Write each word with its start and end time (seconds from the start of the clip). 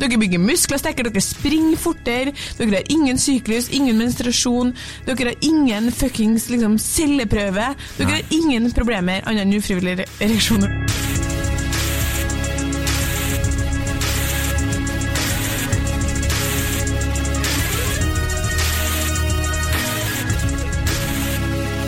Dere 0.00 0.16
bygger 0.16 0.40
muskler 0.40 0.80
sterkere, 0.80 1.10
dere 1.12 1.20
springer 1.20 1.76
fortere, 1.76 2.32
dere 2.56 2.78
har 2.78 2.92
ingen 2.92 3.18
syklus, 3.20 3.68
ingen 3.68 4.00
menstruasjon, 4.00 4.72
dere 5.04 5.34
har 5.34 5.44
ingen 5.44 5.90
fuckings 5.92 6.48
liksom, 6.48 6.78
celleprøve, 6.80 7.74
dere 7.98 8.16
har 8.16 8.32
ingen 8.32 8.70
problemer 8.72 9.20
annet 9.28 9.44
enn 9.44 9.58
ufrivillige 9.60 10.08
ereksjoner. 10.24 10.72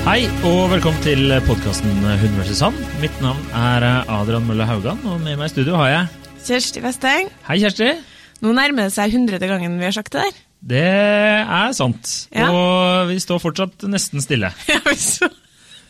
Hei 0.03 0.27
og 0.45 0.67
velkommen 0.75 1.01
til 1.01 1.31
podkasten 1.47 2.03
Hund 2.03 2.41
vs. 2.43 2.61
hann. 2.67 2.81
Mitt 3.01 3.23
navn 3.25 3.41
er 3.57 3.87
Adrian 4.03 4.45
Mølle 4.45 4.67
Haugan, 4.69 5.01
og 5.07 5.23
med 5.23 5.39
meg 5.39 5.49
i 5.49 5.55
studio 5.55 5.81
har 5.81 5.95
jeg 5.95 6.22
Kjersti 6.43 6.83
Vesteng, 6.83 7.29
Hei, 7.47 7.59
Kjersti. 7.63 7.93
nå 8.43 8.55
nærmer 8.57 8.89
det 8.89 8.95
seg 8.97 9.13
hundrede 9.15 9.47
gangen 9.51 9.77
vi 9.79 9.87
har 9.87 9.95
sagt 9.95 10.13
det 10.15 10.25
der. 10.25 10.41
Det 10.73 10.83
er 10.83 11.73
sant. 11.75 12.11
Ja. 12.35 12.49
Og 12.55 13.09
vi 13.11 13.17
står 13.23 13.41
fortsatt 13.43 13.87
nesten 13.91 14.23
stille. 14.23 14.53
Ja, 14.71 14.79
vi 14.87 14.97
så. 14.99 15.29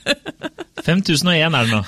5001 0.82 1.54
er 1.54 1.68
det 1.68 1.76
nå. 1.76 1.82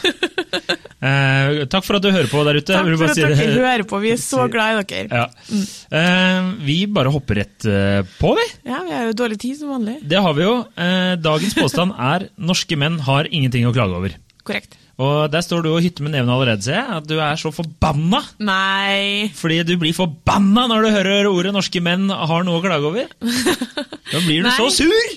Eh, 1.05 1.65
takk 1.69 1.83
for 1.85 1.99
at 1.99 2.05
du 2.05 2.13
hører 2.15 2.29
på 2.31 2.45
der 2.47 2.61
ute. 2.61 2.71
Takk 2.77 2.87
for 3.01 3.11
at 3.11 3.19
dere 3.19 3.49
hører 3.57 3.83
på, 3.91 3.99
vi 4.05 4.13
er 4.15 4.21
så 4.23 4.45
glad 4.53 4.79
i 4.79 4.85
dere. 4.93 5.25
Ja. 5.25 5.59
Eh, 5.99 6.53
vi 6.65 6.77
bare 6.87 7.11
hopper 7.13 7.41
rett 7.43 7.67
eh, 7.69 8.05
på, 8.21 8.31
vi. 8.39 8.47
Ja, 8.71 8.79
vi 8.87 8.95
har 8.95 9.09
jo 9.11 9.17
dårlig 9.19 9.41
tid 9.43 9.59
som 9.59 9.73
vanlig. 9.75 9.99
Det 10.09 10.21
har 10.25 10.37
vi 10.39 10.47
jo. 10.47 10.55
Eh, 10.79 11.17
dagens 11.21 11.59
påstand 11.59 11.97
er 11.99 12.29
norske 12.39 12.79
menn 12.81 13.01
har 13.09 13.29
ingenting 13.33 13.67
å 13.69 13.75
klage 13.75 13.99
over. 13.99 14.17
Korrekt. 14.47 14.79
Og 15.03 15.27
der 15.33 15.43
står 15.43 15.65
du 15.65 15.71
og 15.73 15.81
hytter 15.83 16.05
med 16.07 16.13
neven 16.15 16.31
allerede, 16.31 16.63
ser 16.63 16.77
jeg. 16.79 16.99
At 17.01 17.07
du 17.11 17.17
er 17.19 17.35
så 17.41 17.51
forbanna 17.51 18.21
Nei 18.39 19.27
Fordi 19.35 19.57
du 19.67 19.73
blir 19.81 19.95
forbanna 19.97 20.69
når 20.71 20.87
du 20.87 20.91
hører 20.95 21.27
ordet 21.33 21.53
'norske 21.55 21.83
menn 21.83 22.07
har 22.11 22.45
noe 22.47 22.61
å 22.61 22.63
klage 22.63 22.87
over'. 22.87 23.11
Da 24.13 24.21
blir 24.23 24.45
du 24.45 24.51
så 24.55 24.69
sur! 24.71 25.09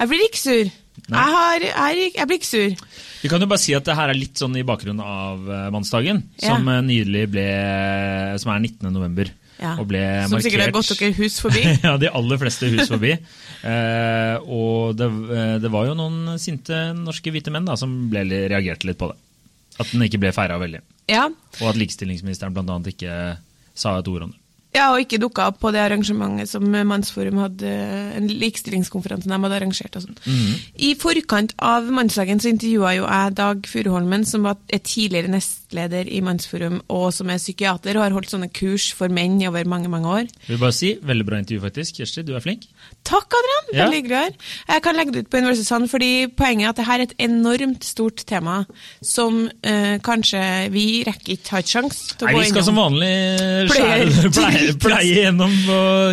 Jeg 0.00 0.08
blir 0.08 0.22
ikke 0.26 0.40
sur. 0.40 0.70
Jeg, 1.10 1.28
har, 1.34 1.60
jeg, 1.62 2.12
jeg 2.16 2.26
blir 2.26 2.38
ikke 2.40 2.48
sur. 2.48 2.86
Vi 3.22 3.28
kan 3.28 3.40
jo 3.42 3.46
bare 3.50 3.60
si 3.62 3.74
at 3.76 3.84
det 3.86 3.94
her 3.94 4.08
er 4.10 4.16
litt 4.18 4.40
sånn 4.40 4.56
i 4.56 4.64
bakgrunnen 4.66 5.02
av 5.04 5.44
eh, 5.46 5.68
mannsdagen, 5.70 6.22
Ja. 6.40 6.54
som 6.56 6.66
eh, 6.72 6.80
nylig 6.82 7.26
ble 7.30 7.46
Som 8.40 8.50
er 8.54 8.58
19. 8.64 8.90
november. 8.90 9.30
Ja. 9.60 9.74
Og 9.76 9.88
ble 9.90 10.00
Som 10.24 10.38
markert 10.38 10.46
sikkert 10.46 10.64
har 10.64 10.72
gått 10.74 10.92
dere 10.94 11.16
hus 11.18 11.36
forbi. 11.44 11.64
ja, 11.86 11.94
de 12.00 12.08
aller 12.20 12.40
fleste 12.40 12.70
hus 12.72 12.88
forbi. 12.88 13.12
Eh, 13.12 14.36
og 14.48 14.96
det, 14.96 15.08
eh, 15.36 15.56
det 15.60 15.72
var 15.72 15.90
jo 15.90 15.96
noen 15.98 16.38
sinte 16.40 16.78
norske 16.96 17.32
hvite 17.34 17.52
menn 17.52 17.68
da, 17.68 17.76
som 17.80 17.92
ble, 18.12 18.24
reagerte 18.50 18.88
litt 18.88 19.00
på 19.00 19.10
det. 19.12 19.18
At 19.80 19.92
den 19.92 20.04
ikke 20.06 20.20
ble 20.22 20.32
feira 20.36 20.56
veldig. 20.60 20.80
Ja. 21.10 21.26
Og 21.60 21.72
at 21.72 21.80
likestillingsministeren 21.80 22.56
annet 22.62 22.94
ikke 22.94 23.14
sa 23.76 23.98
et 23.98 24.08
ord 24.10 24.28
om 24.28 24.32
det. 24.32 24.40
Ja, 24.74 24.92
og 24.92 25.00
ikke 25.02 25.18
dukka 25.18 25.48
opp 25.50 25.58
på 25.60 25.72
det 25.74 25.80
arrangementet 25.82 26.48
som 26.48 26.62
Mannsforum 26.70 27.40
hadde, 27.42 27.70
en 28.16 28.28
likestillingskonferanse 28.28 29.26
de 29.28 29.34
hadde 29.38 29.56
arrangert. 29.60 29.96
og 29.96 30.02
sånt. 30.04 30.20
Mhm. 30.26 30.54
I 30.78 30.94
forkant 30.94 31.54
av 31.58 31.88
Mannsdagen 31.90 32.38
så 32.40 32.48
intervjua 32.52 32.94
jo 32.96 33.06
jeg 33.06 33.34
Dag 33.34 33.66
Furuholmen, 33.66 34.24
som 34.26 34.42
var 34.46 34.56
et 34.68 34.84
tidligere 34.84 35.28
nestleder 35.28 36.06
i 36.10 36.20
Mannsforum, 36.20 36.80
og 36.88 37.12
som 37.12 37.28
er 37.30 37.38
psykiater 37.38 37.96
og 37.96 38.02
har 38.04 38.10
holdt 38.14 38.30
sånne 38.30 38.50
kurs 38.52 38.92
for 38.94 39.08
menn 39.08 39.40
i 39.42 39.46
over 39.48 39.64
mange 39.64 39.88
mange 39.90 40.06
år. 40.06 40.26
Jeg 40.46 40.54
vil 40.54 40.58
bare 40.58 40.72
si, 40.72 40.94
Veldig 41.02 41.26
bra 41.26 41.38
intervju, 41.38 41.60
faktisk. 41.62 41.96
Kjersti, 42.00 42.24
du 42.26 42.34
er 42.36 42.40
flink. 42.40 42.66
Takk, 43.04 43.26
Adrian! 43.26 43.66
Ja. 43.74 43.84
Veldig 43.86 43.98
hyggelig 44.02 44.16
å 44.16 44.22
høre. 44.24 44.34
Jeg 44.68 44.82
kan 44.82 44.96
legge 44.96 45.12
det 45.12 45.24
ut 45.24 45.30
på 45.30 45.38
Universitetet, 45.38 45.90
fordi 45.90 46.10
poenget 46.36 46.64
er 46.66 46.68
at 46.70 46.76
dette 46.76 46.94
er 46.94 47.00
et 47.06 47.14
enormt 47.26 47.84
stort 47.84 48.24
tema 48.26 48.66
som 49.02 49.48
eh, 49.62 49.98
kanskje 49.98 50.70
vi 50.70 51.02
rekker 51.06 51.34
ikke 51.36 51.50
har 51.56 51.62
sjanse 51.66 52.16
til 52.18 52.26
å 52.26 52.30
Nei, 52.30 52.34
gå 52.34 52.40
Vi 52.44 52.50
skal 52.50 52.64
som 52.64 52.74
innom. 52.74 52.92
vanlig 52.92 53.70
skjære- 53.70 54.59
pleie, 54.60 54.76
pleie 54.82 55.24
gjennom 55.24 55.52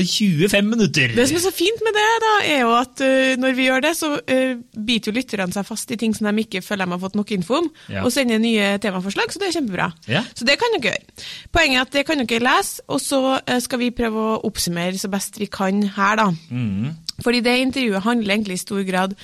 25 0.07 0.69
minutter. 0.69 1.13
Det 1.15 1.27
som 1.29 1.39
er 1.39 1.43
så 1.43 1.53
fint 1.55 1.81
med 1.85 1.95
det, 1.97 2.05
da, 2.23 2.33
er 2.47 2.61
jo 2.63 2.73
at 2.77 3.03
uh, 3.03 3.33
når 3.41 3.57
vi 3.57 3.67
gjør 3.67 3.83
det, 3.87 3.93
så 3.99 4.11
uh, 4.17 4.53
biter 4.87 5.11
jo 5.11 5.15
lytterne 5.17 5.55
seg 5.55 5.67
fast 5.67 5.91
i 5.93 5.99
ting 5.99 6.15
som 6.17 6.29
de 6.29 6.45
ikke 6.45 6.63
føler 6.65 6.87
de 6.87 6.95
har 6.95 7.03
fått 7.03 7.17
nok 7.19 7.33
info 7.36 7.59
om, 7.61 7.71
Ja. 7.91 8.03
og 8.05 8.11
sender 8.13 8.41
nye 8.41 8.75
temaforslag, 8.83 9.33
så 9.33 9.41
det 9.41 9.49
er 9.49 9.57
kjempebra. 9.59 9.89
Ja. 10.11 10.23
Så 10.37 10.47
det 10.47 10.57
kan 10.61 10.77
dere 10.77 10.93
gjøre. 10.93 11.25
Poenget 11.55 11.80
er 11.80 11.87
at 11.87 11.97
det 11.97 12.05
kan 12.07 12.23
dere 12.23 12.45
lese, 12.47 12.86
og 12.87 13.03
så 13.03 13.21
uh, 13.37 13.57
skal 13.63 13.83
vi 13.83 13.91
prøve 13.95 14.23
å 14.23 14.39
oppsummere 14.47 14.97
så 14.99 15.11
best 15.11 15.39
vi 15.41 15.49
kan 15.52 15.83
her, 15.97 16.17
da. 16.19 16.31
Mm. 16.52 16.95
Fordi 17.25 17.41
det 17.41 17.59
intervjuet 17.63 18.05
handler 18.05 18.36
egentlig 18.36 18.59
i 18.59 18.65
stor 18.65 18.83
grad 18.86 19.15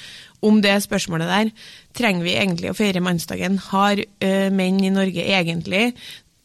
om 0.44 0.60
det 0.64 0.74
spørsmålet 0.84 1.30
der. 1.30 1.52
Trenger 1.96 2.26
vi 2.26 2.34
egentlig 2.36 2.72
å 2.72 2.76
feire 2.78 3.04
mannsdagen? 3.06 3.60
Har 3.70 4.02
uh, 4.02 4.50
menn 4.52 4.82
i 4.84 4.92
Norge 4.94 5.24
egentlig 5.24 5.94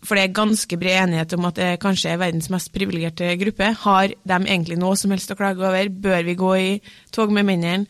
for 0.07 0.15
det 0.15 0.29
er 0.29 0.37
ganske 0.37 0.79
bred 0.79 1.01
enighet 1.03 1.35
om 1.35 1.49
at 1.49 1.59
det 1.59 1.71
kanskje 1.83 2.13
er 2.13 2.21
verdens 2.21 2.51
mest 2.53 2.71
privilegerte 2.75 3.33
gruppe. 3.41 3.73
Har 3.83 4.13
de 4.15 4.39
egentlig 4.39 4.79
noe 4.79 4.95
som 4.99 5.11
helst 5.15 5.33
å 5.35 5.39
klage 5.39 5.65
over? 5.65 5.91
Bør 5.91 6.23
vi 6.27 6.37
gå 6.39 6.53
i 6.59 6.71
tog 7.15 7.35
med 7.35 7.49
mennene? 7.49 7.89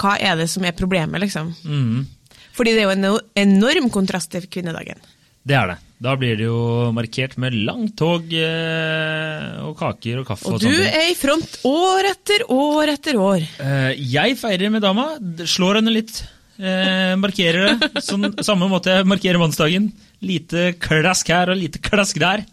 Hva 0.00 0.16
er 0.18 0.34
det 0.40 0.48
som 0.50 0.64
er 0.66 0.74
problemet, 0.74 1.22
liksom? 1.22 1.52
Mm. 1.62 2.06
Fordi 2.54 2.74
det 2.74 2.82
er 2.82 2.88
jo 2.88 2.94
en 2.96 3.20
enorm 3.44 3.90
kontrast 3.94 4.32
til 4.34 4.48
kvinnedagen. 4.50 4.98
Det 5.44 5.54
er 5.58 5.74
det. 5.74 5.80
Da 6.04 6.14
blir 6.18 6.36
det 6.36 6.46
jo 6.48 6.90
markert 6.96 7.36
med 7.40 7.54
langt 7.64 7.94
tog 8.00 8.32
eh, 8.34 9.60
og 9.64 9.76
kaker 9.78 10.20
og 10.20 10.26
kaffe. 10.28 10.48
Og 10.50 10.56
og 10.56 10.64
du 10.64 10.70
sånt. 10.72 10.88
er 10.90 11.10
i 11.10 11.16
front 11.16 11.58
år 11.68 12.08
etter 12.10 12.44
år 12.52 12.92
etter 12.96 13.20
år. 13.20 13.44
Eh, 13.62 13.90
jeg 14.14 14.38
feirer 14.40 14.72
med 14.74 14.82
dama, 14.84 15.12
slår 15.46 15.80
henne 15.80 15.94
litt. 15.94 16.24
Eh, 16.58 17.14
markerer 17.18 17.72
det. 17.80 18.02
Sånn, 18.06 18.28
samme 18.46 18.68
måte 18.70 18.92
jeg 18.94 19.06
markerer 19.10 19.40
mannsdagen. 19.42 19.88
Lite 20.22 20.74
klask 20.78 21.28
her 21.34 21.50
og 21.50 21.58
lite 21.58 21.80
klask 21.82 22.18
der. 22.22 22.44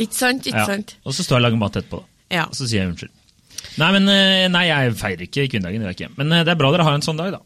Ikke 0.00 0.16
sant? 0.16 0.46
Ikke 0.48 0.62
Ja. 0.62 0.66
sant? 0.70 0.94
Og 1.04 1.12
så 1.12 1.24
står 1.26 1.36
jeg 1.36 1.42
og 1.42 1.46
lager 1.48 1.60
mat 1.60 1.76
etterpå. 1.76 2.02
Ja. 2.32 2.46
Og 2.46 2.54
så 2.56 2.64
sier 2.70 2.84
jeg 2.84 2.92
unnskyld. 2.94 3.12
Nei, 3.78 3.90
men, 3.92 4.08
eh, 4.08 4.46
nei, 4.48 4.64
jeg 4.70 4.94
feirer 4.96 5.26
ikke 5.26 5.48
kvinnedagen. 5.52 5.82
det 5.84 5.96
ikke. 5.98 6.08
Men 6.16 6.32
eh, 6.32 6.44
det 6.44 6.54
er 6.54 6.60
bra 6.62 6.70
dere 6.72 6.86
har 6.88 6.94
en 6.96 7.04
sånn 7.04 7.18
dag, 7.20 7.32
da. 7.36 7.40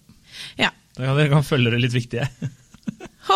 ja. 0.63 0.71
Da 0.95 1.09
kan 1.09 1.17
dere 1.19 1.33
kan 1.33 1.43
følge 1.43 1.73
dere 1.73 1.81
litt 1.83 1.97
viktige. 1.97 2.29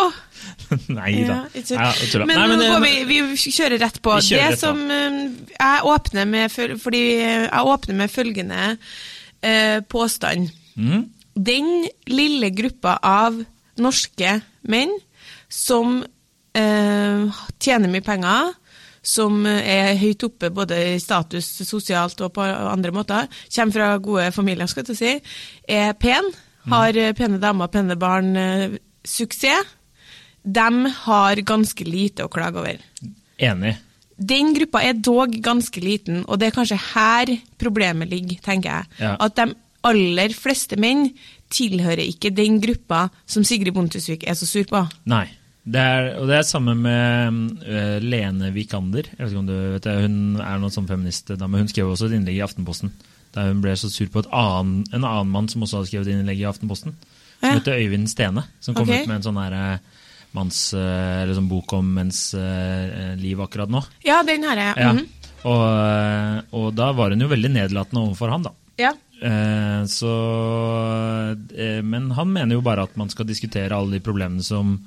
Nei 0.87 1.23
da. 1.25 1.41
Ja, 1.51 1.89
ja, 1.91 2.19
men, 2.23 2.35
Nei. 2.37 2.47
Men 2.47 2.59
nå 2.61 2.65
eh, 2.65 2.73
går 2.77 2.83
vi, 3.09 3.21
vi 3.33 3.51
kjører 3.51 3.79
rett 3.81 3.99
på. 4.05 4.13
Kjører 4.23 4.53
det 4.53 4.59
som 4.61 4.81
jeg 4.87 5.87
åpner 5.91 6.27
med, 6.29 6.53
fordi 6.79 7.01
jeg 7.19 7.63
åpner 7.73 7.97
med 8.03 8.13
følgende 8.13 8.61
eh, 9.43 9.79
påstand. 9.91 10.51
mhm. 10.79 11.07
Den 11.39 11.87
lille 12.09 12.49
gruppa 12.51 12.97
av 13.05 13.37
norske 13.79 14.39
menn 14.67 14.91
som 15.47 16.01
eh, 16.57 17.39
tjener 17.61 17.91
mye 17.91 18.03
penger, 18.03 18.51
som 19.01 19.45
er 19.47 19.95
høyt 20.01 20.25
oppe 20.27 20.49
både 20.51 20.77
i 20.93 20.99
status 20.99 21.47
sosialt 21.63 22.19
og 22.25 22.33
på 22.35 22.43
andre 22.43 22.91
måter, 22.93 23.29
kommer 23.55 23.77
fra 23.77 23.89
gode 24.03 24.29
familier, 24.35 24.67
skal 24.67 24.89
jeg 24.91 24.99
si, 24.99 25.13
er 25.71 25.95
pen, 25.99 26.27
har 26.69 26.97
eh, 26.99 27.15
pene 27.17 27.39
damer, 27.41 27.71
pene 27.71 27.95
barn, 27.99 28.35
eh, 28.35 28.79
suksess, 29.07 29.75
de 30.43 30.91
har 31.03 31.39
ganske 31.45 31.85
lite 31.85 32.25
å 32.25 32.31
klage 32.31 32.61
over. 32.61 32.83
Enig. 33.39 33.75
Den 34.19 34.53
gruppa 34.55 34.81
er 34.83 34.99
dog 34.99 35.35
ganske 35.43 35.81
liten, 35.83 36.23
og 36.27 36.39
det 36.39 36.49
er 36.49 36.55
kanskje 36.55 36.79
her 36.89 37.31
problemet 37.59 38.09
ligger, 38.11 38.39
tenker 38.43 38.71
jeg. 38.71 38.89
Ja. 39.03 39.15
At 39.23 39.37
de 39.39 39.53
aller 39.87 40.33
fleste 40.35 40.77
menn 40.79 41.09
tilhører 41.53 42.03
ikke 42.05 42.33
den 42.35 42.59
gruppa 42.61 43.07
som 43.29 43.45
Sigrid 43.47 43.73
Bondesvik 43.73 44.25
er 44.27 44.37
så 44.37 44.47
sur 44.49 44.65
på. 44.69 44.83
Nei. 45.09 45.27
Det 45.69 45.81
er, 45.81 46.05
og 46.17 46.25
det 46.29 46.37
er 46.39 46.45
samme 46.47 46.73
med 46.73 47.39
uh, 47.61 47.97
Lene 48.01 48.49
Vikander. 48.55 49.05
Jeg 49.11 49.19
vet 49.19 49.33
ikke 49.33 49.41
om 49.43 49.49
du 49.49 49.55
vet 49.75 49.85
det, 49.85 49.95
Hun 50.01 50.39
er 50.41 50.61
noen 50.61 50.73
sånn 50.73 50.87
feministdame. 50.89 51.61
Hun 51.61 51.69
skrev 51.69 51.91
også 51.91 52.07
et 52.07 52.15
innlegg 52.17 52.39
i 52.39 52.45
Aftenposten 52.45 52.93
der 53.35 53.51
hun 53.51 53.61
ble 53.63 53.75
så 53.77 53.89
sur 53.91 54.09
på 54.11 54.23
annen, 54.33 54.83
en 54.93 55.05
annen 55.05 55.31
mann 55.33 55.49
som 55.51 55.63
også 55.65 55.79
hadde 55.79 55.91
skrevet 55.91 56.13
innlegg 56.13 56.41
i 56.41 56.47
Aftenposten. 56.49 56.95
Som 57.39 57.49
Ja. 57.49 57.55
heter 57.59 57.77
Øyvind 57.77 58.09
Stene. 58.09 58.43
Som 58.59 58.75
kom 58.75 58.89
okay. 58.89 59.03
ut 59.03 59.07
med 59.07 59.15
en 59.17 59.27
sånn 59.27 59.37
her, 59.43 59.53
eh, 59.53 59.77
manns, 60.33 60.73
eh, 60.73 61.23
eller 61.23 61.33
sånn 61.33 61.49
bok 61.49 61.73
om 61.73 61.93
menns 61.93 62.33
uh, 62.33 63.15
liv 63.15 63.39
akkurat 63.39 63.69
nå. 63.69 63.83
Ja, 64.03 64.21
den 64.23 64.43
har 64.43 64.57
jeg. 64.57 64.73
Ja. 64.77 64.93
Mhm. 64.93 65.05
Og, 65.45 66.43
og 66.51 66.75
da 66.75 66.91
var 66.91 67.11
hun 67.11 67.21
jo 67.21 67.29
veldig 67.31 67.49
nedlatende 67.53 68.01
overfor 68.03 68.29
han, 68.29 68.43
da. 68.43 68.51
ja. 68.77 68.91
Eh, 69.19 69.81
så, 69.91 70.13
eh, 71.55 71.81
men 71.83 72.11
han 72.15 72.31
mener 72.31 72.55
jo 72.55 72.63
bare 72.65 72.85
at 72.87 72.95
man 72.99 73.11
skal 73.11 73.27
diskutere 73.27 73.75
alle 73.75 73.97
de 73.97 74.03
problemene 74.03 74.43
som 74.45 74.77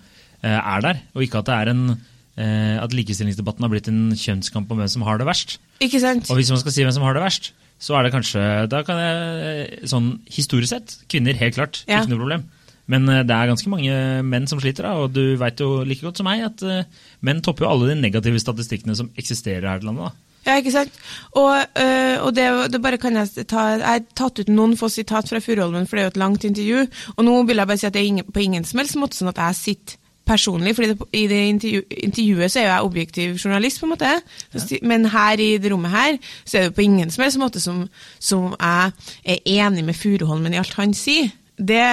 eh, 0.43 0.57
er 0.57 0.85
der, 0.85 1.03
og 1.15 1.27
ikke 1.27 1.43
at 1.43 1.51
det 1.51 1.59
er 1.59 1.73
en 1.75 1.83
eh, 1.93 2.79
at 2.81 2.95
likestillingsdebatten 2.97 3.67
har 3.67 3.73
blitt 3.73 3.91
en 3.93 4.15
kjønnskamp 4.17 4.73
om 4.73 4.81
hvem 4.81 4.91
som 4.91 5.05
har 5.09 5.21
det 5.21 5.29
verst. 5.29 5.59
Ikke 5.85 6.01
sant? 6.03 6.31
Og 6.31 6.41
hvis 6.41 6.53
man 6.55 6.63
skal 6.63 6.75
si 6.75 6.87
hvem 6.87 6.95
som 6.97 7.05
har 7.07 7.19
det 7.19 7.25
verst, 7.25 7.53
så 7.83 7.97
er 7.99 8.07
det 8.07 8.13
kanskje 8.15 8.43
Da 8.71 8.85
kan 8.87 8.99
jeg 9.01 9.89
sånn 9.91 10.13
historisk 10.31 10.71
sett 10.71 10.93
Kvinner, 11.11 11.35
helt 11.35 11.57
klart. 11.57 11.81
Ja. 11.89 11.99
Ikke 11.99 12.13
noe 12.13 12.23
problem. 12.23 12.45
Men 12.91 13.09
eh, 13.11 13.23
det 13.27 13.37
er 13.37 13.51
ganske 13.53 13.71
mange 13.73 13.95
menn 14.27 14.49
som 14.51 14.61
sliter, 14.63 14.89
da, 14.89 14.97
og 15.05 15.15
du 15.15 15.37
veit 15.41 15.61
jo 15.63 15.83
like 15.87 16.05
godt 16.05 16.21
som 16.21 16.29
meg 16.29 16.45
at 16.49 16.65
eh, 16.67 16.85
menn 17.25 17.43
topper 17.45 17.67
jo 17.67 17.73
alle 17.73 17.93
de 17.93 18.01
negative 18.01 18.41
statistikkene 18.43 18.97
som 18.99 19.11
eksisterer 19.19 19.69
her 19.69 19.83
til 19.83 19.93
landet. 19.93 20.11
da. 20.11 20.29
Ja, 20.47 20.57
ikke 20.59 20.75
sant? 20.75 20.93
Og, 21.39 21.55
øh, 21.55 22.17
og 22.27 22.35
det, 22.37 22.47
det 22.73 22.83
bare 22.83 22.99
kan 22.99 23.17
jeg 23.17 23.47
ta 23.47 23.69
Jeg 23.77 23.87
har 23.87 24.05
tatt 24.19 24.43
ut 24.43 24.51
noen 24.51 24.77
få 24.77 24.89
sitat 24.91 25.29
fra 25.31 25.41
Furuholmen, 25.41 25.87
for 25.87 25.97
det 25.97 26.03
er 26.03 26.09
jo 26.09 26.15
et 26.17 26.23
langt 26.25 26.45
intervju. 26.45 26.87
Og 27.17 27.25
nå 27.25 27.43
vil 27.49 27.63
jeg 27.63 27.71
bare 27.71 27.79
si 27.79 27.87
at 27.87 27.95
det 27.95 28.03
er 28.03 28.11
ingen, 28.11 28.33
på 28.33 28.43
ingen 28.43 28.65
som 28.67 28.83
helst 28.83 28.99
måte 28.99 29.19
sånn 29.19 29.31
at 29.31 29.43
jeg 29.43 29.61
sitter 29.61 30.01
personlig, 30.27 30.75
fordi 30.77 30.89
det, 30.93 31.07
i 31.19 31.27
det 31.27 31.41
intervju, 31.51 31.83
intervjuet 31.91 32.53
så 32.53 32.61
er 32.61 32.65
jo 32.65 32.71
jeg 32.71 32.89
objektiv 32.89 33.37
journalist, 33.45 33.81
på 33.81 33.87
en 33.87 33.93
måte. 33.95 34.11
Ja. 34.55 34.79
Men 34.83 35.07
her 35.11 35.41
i 35.43 35.51
det 35.59 35.73
rommet 35.73 35.91
her, 35.91 36.19
så 36.45 36.59
er 36.59 36.69
det 36.69 36.75
på 36.75 36.85
ingen 36.87 37.11
som 37.11 37.25
helst 37.25 37.41
måte 37.43 37.61
som, 37.61 37.85
som 38.23 38.53
jeg 38.55 38.93
er 39.25 39.39
enig 39.67 39.85
med 39.85 39.99
Furuholmen 39.99 40.55
i 40.55 40.61
alt 40.63 40.75
han 40.79 40.95
sier. 40.95 41.33
Det, 41.59 41.85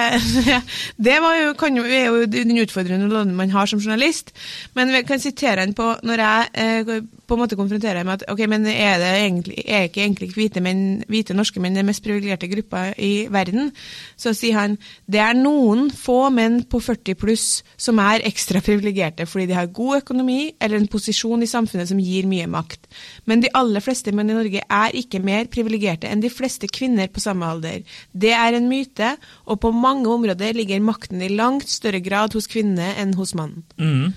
det 1.06 1.18
var 1.22 1.36
jo, 1.36 1.52
kan 1.58 1.76
jo, 1.76 1.84
er 1.84 2.06
jo 2.08 2.26
den 2.30 2.58
utfordrende 2.62 3.10
rollen 3.10 3.36
man 3.36 3.50
har 3.50 3.66
som 3.70 3.82
journalist. 3.82 4.32
Men 4.74 4.94
jeg 4.94 5.06
kan 5.06 5.20
sitere 5.20 5.60
han 5.60 5.74
på 5.74 5.92
når 6.02 6.24
jeg 6.24 6.48
eh, 6.54 6.94
på 7.30 7.36
en 7.38 7.44
måte 7.44 7.58
konfronterer 7.58 8.02
med 8.06 8.18
at 8.18 8.26
ok, 8.32 8.42
men 8.50 8.66
er 8.66 8.98
det 8.98 9.10
egentlig, 9.20 9.58
er 9.62 9.86
ikke 9.86 10.02
egentlig 10.02 10.30
hvite, 10.34 10.62
men, 10.64 11.02
hvite 11.10 11.36
norske 11.36 11.62
menn 11.62 11.78
den 11.78 11.86
mest 11.86 12.02
privilegerte 12.02 12.50
gruppa 12.50 12.88
i 12.98 13.28
verden? 13.30 13.70
Så 14.18 14.34
sier 14.36 14.58
han 14.58 14.76
det 15.10 15.22
er 15.22 15.38
noen 15.38 15.88
få 15.94 16.24
menn 16.34 16.60
på 16.70 16.80
40 16.82 17.18
pluss 17.20 17.46
som 17.80 18.00
er 18.02 18.24
ekstra 18.28 18.62
privilegerte 18.64 19.28
fordi 19.30 19.46
de 19.50 19.58
har 19.58 19.70
god 19.74 20.00
økonomi 20.00 20.40
eller 20.58 20.80
en 20.80 20.90
posisjon 20.90 21.44
i 21.44 21.50
samfunnet 21.50 21.90
som 21.90 22.00
gir 22.02 22.26
mye 22.30 22.48
makt. 22.50 22.90
Men 23.30 23.44
de 23.44 23.52
aller 23.56 23.84
fleste 23.84 24.14
menn 24.16 24.32
i 24.32 24.38
Norge 24.38 24.64
er 24.64 24.96
ikke 24.98 25.22
mer 25.22 25.46
privilegerte 25.52 26.10
enn 26.10 26.24
de 26.24 26.32
fleste 26.32 26.70
kvinner 26.70 27.10
på 27.12 27.22
samme 27.22 27.46
alder. 27.46 27.84
Det 28.10 28.32
er 28.34 28.56
en 28.56 28.68
myte, 28.70 29.14
og 29.46 29.60
på 29.62 29.70
mange 29.74 30.10
områder 30.10 30.56
ligger 30.58 30.82
makten 30.82 31.22
i 31.22 31.30
langt 31.30 31.70
større 31.70 32.02
grad 32.02 32.34
hos 32.34 32.50
kvinnene 32.50 32.94
enn 33.00 33.14
hos 33.18 33.36
mannen. 33.38 33.62
Mm. 33.78 34.10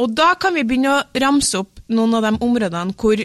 Og 0.00 0.16
da 0.16 0.32
kan 0.40 0.56
vi 0.56 0.64
begynne 0.64 0.94
å 0.94 1.20
ramse 1.20 1.60
opp 1.60 1.79
noen 1.90 2.16
av 2.18 2.26
de 2.26 2.36
områdene 2.44 2.96
hvor 2.98 3.22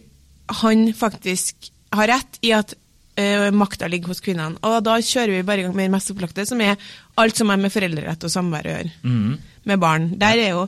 han 0.61 0.87
faktisk 0.93 1.71
har 1.95 2.11
rett 2.11 2.39
i 2.45 2.51
at 2.55 2.75
uh, 2.75 3.49
makta 3.55 3.89
ligger 3.91 4.13
hos 4.13 4.23
kvinnene. 4.23 4.59
Og 4.65 4.79
da 4.85 4.97
kjører 4.99 5.37
vi 5.37 5.47
bare 5.47 5.63
i 5.63 5.67
gang 5.67 5.75
med 5.75 5.87
det 5.87 5.95
mest 5.95 6.13
opplagte, 6.13 6.45
som 6.47 6.61
er 6.61 6.79
alt 7.21 7.37
som 7.37 7.51
har 7.51 7.61
med 7.61 7.73
foreldrerett 7.73 8.25
og 8.27 8.33
samvær 8.33 8.67
å 8.67 8.73
gjøre. 8.75 8.95
Mm. 9.05 9.35
Med 9.65 9.81
barn. 9.81 10.09
Der 10.21 10.41
er 10.41 10.51
jo 10.53 10.65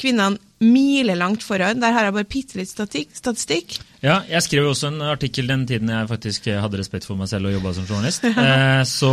kvinnene 0.00 0.38
milelangt 0.64 1.44
foran. 1.46 1.82
Der 1.82 1.94
har 1.94 2.08
jeg 2.08 2.16
bare 2.16 2.30
bitte 2.30 2.58
litt 2.58 2.72
statistikk. 2.72 3.78
Ja, 4.02 4.20
jeg 4.30 4.44
skrev 4.46 4.66
jo 4.66 4.72
også 4.72 4.92
en 4.92 5.02
artikkel 5.06 5.50
den 5.50 5.66
tiden 5.68 5.90
jeg 5.92 6.10
faktisk 6.10 6.48
hadde 6.50 6.80
respekt 6.80 7.06
for 7.06 7.18
meg 7.18 7.30
selv 7.30 7.50
og 7.50 7.56
jobba 7.56 7.74
som 7.76 7.86
journalist. 7.86 8.24
eh, 8.46 8.82
så 8.88 9.12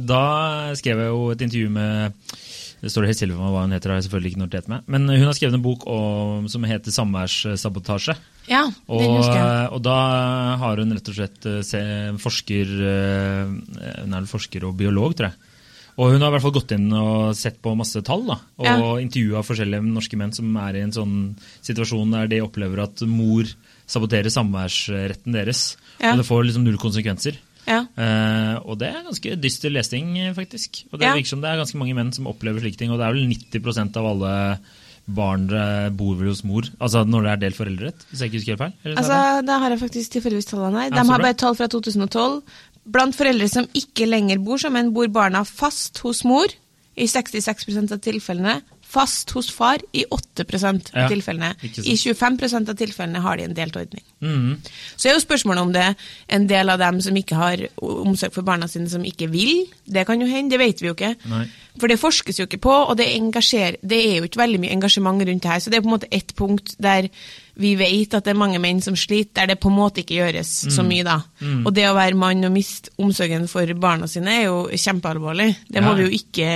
da 0.00 0.24
skrev 0.80 1.04
jeg 1.04 1.12
jo 1.12 1.28
et 1.32 1.44
intervju 1.46 1.72
med 1.72 2.34
det 2.84 2.90
står 2.92 3.06
helt 3.08 3.16
stille 3.16 3.32
for 3.32 3.46
meg 3.46 3.54
hva 3.54 3.62
hun 3.64 3.72
heter, 3.72 3.90
har 3.94 3.96
jeg 4.00 4.04
selvfølgelig 4.10 4.30
ikke 4.34 4.42
notert 4.44 4.66
meg. 4.68 4.82
Men 4.92 5.08
hun 5.08 5.24
har 5.24 5.36
skrevet 5.36 5.56
en 5.56 5.64
bok 5.64 5.86
om, 5.88 6.48
som 6.52 6.66
heter 6.68 6.92
'Samværssabotasje'. 6.92 8.16
Ja, 8.48 8.66
den 8.68 8.74
Og, 8.92 9.16
husker 9.22 9.40
jeg. 9.40 9.68
og 9.72 9.80
da 9.82 9.96
har 10.60 10.76
hun 10.76 10.92
rett 10.92 11.08
og 11.08 11.14
slett 11.16 11.46
eh, 11.48 11.62
se, 11.64 11.80
forsker 12.20 12.74
eh, 12.84 14.02
Hun 14.04 14.12
er 14.12 14.26
forsker 14.28 14.66
og 14.68 14.76
biolog, 14.76 15.16
tror 15.16 15.30
jeg. 15.30 15.34
Og 15.96 16.10
hun 16.10 16.20
har 16.20 16.28
i 16.28 16.34
hvert 16.34 16.42
fall 16.42 16.56
gått 16.58 16.72
inn 16.74 16.88
og 16.92 17.36
sett 17.38 17.60
på 17.62 17.72
masse 17.78 18.02
tall. 18.04 18.26
da, 18.26 18.36
Og 18.58 18.66
Ja. 18.66 18.76
intervjua 19.00 19.42
forskjellige 19.46 19.80
norske 19.86 20.16
menn 20.18 20.34
som 20.34 20.54
er 20.56 20.74
i 20.76 20.82
en 20.82 20.90
sånn 20.92 21.36
situasjon 21.62 22.10
der 22.10 22.26
de 22.26 22.40
opplever 22.42 22.82
at 22.82 23.00
mor 23.06 23.44
saboterer 23.86 24.28
samværsretten 24.28 25.32
deres. 25.32 25.76
Ja. 26.00 26.12
Og 26.12 26.18
det 26.18 26.26
får 26.26 26.44
liksom 26.50 26.64
null 26.64 26.76
konsekvenser. 26.76 27.36
Ja. 27.66 27.80
Uh, 27.96 28.60
og 28.68 28.78
det 28.78 28.90
er 28.90 29.04
ganske 29.06 29.34
dyster 29.40 29.72
lesing, 29.72 30.14
eh, 30.18 30.32
faktisk. 30.36 30.84
Og 30.92 30.98
det 30.98 31.06
Ja. 31.08 31.14
virker 31.14 31.32
som 31.32 31.40
det 31.40 31.50
er 31.50 31.60
ganske 31.62 31.78
mange 31.80 31.94
menn 31.94 32.12
som 32.12 32.26
opplever 32.26 32.60
slike 32.60 32.76
ting. 32.76 32.90
Og 32.90 32.98
det 32.98 33.06
er 33.06 33.12
vel 33.14 33.28
90% 33.28 33.96
av 33.96 34.06
alle 34.06 34.58
barn 35.06 35.48
bor 35.96 36.14
vel 36.16 36.28
hos 36.28 36.42
mor. 36.44 36.62
Altså 36.80 37.04
når 37.04 37.22
det 37.22 37.32
er 37.32 37.40
delt 37.42 37.56
foreldrerett, 37.58 38.04
hvis 38.10 38.20
jeg 38.20 38.30
ikke 38.30 38.38
husker 38.40 38.56
helt 38.56 38.62
feil? 38.64 38.72
Eller 38.84 38.96
Altså, 39.02 39.46
Da 39.46 39.58
har 39.58 39.70
jeg 39.70 39.80
faktisk 39.80 40.10
tilfeldigvis 40.16 40.46
tallene 40.48 40.80
her. 40.80 40.90
De 40.90 40.96
har 41.08 41.18
bare 41.18 41.34
tall 41.34 41.54
fra 41.54 41.66
2012. 41.68 42.42
Blant 42.90 43.14
foreldre 43.16 43.48
som 43.48 43.66
ikke 43.74 44.08
lenger 44.08 44.38
bor 44.44 44.56
sammen, 44.56 44.92
bor 44.92 45.06
barna 45.08 45.44
fast 45.44 45.98
hos 46.04 46.24
mor 46.24 46.46
i 46.96 47.04
66% 47.04 47.92
av 47.92 48.00
tilfellene. 48.00 48.62
Fast 48.94 49.32
hos 49.34 49.50
far 49.50 49.82
i 49.92 50.04
8 50.14 50.44
Ja, 50.54 51.04
av 51.04 51.10
tilfellene. 51.10 51.54
I 51.62 51.96
25% 51.98 52.70
av 52.70 52.78
tilfellene 52.78 53.22
har 53.24 53.36
de 53.36 53.48
en 53.48 53.56
delt 53.56 53.76
ordning. 53.76 54.04
Mhm. 54.20 54.60
Så 54.96 55.08
er 55.08 55.16
jo 55.16 55.24
spørsmålet 55.24 55.62
om 55.62 55.72
det 55.74 55.96
en 56.28 56.46
del 56.46 56.70
av 56.70 56.78
dem 56.78 57.00
som 57.00 57.16
ikke 57.16 57.34
har 57.36 57.66
omsorg 57.82 58.32
for 58.32 58.42
barna 58.46 58.68
sine, 58.68 58.88
som 58.88 59.02
ikke 59.04 59.30
vil. 59.30 59.66
Det 59.86 60.06
kan 60.06 60.20
jo 60.20 60.26
hende, 60.30 60.54
det 60.54 60.62
vet 60.62 60.80
vi 60.80 60.88
jo 60.88 60.94
ikke. 60.94 61.16
Nei. 61.26 61.46
For 61.80 61.90
det 61.90 61.98
forskes 61.98 62.38
jo 62.38 62.46
ikke 62.46 62.60
på, 62.62 62.74
og 62.90 62.96
det, 63.00 63.08
det 63.82 63.96
er 63.98 64.18
jo 64.20 64.28
ikke 64.28 64.38
veldig 64.38 64.60
mye 64.62 64.74
engasjement 64.76 65.24
rundt 65.26 65.42
det 65.42 65.50
her. 65.50 65.62
Så 65.62 65.72
det 65.72 65.80
er 65.80 65.82
på 65.86 65.90
en 65.90 65.96
måte 65.96 66.12
ett 66.14 66.34
punkt 66.38 66.76
der 66.78 67.08
vi 67.54 67.76
vet 67.78 68.14
at 68.16 68.26
det 68.26 68.32
er 68.32 68.38
mange 68.38 68.58
menn 68.58 68.80
som 68.82 68.96
sliter, 68.98 69.44
der 69.44 69.52
det 69.52 69.60
på 69.62 69.70
en 69.70 69.76
måte 69.76 70.02
ikke 70.02 70.16
gjøres 70.16 70.48
så 70.74 70.82
mye, 70.86 71.04
da. 71.06 71.20
Og 71.62 71.70
det 71.74 71.84
å 71.86 71.94
være 71.94 72.18
mann 72.18 72.42
og 72.48 72.50
miste 72.54 72.90
omsorgen 72.98 73.46
for 73.50 73.70
barna 73.78 74.08
sine 74.10 74.32
er 74.40 74.46
jo 74.48 74.56
kjempealvorlig. 74.74 75.50
Det 75.70 75.82
må 75.82 75.92
Ja. 75.92 75.94
vi 75.94 76.06
jo 76.08 76.14
ikke 76.18 76.48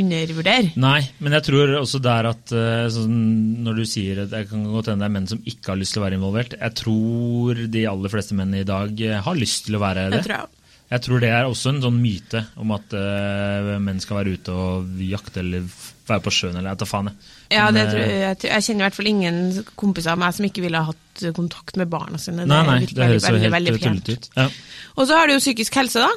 undervurdere. 0.00 0.72
Nei, 0.80 1.00
men 1.20 1.36
jeg 1.36 1.42
tror 1.48 1.74
også 1.82 2.00
der 2.00 2.30
at 2.32 2.52
eh, 2.56 2.88
sånn, 2.88 3.18
når 3.64 3.82
du 3.82 3.84
sier 3.84 4.22
at 4.24 4.30
det 4.32 4.46
kan 4.48 4.64
godt 4.64 4.88
hende 4.92 5.04
det 5.04 5.10
er 5.10 5.16
menn 5.18 5.28
som 5.28 5.42
ikke 5.44 5.74
har 5.74 5.80
lyst 5.80 5.92
til 5.96 6.00
å 6.02 6.06
være 6.06 6.16
involvert, 6.20 6.56
jeg 6.60 6.74
tror 6.80 7.60
de 7.76 7.84
aller 7.92 8.08
fleste 8.12 8.36
menn 8.38 8.54
i 8.56 8.64
dag 8.64 9.00
eh, 9.00 9.20
har 9.20 9.36
lyst 9.36 9.66
til 9.68 9.76
å 9.76 9.84
være 9.84 10.08
det. 10.08 10.22
Jeg 10.22 10.28
tror 10.30 10.38
jeg. 10.40 10.59
Jeg 10.90 11.02
tror 11.04 11.20
det 11.22 11.28
er 11.30 11.46
også 11.46 11.70
en 11.70 11.82
sånn 11.84 11.98
myte 12.02 12.40
om 12.58 12.72
at 12.74 12.94
uh, 12.98 13.76
menn 13.78 14.00
skal 14.02 14.18
være 14.20 14.32
ute 14.34 14.54
og 14.54 14.96
jakte 15.06 15.38
eller 15.44 15.68
være 16.10 16.24
på 16.24 16.32
sjøen 16.34 16.56
eller 16.58 16.72
jeg 16.72 16.80
tar 16.80 16.90
faen. 16.90 17.10
jeg. 17.12 17.28
Ja, 17.54 17.68
det 17.74 17.84
eh, 17.84 17.90
tror 17.92 18.00
jeg, 18.02 18.16
jeg, 18.24 18.40
jeg 18.50 18.64
kjenner 18.66 18.82
i 18.82 18.86
hvert 18.88 18.96
fall 18.98 19.10
ingen 19.12 19.38
kompiser 19.78 20.14
av 20.16 20.18
meg 20.22 20.34
som 20.34 20.48
ikke 20.48 20.64
ville 20.64 20.80
ha 20.82 20.90
hatt 20.90 21.24
kontakt 21.36 21.78
med 21.78 21.90
barna 21.92 22.18
sine. 22.18 22.42
Nei, 22.50 22.60
nei, 22.66 22.80
det 22.90 23.06
høres 23.12 23.28
jo 23.30 23.38
helt 23.38 23.70
eh, 23.70 23.78
tullete 23.86 24.16
ut. 24.18 24.28
Ja. 24.34 24.48
Og 24.96 25.06
så 25.06 25.20
har 25.20 25.30
du 25.30 25.36
jo 25.36 25.42
psykisk 25.44 25.78
helse, 25.78 26.02
da. 26.02 26.10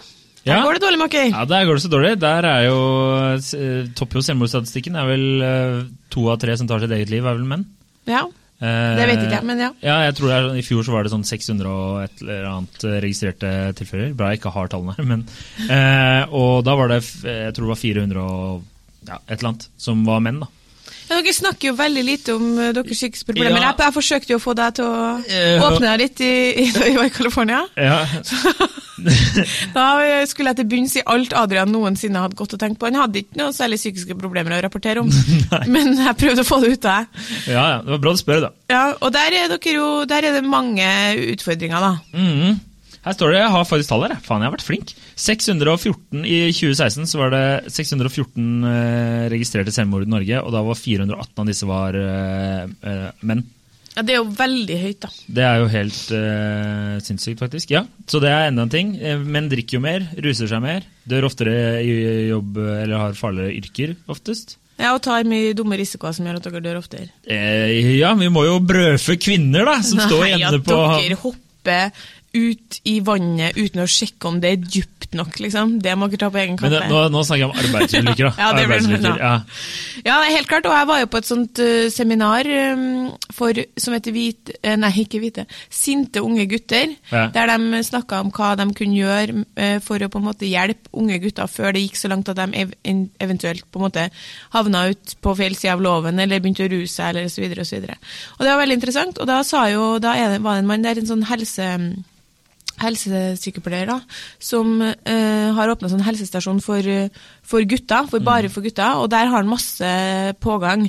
Der 0.44 0.58
Ja. 0.58 0.64
går 0.66 0.76
det 0.76 0.82
dårlig, 0.84 1.00
Makkøy. 1.00 1.30
ja, 1.32 1.46
der 1.48 1.66
går 1.70 1.78
det 1.78 1.84
så 1.86 1.90
dårlig. 1.94 2.20
Der 2.20 2.44
er 2.50 2.64
jo 2.66 2.80
eh, 3.30 3.88
topper 3.96 4.20
jo 4.20 4.26
selvmordsstatistikken. 4.28 4.98
Det 4.98 5.04
er 5.06 5.12
vel 5.14 5.46
eh, 5.48 5.84
to 6.12 6.26
av 6.34 6.42
tre 6.42 6.58
som 6.58 6.68
tar 6.68 6.82
sitt 6.84 6.92
eget 6.98 7.14
liv, 7.14 7.24
er 7.24 7.38
vel 7.38 7.46
menn. 7.48 7.64
Ja. 8.10 8.26
Eh, 8.62 8.96
Det 9.00 9.08
vet 9.10 9.24
ikke 9.26 9.38
jeg, 9.40 9.46
men 9.50 9.60
ja. 9.60 9.70
Ja, 9.84 9.96
jeg 10.06 10.16
tror 10.16 10.28
det 10.30 10.36
er, 10.38 10.48
sånn- 10.50 10.60
I 10.62 10.66
fjor 10.68 10.84
så 10.88 10.92
var 10.94 11.04
det 11.04 11.12
sånn 11.12 11.26
600 11.28 11.68
og 11.74 12.04
et 12.04 12.22
eller 12.22 12.46
annet 12.52 12.84
eh, 12.88 12.98
registrerte 13.04 13.54
tilfeller. 13.76 14.14
Bra 14.16 14.30
jeg 14.32 14.40
ikke 14.40 14.54
har 14.56 14.68
tallene 14.72 14.96
her, 14.98 15.04
men 15.10 15.26
eh, 15.70 16.24
Og 16.32 16.64
da 16.64 16.76
var 16.80 16.88
det 16.94 17.02
jeg 17.04 17.54
tror 17.56 17.66
det 17.68 17.74
var 17.74 17.82
400 17.82 18.24
og 18.24 18.64
ja, 19.10 19.18
et 19.28 19.40
eller 19.40 19.50
annet 19.54 19.68
som 19.78 20.06
var 20.08 20.22
menn, 20.24 20.40
da. 20.46 20.48
Ja, 21.10 21.18
dere 21.20 21.34
snakker 21.36 21.68
jo 21.68 21.74
veldig 21.76 22.04
lite 22.08 22.34
om 22.38 22.46
uh, 22.56 22.70
deres 22.74 22.96
psykiske. 22.96 23.34
Ja. 23.36 23.50
Jeg, 23.52 23.76
jeg 23.84 23.94
forsøkte 23.94 24.32
jo 24.32 24.38
å 24.40 24.44
få 24.46 24.54
deg 24.56 24.78
til 24.80 24.86
å 24.88 25.02
Eh, 25.28 25.60
åpne 25.60 25.90
deg 25.90 26.00
litt 26.00 26.22
i, 26.24 26.32
i, 26.64 26.94
i 27.04 27.10
California. 27.12 27.66
Ja, 27.76 27.98
Da 29.78 29.86
skulle 30.30 30.54
jeg 30.54 30.62
til 30.62 30.70
bunns 30.72 30.96
i 31.00 31.06
alt 31.14 31.36
Adrian 31.38 31.72
noensinne 31.74 32.22
hadde 32.24 32.38
gått 32.40 32.56
og 32.56 32.62
tenkt 32.62 32.80
på. 32.82 32.90
Han 32.90 33.00
hadde 33.02 33.24
ikke 33.24 33.40
noe 33.40 33.54
særlig 33.56 33.80
psykiske 33.82 34.18
problemer 34.20 34.58
å 34.58 34.62
rapportere 34.66 35.04
om, 35.04 35.10
men 35.74 35.96
jeg 36.00 36.20
prøvde 36.20 36.46
å 36.46 36.48
få 36.48 36.60
det 36.64 36.76
ut 36.76 36.90
av 36.90 37.04
deg. 37.04 37.24
ja, 37.54 37.64
ja, 37.76 37.80
det 37.86 37.96
var 37.96 38.04
bra 38.04 38.14
du 38.14 38.22
spør, 38.22 38.44
da. 38.48 38.52
Ja, 38.74 38.84
og 39.00 39.16
der 39.16 39.40
er, 39.40 39.58
jo, 39.74 39.88
der 40.10 40.30
er 40.30 40.38
det 40.38 40.46
mange 40.48 40.86
utfordringer, 41.34 41.90
da. 41.90 41.96
Mhm. 42.18 42.62
Her 43.04 43.16
står 43.18 43.34
det, 43.34 43.40
jeg 43.42 43.52
har 43.52 43.66
faktisk 43.68 43.90
tall 43.92 44.06
her. 44.06 44.14
Faen, 44.24 44.44
jeg 44.44 44.48
har 44.48 44.54
vært 44.54 44.64
flink. 44.64 44.94
614 45.20 46.24
I 46.24 46.38
2016 46.56 47.10
så 47.12 47.20
var 47.20 47.34
det 47.34 47.44
614 47.76 48.70
eh, 48.70 49.26
registrerte 49.34 49.74
selvmord 49.76 50.06
i 50.06 50.12
Norge, 50.14 50.40
og 50.40 50.56
da 50.56 50.62
var 50.64 50.80
418 50.80 51.44
av 51.44 51.50
disse 51.50 51.68
var 51.68 51.98
eh, 52.00 52.64
eh, 52.64 53.10
menn. 53.28 53.44
Ja, 53.94 54.02
Det 54.02 54.16
er 54.16 54.20
jo 54.22 54.30
veldig 54.38 54.78
høyt, 54.82 55.00
da. 55.04 55.10
Det 55.38 55.44
er 55.46 55.62
jo 55.62 55.68
helt 55.70 56.00
uh, 56.18 56.96
sinnssykt, 57.06 57.40
faktisk. 57.44 57.74
Ja, 57.76 57.84
Så 58.10 58.22
det 58.24 58.32
er 58.34 58.48
enda 58.50 58.66
en 58.66 58.74
ting. 58.74 58.96
Men 58.98 59.30
Menn 59.36 59.52
drikker 59.52 59.78
jo 59.78 59.84
mer, 59.84 60.08
ruser 60.24 60.50
seg 60.50 60.64
mer, 60.64 60.88
dør 61.10 61.30
oftere 61.30 61.56
i 61.86 61.94
jobb 62.32 62.58
eller 62.64 62.98
har 62.98 63.18
farligere 63.20 63.54
yrker 63.60 63.96
oftest. 64.10 64.58
Ja, 64.82 64.96
Og 64.96 65.04
tar 65.06 65.28
mye 65.30 65.54
dumme 65.58 65.78
risikoer 65.80 66.16
som 66.16 66.26
gjør 66.28 66.40
at 66.40 66.50
dere 66.50 66.64
dør 66.66 66.82
oftere. 66.82 67.12
Eh, 67.30 67.94
ja, 68.00 68.14
vi 68.18 68.30
må 68.34 68.46
jo 68.48 68.58
brødfø 68.66 69.18
kvinner, 69.22 69.68
da, 69.70 69.78
som 69.86 70.02
står 70.08 70.26
Nei, 70.26 70.36
at 70.42 70.58
dere 70.66 71.20
hopper 71.22 71.94
ut 72.34 72.80
i 72.90 72.96
vannet 73.06 73.58
uten 73.60 73.84
å 73.84 73.90
sjekke 73.90 74.26
om 74.26 74.40
det 74.42 74.56
er 74.56 74.64
dypt 74.64 74.93
nok, 75.18 75.40
liksom. 75.44 75.78
Det 75.84 75.94
må 76.00 76.08
dere 76.12 76.22
ta 76.24 76.30
på 76.34 76.42
egen 76.42 76.58
Men 76.62 76.74
det, 76.74 76.82
kappe. 76.84 76.92
nå, 76.94 77.02
nå 77.14 77.24
snakker 77.28 77.44
jeg 77.44 77.50
om 77.50 77.62
arbeidsulykker, 77.64 78.28
da. 78.28 78.34
Ja, 78.44 78.50
det 78.56 78.66
Arbeidsulykker, 78.68 79.20
ja. 79.22 79.34
Ja, 80.04 80.18
helt 80.28 80.50
klart. 80.52 80.68
Og 80.70 80.76
jeg 80.76 80.90
var 80.90 81.02
jo 81.04 81.10
på 81.14 81.22
et 81.22 81.30
sånt 81.30 81.62
uh, 81.64 81.88
seminar 81.94 82.50
um, 82.50 83.12
for, 83.34 83.60
som 83.80 83.96
heter 83.98 84.16
hvite, 84.16 84.58
eh, 84.62 84.78
Nei, 84.80 84.92
ikke 85.04 85.22
hvite. 85.24 85.46
Sinte 85.74 86.24
unge 86.24 86.46
gutter. 86.52 86.96
Ja. 87.12 87.26
Der 87.34 87.54
de 87.54 87.84
snakka 87.86 88.22
om 88.24 88.32
hva 88.34 88.54
de 88.60 88.68
kunne 88.78 88.98
gjøre 89.00 89.44
uh, 89.44 89.78
for 89.84 90.04
å 90.04 90.12
på 90.12 90.22
en 90.22 90.28
måte 90.28 90.50
hjelpe 90.50 90.92
unge 91.00 91.20
gutter 91.24 91.50
før 91.52 91.76
det 91.76 91.86
gikk 91.86 92.00
så 92.00 92.12
langt 92.12 92.32
at 92.32 92.40
de 92.40 92.50
ev 92.64 92.74
eventuelt 93.24 93.66
på 93.72 93.80
en 93.80 93.86
måte 93.88 94.08
havna 94.54 94.88
ut 94.92 95.16
på 95.24 95.34
feil 95.38 95.56
side 95.58 95.74
av 95.76 95.84
loven 95.84 96.20
eller 96.20 96.42
begynte 96.44 96.68
å 96.68 96.72
ruse 96.72 96.94
seg 96.98 97.14
eller 97.14 97.30
så 97.32 97.44
videre 97.44 97.64
og 97.64 97.70
så 97.70 97.80
videre. 97.80 98.00
Og 98.38 98.46
det 98.46 98.52
var 98.52 98.62
veldig 98.64 98.80
interessant. 98.80 99.22
Og 99.22 99.30
da 99.30 99.42
sa 99.48 99.68
jo, 99.72 99.86
da 100.04 100.16
det, 100.18 100.42
var 100.44 100.58
det 100.58 100.64
en 100.64 100.70
mann 100.70 100.86
der, 100.86 101.00
en 101.00 101.10
sånn 101.10 101.28
helse 101.30 101.70
helsesykepleier 102.82 103.90
da, 103.90 104.00
som 104.42 104.82
eh, 104.82 105.50
har 105.56 105.72
åpna 105.74 105.92
sånn 105.92 106.06
helsestasjon 106.06 106.62
for, 106.64 106.88
for 107.46 107.68
gutter, 107.70 108.08
for 108.12 108.24
bare 108.24 108.52
for 108.54 108.66
gutter, 108.66 109.02
og 109.02 109.12
der 109.14 109.30
har 109.30 109.42
han 109.42 109.52
masse 109.52 109.90
pågang. 110.44 110.88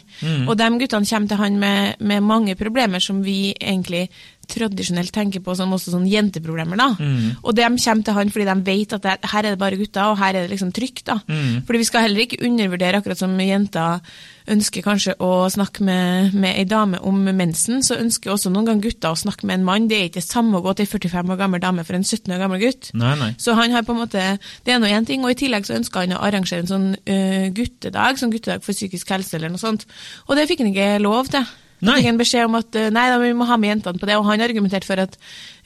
Og 0.48 0.54
de 0.58 0.70
guttene 0.80 1.08
kommer 1.08 1.30
til 1.30 1.42
han 1.42 1.58
med, 1.60 2.00
med 2.00 2.24
mange 2.24 2.56
problemer 2.58 3.02
som 3.02 3.22
vi 3.24 3.52
egentlig 3.54 4.08
tradisjonelt 4.50 5.12
tenker 5.14 5.42
på 5.44 5.56
som 5.58 5.72
også 5.74 5.94
sånn 5.94 6.06
jenteproblemer. 6.10 6.80
da. 6.80 6.90
Mm. 6.98 7.40
Og 7.42 7.56
de 7.56 7.64
kommer 7.64 8.04
til 8.04 8.18
han 8.18 8.30
fordi 8.34 8.46
de 8.50 8.56
vet 8.68 8.94
at 8.96 9.02
det, 9.02 9.16
her 9.32 9.42
er 9.44 9.50
det 9.54 9.62
bare 9.62 9.80
gutter, 9.80 10.10
og 10.10 10.18
her 10.20 10.34
er 10.34 10.44
det 10.44 10.54
liksom 10.54 10.72
trygt. 10.72 11.04
da. 11.06 11.20
Mm. 11.26 11.64
Fordi 11.66 11.82
vi 11.82 11.90
skal 11.90 12.06
heller 12.06 12.24
ikke 12.24 12.42
undervurdere, 12.44 13.00
akkurat 13.00 13.18
som 13.20 13.36
jenter 13.40 14.00
ønsker 14.50 14.84
kanskje 14.84 15.14
å 15.24 15.46
snakke 15.52 15.84
med, 15.86 16.34
med 16.36 16.58
ei 16.58 16.66
dame 16.68 16.98
om 17.08 17.16
mensen, 17.24 17.80
så 17.84 17.96
ønsker 17.96 18.34
også 18.34 18.52
noen 18.52 18.68
ganger 18.68 18.90
gutter 18.90 19.14
å 19.14 19.18
snakke 19.18 19.48
med 19.48 19.60
en 19.60 19.66
mann. 19.68 19.88
Det 19.88 19.96
er 19.96 20.10
ikke 20.10 20.20
det 20.20 20.26
samme 20.26 20.58
å 20.58 20.64
gå 20.64 20.74
til 20.76 20.84
ei 20.84 20.90
45 20.92 21.32
år 21.32 21.40
gammel 21.40 21.62
dame 21.64 21.84
for 21.86 21.96
en 21.96 22.04
17 22.04 22.34
år 22.34 22.42
gammel 22.44 22.60
gutt. 22.60 22.90
Nei, 22.92 23.14
nei. 23.20 23.30
Så 23.40 23.56
han 23.56 23.72
har 23.72 23.86
på 23.86 23.96
en 23.96 24.02
måte, 24.02 24.26
det 24.66 24.74
er 24.74 24.82
nå 24.82 24.90
én 24.92 25.08
ting, 25.08 25.24
og 25.24 25.32
i 25.32 25.40
tillegg 25.40 25.64
så 25.68 25.78
ønska 25.78 26.04
han 26.04 26.16
å 26.18 26.22
arrangere 26.28 26.64
en 26.64 26.72
sånn 26.74 26.88
uh, 26.92 27.48
guttedag, 27.56 28.20
sånn 28.20 28.34
guttedag 28.34 28.64
for 28.66 28.76
psykisk 28.76 29.14
helse 29.16 29.38
eller 29.38 29.54
noe 29.54 29.62
sånt. 29.62 29.88
Og 30.28 30.36
det 30.36 30.48
fikk 30.50 30.64
han 30.64 30.74
ikke 30.74 30.90
lov 31.04 31.32
til. 31.32 31.48
Nei. 31.84 31.96
Fikk 32.00 32.08
en 32.10 32.18
beskjed 32.18 32.44
om 32.48 32.54
at 32.58 32.76
øh, 32.80 32.90
nei, 32.94 33.04
da, 33.12 33.18
vi 33.22 33.32
må 33.36 33.44
ha 33.46 33.56
med 33.60 33.68
jentene 33.74 34.00
på 34.00 34.06
det, 34.08 34.16
og 34.16 34.24
han 34.26 34.40
argumenterte 34.40 34.86
for 34.88 35.00
at 35.02 35.16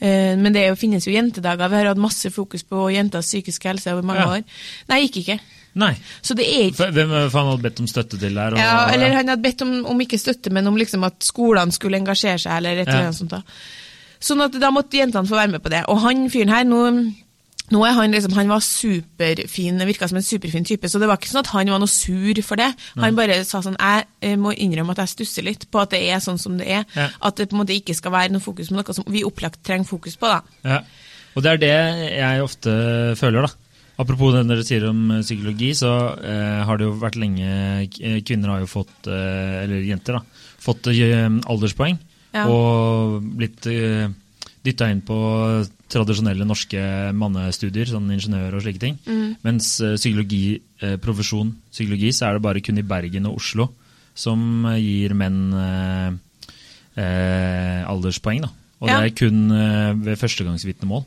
øh, 0.03 0.35
men 0.39 0.53
det 0.53 0.67
jo- 0.69 0.75
finnes 0.81 1.07
jo 1.07 1.13
jentedager, 1.15 1.69
vi 1.69 1.77
har 1.81 1.87
hatt 1.93 1.99
masse 2.03 2.31
fokus 2.35 2.63
på 2.67 2.89
jenters 2.95 3.27
psykiske 3.31 3.69
helse 3.69 3.93
over 3.93 4.03
mange 4.03 4.21
Ja. 4.21 4.29
år. 4.39 4.45
Nei, 4.89 5.01
gikk 5.07 5.17
ikke. 5.23 5.39
nei. 5.79 5.93
Så 6.23 6.35
det 6.35 6.45
er 6.49 6.65
ikke 6.73 6.91
Hvem 6.93 7.11
faen 7.31 7.47
hadde 7.53 7.63
bedt 7.63 7.81
om 7.81 7.87
støtte 7.87 8.19
til 8.19 8.35
der? 8.35 8.53
og- 8.53 8.59
ja, 8.59 8.89
eller 8.93 9.15
han 9.15 9.29
hadde 9.29 9.43
bedt 9.43 9.63
om, 9.63 9.87
om 9.87 10.01
ikke 10.01 10.19
støtte, 10.19 10.51
men 10.51 10.67
om 10.67 10.77
liksom 10.77 11.05
at 11.05 11.23
skolene 11.23 11.71
skulle 11.73 11.97
engasjere 12.01 12.39
seg, 12.39 12.57
eller 12.57 12.71
et 12.83 12.89
eller 12.89 12.99
Ja. 12.99 13.05
annet 13.07 13.17
sånt. 13.21 13.31
da. 13.31 13.43
Sånn 14.21 14.43
at 14.43 14.53
da 14.59 14.71
måtte 14.75 14.99
jentene 14.99 15.29
få 15.29 15.37
være 15.39 15.51
med 15.53 15.63
på 15.63 15.71
det. 15.71 15.85
Og 15.89 16.01
han 16.01 16.29
fyren 16.31 16.49
her, 16.51 16.65
nå, 16.65 17.13
nå 17.75 17.83
er 17.85 17.97
han 17.99 18.15
liksom, 18.15 18.35
han 18.37 18.51
var 18.51 18.63
superfin, 18.65 19.83
virka 19.89 20.09
som 20.09 20.21
en 20.21 20.25
superfin 20.25 20.67
type, 20.69 20.89
så 20.89 21.01
det 21.01 21.09
var 21.11 21.21
ikke 21.21 21.31
sånn 21.33 21.45
at 21.45 21.53
han 21.53 21.73
var 21.75 21.83
noe 21.83 21.93
sur 21.93 22.41
for 22.47 22.61
det. 22.61 22.71
Han 22.97 23.19
bare 23.19 23.41
sa 23.49 23.61
sånn, 23.65 23.77
jeg 23.77 24.07
eh, 24.25 24.39
må 24.41 24.55
innrømme 24.57 24.97
at 24.97 25.05
jeg 25.05 25.15
stusser 25.17 25.47
litt 25.47 25.69
på 25.71 25.83
at 25.83 25.93
det 25.93 26.03
er 26.09 26.23
sånn 26.25 26.41
som 26.41 26.57
det 26.61 26.71
er. 26.81 26.89
Ja. 26.97 27.11
At 27.29 27.39
det 27.41 27.51
på 27.51 27.59
en 27.59 27.65
måte 27.65 27.77
ikke 27.77 27.97
skal 27.99 28.15
være 28.15 28.33
noe 28.35 28.45
fokus 28.45 28.73
på 28.73 28.79
noe 28.79 28.97
som 28.97 29.07
vi 29.13 29.27
opplagt 29.27 29.61
trenger 29.67 29.89
fokus 29.89 30.17
på. 30.21 30.31
da. 30.33 30.43
Ja. 30.65 30.83
Og 31.37 31.45
det 31.45 31.55
er 31.55 31.63
det 31.63 31.75
jeg 32.17 32.45
ofte 32.45 32.75
føler, 33.21 33.47
da. 33.47 33.69
Apropos 33.99 34.31
det 34.31 34.45
dere 34.47 34.65
sier 34.67 34.85
om 34.89 35.09
eh, 35.11 35.25
psykologi, 35.27 35.73
så 35.75 35.93
eh, 36.23 36.61
har 36.67 36.79
det 36.79 36.87
jo 36.87 36.99
vært 37.01 37.19
lenge 37.19 37.89
Kvinner 38.27 38.55
har 38.55 38.63
jo 38.63 38.71
fått, 38.71 39.11
eh, 39.11 39.65
eller 39.65 39.83
jenter, 39.87 40.21
da, 40.21 40.45
fått 40.63 40.87
eh, 40.93 41.27
alderspoeng. 41.51 41.99
Ja. 42.37 42.45
Og 42.47 43.19
blitt 43.41 43.67
eh, 43.73 44.07
dytta 44.65 44.91
inn 44.93 45.03
på 45.07 45.19
tradisjonelle 45.89 46.45
norske 46.45 46.81
mannestudier, 47.17 47.89
sånn 47.89 48.11
ingeniør 48.13 48.59
og 48.59 48.63
slike 48.65 48.81
ting. 48.83 48.99
Mens 49.45 49.81
eh, 49.81 49.95
psykologi, 49.97 50.61
eh, 50.83 50.97
profesjon 51.01 51.55
psykologi, 51.73 52.11
så 52.13 52.29
er 52.29 52.39
det 52.39 52.43
bare 52.45 52.61
kun 52.65 52.79
i 52.79 52.85
Bergen 52.87 53.27
og 53.31 53.37
Oslo 53.41 53.71
som 54.19 54.67
eh, 54.73 54.81
gir 54.83 55.15
menn 55.15 55.39
eh, 55.55 56.11
eh, 57.03 57.85
alderspoeng. 57.89 58.43
da. 58.43 58.51
Og 58.81 58.89
Ja. 58.89 59.01
det 59.01 59.13
er 59.13 59.17
kun 59.19 59.49
ved 60.05 60.19
førstegangsvitnemål. 60.19 61.05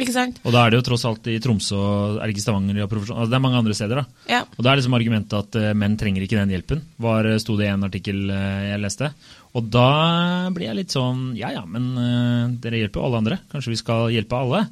Ikke 0.00 0.12
sant? 0.14 0.38
Og 0.46 0.52
da 0.54 0.64
er 0.64 0.70
det 0.70 0.78
jo 0.80 0.86
tross 0.88 1.04
alt 1.04 1.26
i 1.28 1.36
Tromsø 1.38 1.76
er 2.16 2.24
det 2.24 2.32
ikke 2.32 2.40
Stavanger 2.46 2.78
ja, 2.80 2.86
altså 2.88 3.28
Det 3.28 3.34
er 3.36 3.44
mange 3.44 3.58
andre 3.58 3.74
steder. 3.76 3.96
da. 4.00 4.06
Ja. 4.26 4.40
Og 4.56 4.64
da 4.64 4.72
er 4.72 4.76
liksom 4.80 4.94
argumentet 4.96 5.34
at 5.36 5.76
menn 5.76 5.98
trenger 6.00 6.22
ikke 6.24 6.38
den 6.40 6.48
hjelpen, 6.48 6.80
var, 6.98 7.28
sto 7.38 7.58
det 7.58 7.66
i 7.66 7.74
en 7.74 7.84
artikkel 7.84 8.30
jeg 8.32 8.80
leste. 8.80 9.12
Og 9.52 9.66
da 9.68 10.48
blir 10.54 10.70
jeg 10.70 10.78
litt 10.78 10.94
sånn 10.94 11.32
Ja 11.36 11.50
ja, 11.52 11.64
men 11.68 11.90
uh, 11.98 12.52
dere 12.62 12.80
hjelper 12.80 13.00
jo 13.02 13.08
alle 13.08 13.20
andre. 13.20 13.38
Kanskje 13.52 13.74
vi 13.74 13.80
skal 13.80 14.08
hjelpe 14.14 14.38
alle? 14.38 14.62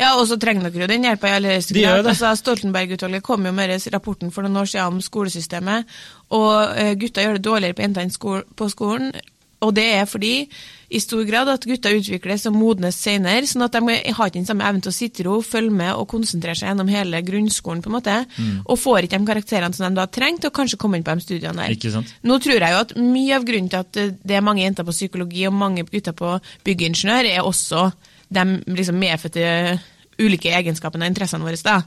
Ja, 0.00 0.14
og 0.16 0.26
så 0.28 0.36
trenger 0.40 0.68
dere 0.68 0.84
jo 0.84 0.90
den 0.90 1.06
hjelpa 1.08 1.30
i 1.30 1.34
aller 1.38 1.56
høyeste 1.56 1.76
De 1.76 1.84
grad. 1.84 2.06
Altså, 2.06 2.32
Stoltenberg-utvalget 2.40 3.24
kom 3.24 3.48
jo 3.48 3.52
med 3.56 3.72
rapporten 3.92 4.32
for 4.34 4.44
noen 4.44 4.62
år 4.62 4.70
siden 4.72 4.96
om 4.96 5.02
skolesystemet, 5.04 5.98
og 6.36 6.52
uh, 6.76 6.92
gutta 7.00 7.24
gjør 7.24 7.38
det 7.38 7.46
dårligere 7.48 7.78
på 7.78 7.86
jentene 7.86 8.42
på 8.56 8.72
skolen. 8.72 9.12
Og 9.60 9.74
det 9.76 9.84
er 9.98 10.06
fordi 10.08 10.48
i 10.90 10.98
stor 10.98 11.20
grad 11.28 11.48
at 11.52 11.66
gutter 11.68 11.92
utvikles 11.94 12.46
og 12.48 12.54
modnes 12.56 12.96
senere, 12.98 13.44
sånn 13.46 13.62
at 13.62 13.76
de 13.76 13.80
har 14.16 14.30
ikke 14.30 14.38
den 14.40 14.46
samme 14.48 14.64
evnen 14.66 14.82
til 14.82 14.90
å 14.90 14.96
sitte 14.96 15.20
i 15.22 15.26
ro, 15.28 15.36
følge 15.44 15.70
med 15.70 15.92
og 15.94 16.08
konsentrere 16.10 16.56
seg 16.58 16.70
gjennom 16.70 16.88
hele 16.90 17.20
grunnskolen, 17.22 17.82
på 17.84 17.92
en 17.92 17.96
måte, 17.98 18.16
Mm. 18.38 18.62
og 18.66 18.78
får 18.78 19.04
ikke 19.04 19.18
de 19.18 19.26
karakterene 19.28 19.74
som 19.76 19.86
de 19.94 20.00
da 20.00 20.06
trengte, 20.06 20.46
og 20.48 20.52
kanskje 20.56 20.78
komme 20.78 20.96
inn 20.96 21.04
på 21.04 21.14
de 21.14 21.20
studiene 21.20 21.54
der. 21.54 21.76
Ikke 21.76 21.92
sant? 21.92 22.14
Nå 22.24 22.40
tror 22.40 22.58
jeg 22.58 22.72
jo 22.72 22.80
at 22.80 22.96
mye 22.96 23.36
av 23.36 23.44
grunnen 23.44 23.70
til 23.70 23.78
at 23.78 23.92
det 23.92 24.34
er 24.36 24.40
mange 24.40 24.62
jenter 24.64 24.84
på 24.84 24.96
psykologi 24.96 25.46
og 25.46 25.52
mange 25.52 25.84
gutter 25.84 26.12
på 26.12 26.40
byggingeniør, 26.64 27.24
er 27.36 27.42
også 27.44 27.92
de 28.32 28.44
liksom 28.66 28.98
medfødte 28.98 29.80
ulike 30.20 30.52
egenskapene 30.54 31.06
og 31.06 31.10
interessene 31.14 31.44
våre. 31.46 31.56
da. 31.64 31.78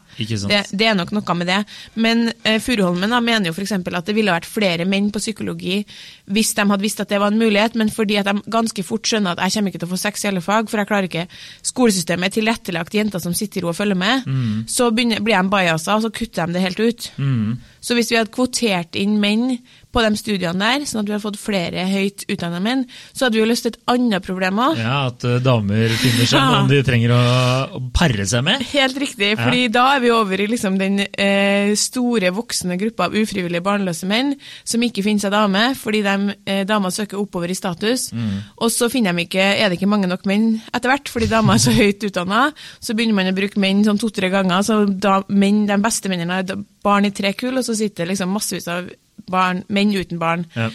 Det, 0.49 0.61
det 0.79 0.87
er 0.89 0.95
nok 0.97 1.11
noe 1.15 1.35
med 1.37 1.47
det. 1.47 1.59
Men 1.95 2.25
eh, 2.43 2.59
Furuholmen 2.59 3.09
da, 3.13 3.19
mener 3.21 3.51
jo 3.51 3.53
f.eks. 3.53 3.71
at 3.77 4.05
det 4.09 4.15
ville 4.17 4.33
vært 4.33 4.49
flere 4.49 4.85
menn 4.89 5.11
på 5.13 5.21
psykologi 5.21 5.83
hvis 6.33 6.53
de 6.55 6.65
hadde 6.69 6.81
visst 6.83 7.01
at 7.03 7.09
det 7.11 7.19
var 7.19 7.31
en 7.33 7.37
mulighet, 7.39 7.75
men 7.75 7.89
fordi 7.91 8.15
at 8.17 8.25
de 8.29 8.41
ganske 8.49 8.83
fort 8.87 9.05
skjønner 9.09 9.35
at 9.35 9.43
jeg 9.43 9.57
kommer 9.59 9.73
ikke 9.73 9.81
til 9.83 9.89
å 9.89 9.93
få 9.93 9.99
sex 10.01 10.23
i 10.23 10.29
alle 10.29 10.41
fag, 10.41 10.69
for 10.71 10.79
jeg 10.79 10.87
klarer 10.89 11.09
ikke 11.09 11.25
Skolesystemet 11.67 12.29
er 12.31 12.35
tilrettelagt 12.41 12.95
jenter 12.95 13.19
som 13.23 13.33
sitter 13.35 13.59
i 13.59 13.63
ro 13.65 13.71
og 13.73 13.77
følger 13.77 13.95
med, 13.99 14.23
Mm. 14.25 14.63
så 14.67 14.89
begynner, 14.91 15.19
blir 15.23 15.35
de 15.41 15.49
bajasa, 15.51 15.95
og 15.97 16.01
så 16.05 16.09
kutter 16.13 16.47
de 16.47 16.53
det 16.53 16.61
helt 16.63 16.79
ut. 16.79 17.11
Så 17.83 17.93
hvis 17.97 18.09
vi 18.11 18.15
hadde 18.17 18.31
kvotert 18.31 18.95
inn 18.95 19.19
menn 19.19 19.57
på 19.93 20.01
de 20.01 20.09
studiene 20.17 20.57
der, 20.57 20.85
sånn 20.89 21.03
at 21.03 21.09
vi 21.09 21.13
hadde 21.13 21.23
fått 21.23 21.37
flere 21.37 21.83
høyt 21.85 22.23
utdanna 22.33 22.59
menn, 22.63 22.85
så 23.13 23.27
hadde 23.27 23.37
vi 23.37 23.43
jo 23.43 23.49
løst 23.49 23.67
et 23.69 23.77
annet 23.93 24.25
problem 24.25 24.61
òg. 24.63 24.79
Ja, 24.81 24.95
At 25.11 25.23
eh, 25.27 25.37
damer 25.45 25.93
finner 26.01 26.29
seg 26.29 26.41
noen 26.49 26.71
de 26.71 26.79
trenger 26.85 27.13
å, 27.13 27.19
å 27.77 27.81
pare 27.93 28.25
seg 28.29 28.45
med? 28.47 28.63
Helt 28.73 28.97
riktig, 29.03 29.33
fordi 29.37 29.67
da 29.73 29.85
er 29.95 30.03
vi 30.03 30.11
over 30.15 30.41
i 30.41 30.47
liksom 30.49 30.79
den 30.81 31.03
eh, 31.05 31.73
store, 31.77 32.33
voksne 32.33 32.77
gruppa 32.81 33.07
av 33.09 33.17
ufrivillig 33.21 33.61
barnløse 33.65 34.09
menn 34.09 34.33
som 34.65 34.81
ikke 34.85 35.05
finner 35.05 35.27
seg 35.27 35.35
dame, 35.35 35.63
fordi 35.77 36.01
de, 36.05 36.37
eh, 36.49 36.63
damer 36.69 36.93
søker 36.93 37.21
oppover 37.21 37.53
i 37.53 37.57
status. 37.57 38.09
Og 38.57 38.73
så 38.73 38.89
finner 38.91 39.13
de 39.13 39.27
ikke, 39.27 39.43
er 39.43 39.69
det 39.69 39.77
ikke 39.77 39.91
mange 39.91 40.09
nok 40.09 40.25
menn 40.29 40.49
etter 40.73 40.89
hvert, 40.89 41.11
fordi 41.13 41.29
damer 41.31 41.59
er 41.59 41.63
så 41.67 41.75
høyt 41.81 42.03
utdanna. 42.09 42.47
Så 42.81 42.97
begynner 42.97 43.19
man 43.21 43.29
å 43.31 43.37
bruke 43.37 43.61
menn 43.61 43.85
sånn 43.85 44.01
to-tre 44.01 44.31
ganger. 44.33 44.65
så 44.65 44.81
da, 44.89 45.19
menn, 45.29 45.65
De 45.69 45.77
beste 45.83 46.09
mennene 46.11 46.41
har 46.41 46.57
barn 46.83 47.05
i 47.07 47.13
tre 47.15 47.35
kull, 47.37 47.59
og 47.61 47.65
så 47.67 47.77
sitter 47.77 48.09
liksom 48.09 48.33
massevis 48.33 48.67
av 48.71 48.89
barn, 49.29 49.63
menn 49.69 49.93
uten 49.95 50.19
barn. 50.19 50.45
Ja. 50.55 50.69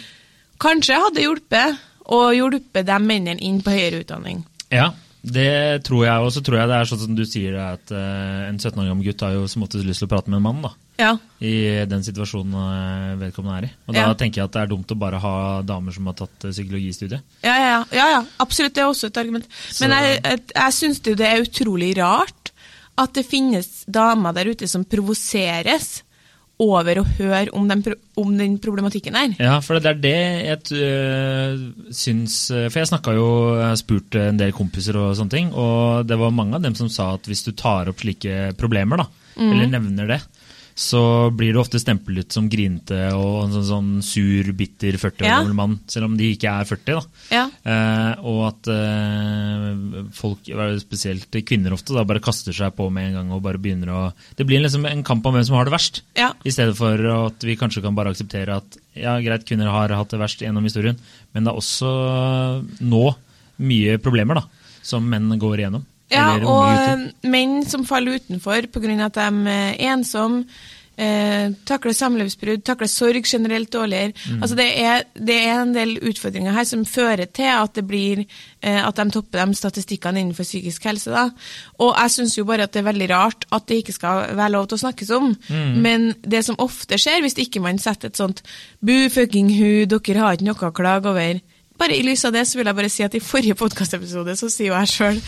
Kanskje 0.59 0.97
hadde 0.99 1.21
hjulpet 1.23 1.77
å 2.09 2.23
hjulpe 2.35 2.83
de 2.83 2.97
mennene 2.99 3.39
inn 3.45 3.61
på 3.63 3.71
høyere 3.71 4.01
utdanning. 4.03 4.43
Ja, 4.73 4.91
det 5.23 5.83
tror 5.83 6.05
jeg. 6.05 6.19
Og 6.25 6.31
så 6.33 6.41
tror 6.43 6.59
jeg 6.59 6.67
det 6.71 6.75
er 6.79 6.87
sånn 6.89 6.99
som 7.03 7.15
du 7.15 7.25
sier, 7.27 7.55
at 7.59 7.91
eh, 7.91 8.47
en 8.49 8.57
17 8.59 8.79
år 8.81 8.89
gammel 8.91 9.05
gutt 9.09 9.21
har 9.25 9.33
jo 9.35 9.47
som 9.51 9.63
oftest 9.65 9.85
lyst 9.87 9.99
til 10.03 10.07
å 10.09 10.13
prate 10.15 10.29
med 10.31 10.39
en 10.39 10.45
mann. 10.47 10.61
da. 10.63 10.71
Ja, 10.99 11.13
I 11.39 11.85
den 11.87 12.01
situasjonen 12.03 12.55
eh, 12.59 13.13
vedkommende 13.21 13.57
er 13.61 13.67
i. 13.69 13.71
Og 13.87 13.93
da 13.95 14.01
Ja. 14.07 14.13
tenker 14.19 14.41
jeg 14.41 14.49
at 14.49 14.51
det 14.57 14.61
er 14.65 14.71
dumt 14.73 14.91
å 14.91 14.97
bare 14.99 15.19
ha 15.23 15.61
damer 15.63 15.95
som 15.95 16.05
har 16.11 16.17
tatt 16.19 16.43
eh, 16.49 16.51
psykologistudiet. 16.51 17.21
Ja, 17.43 17.55
ja, 17.55 17.69
ja, 17.69 17.83
ja, 17.95 18.07
ja, 18.17 18.23
absolutt. 18.43 18.73
Det 18.75 18.83
er 18.83 18.89
også 18.91 19.07
et 19.07 19.17
argument. 19.21 19.45
Men 19.79 19.91
Så- 19.91 20.03
jeg, 20.03 20.19
jeg, 20.23 20.41
jeg 20.55 20.73
syns 20.81 20.99
det 21.07 21.19
er 21.21 21.45
utrolig 21.45 21.93
rart 21.97 22.51
at 22.99 23.13
det 23.13 23.25
finnes 23.25 23.85
damer 23.87 24.33
der 24.35 24.49
ute 24.51 24.67
som 24.67 24.83
provoseres 24.83 26.01
over 26.59 26.99
å 26.99 27.05
høre 27.17 27.53
om 27.55 27.67
den, 27.69 27.83
om 28.19 28.33
den 28.35 28.57
problematikken 28.59 29.15
her. 29.15 29.35
Ja, 29.39 29.59
for 29.63 29.79
det 29.79 29.93
er 29.93 30.01
det 30.03 30.15
jeg 30.49 30.81
øh, 30.83 31.61
syns 31.95 32.51
øh, 32.51 32.65
For 32.67 32.81
jeg 32.81 32.89
snakka 32.91 33.13
jo 33.15 33.29
spurte 33.79 34.25
en 34.27 34.41
del 34.41 34.51
kompiser 34.55 34.99
og 34.99 35.15
sånne 35.15 35.31
ting, 35.37 35.53
og 35.55 36.03
det 36.09 36.19
var 36.19 36.35
mange 36.35 36.59
av 36.59 36.65
dem 36.65 36.75
som 36.75 36.91
sa 36.91 37.13
at 37.15 37.29
hvis 37.31 37.45
du 37.47 37.53
tar 37.55 37.87
opp 37.91 38.03
slike 38.03 38.51
problemer, 38.59 39.05
da, 39.05 39.07
Mm. 39.39 39.51
eller 39.53 39.67
nevner 39.71 40.07
det, 40.09 40.17
så 40.79 40.99
blir 41.35 41.51
du 41.51 41.59
ofte 41.59 41.79
stemplet 41.81 42.31
som 42.31 42.45
grinete 42.47 43.09
og 43.11 43.41
en 43.43 43.51
sånn, 43.57 43.65
sånn 43.67 43.89
sur, 44.05 44.47
bitter 44.55 44.95
40 45.01 45.25
år 45.25 45.27
Ja. 45.27 45.53
mann, 45.57 45.73
selv 45.91 46.05
om 46.07 46.15
de 46.15 46.29
ikke 46.31 46.47
er 46.47 46.63
40. 46.69 46.93
da. 46.95 47.01
Ja. 47.35 47.43
Eh, 47.67 48.21
og 48.23 48.39
at 48.47 48.69
eh, 48.71 50.05
folk, 50.15 50.47
spesielt 50.79 51.35
kvinner 51.43 51.75
ofte, 51.75 51.91
da 51.97 52.05
bare 52.07 52.23
kaster 52.23 52.55
seg 52.55 52.71
på 52.77 52.87
med 52.95 53.09
en 53.09 53.17
gang 53.19 53.31
og 53.35 53.43
bare 53.43 53.59
begynner 53.59 53.91
å 53.91 54.13
Det 54.39 54.47
blir 54.47 54.61
liksom 54.63 54.85
en 54.87 55.03
kamp 55.03 55.25
om 55.27 55.35
hvem 55.35 55.45
som 55.45 55.57
har 55.59 55.65
det 55.67 55.73
verst, 55.75 56.01
Ja. 56.15 56.31
i 56.45 56.49
stedet 56.55 56.77
for 56.79 56.95
at 57.27 57.43
vi 57.43 57.57
kanskje 57.59 57.83
kan 57.83 57.95
bare 57.95 58.13
akseptere 58.15 58.55
at 58.55 58.77
ja, 58.95 59.19
greit, 59.19 59.43
kvinner 59.45 59.67
har 59.71 59.89
hatt 59.89 60.09
det 60.15 60.19
verst 60.19 60.39
gjennom 60.39 60.63
historien, 60.63 60.95
men 61.33 61.43
det 61.43 61.51
er 61.51 61.59
også 61.59 61.91
nå 62.81 63.15
mye 63.59 63.97
problemer 63.99 64.35
da, 64.39 64.43
som 64.81 65.03
menn 65.09 65.27
går 65.39 65.59
igjennom. 65.59 65.83
Ja, 66.09 66.33
og 66.41 66.65
eh, 66.73 67.07
menn 67.29 67.61
som 67.69 67.85
faller 67.85 68.19
utenfor 68.19 68.69
pga. 68.73 68.97
at 69.05 69.17
de 69.19 69.55
er 69.55 69.79
ensomme, 69.91 70.45
eh, 70.99 71.51
takler 71.67 71.95
samlivsbrudd, 71.95 72.63
takler 72.65 72.89
sorg 72.91 73.27
generelt 73.27 73.71
dårligere. 73.73 74.13
Mm. 74.27 74.41
Altså 74.41 74.57
det, 74.59 74.67
er, 74.83 75.03
det 75.15 75.37
er 75.47 75.61
en 75.61 75.73
del 75.75 75.95
utfordringer 76.09 76.55
her 76.55 76.67
som 76.67 76.85
fører 76.87 77.29
til 77.31 77.49
at 77.51 77.75
det 77.77 77.85
blir 77.87 78.23
eh, 78.25 78.81
at 78.81 78.99
de 78.99 79.07
topper 79.13 79.45
de 79.45 79.57
statistikkene 79.57 80.23
innenfor 80.23 80.47
psykisk 80.47 80.89
helse. 80.89 81.13
Da. 81.13 81.29
Og 81.79 81.93
jeg 81.95 82.15
syns 82.17 82.37
jo 82.37 82.47
bare 82.49 82.67
at 82.67 82.73
det 82.75 82.83
er 82.83 82.89
veldig 82.89 83.09
rart 83.13 83.47
at 83.55 83.69
det 83.69 83.83
ikke 83.83 83.97
skal 83.99 84.25
være 84.39 84.55
lov 84.57 84.67
til 84.67 84.79
å 84.79 84.83
snakkes 84.85 85.13
om. 85.15 85.31
Mm. 85.49 85.77
Men 85.85 86.09
det 86.23 86.43
som 86.47 86.59
ofte 86.59 86.99
skjer, 86.99 87.23
hvis 87.25 87.39
ikke 87.39 87.63
man 87.63 87.81
setter 87.81 88.11
et 88.11 88.19
sånt 88.19 88.43
bu 88.83 89.09
fucking 89.13 89.53
hu, 89.55 89.85
dere 89.89 90.25
har 90.25 90.35
ikke 90.35 90.49
noe 90.49 90.69
å 90.69 90.75
klage 90.75 91.13
over. 91.13 91.41
Bare 91.79 91.95
I 91.95 92.03
lys 92.03 92.25
av 92.27 92.35
det 92.35 92.45
så 92.49 92.59
vil 92.59 92.67
jeg 92.69 92.75
bare 92.81 92.91
si 92.91 93.05
at 93.05 93.15
i 93.15 93.23
forrige 93.23 93.55
podkastepisode 93.59 94.35
så 94.39 94.49
sier 94.51 94.73
jo 94.73 94.77
jeg 94.77 94.93
sjøl 94.93 95.21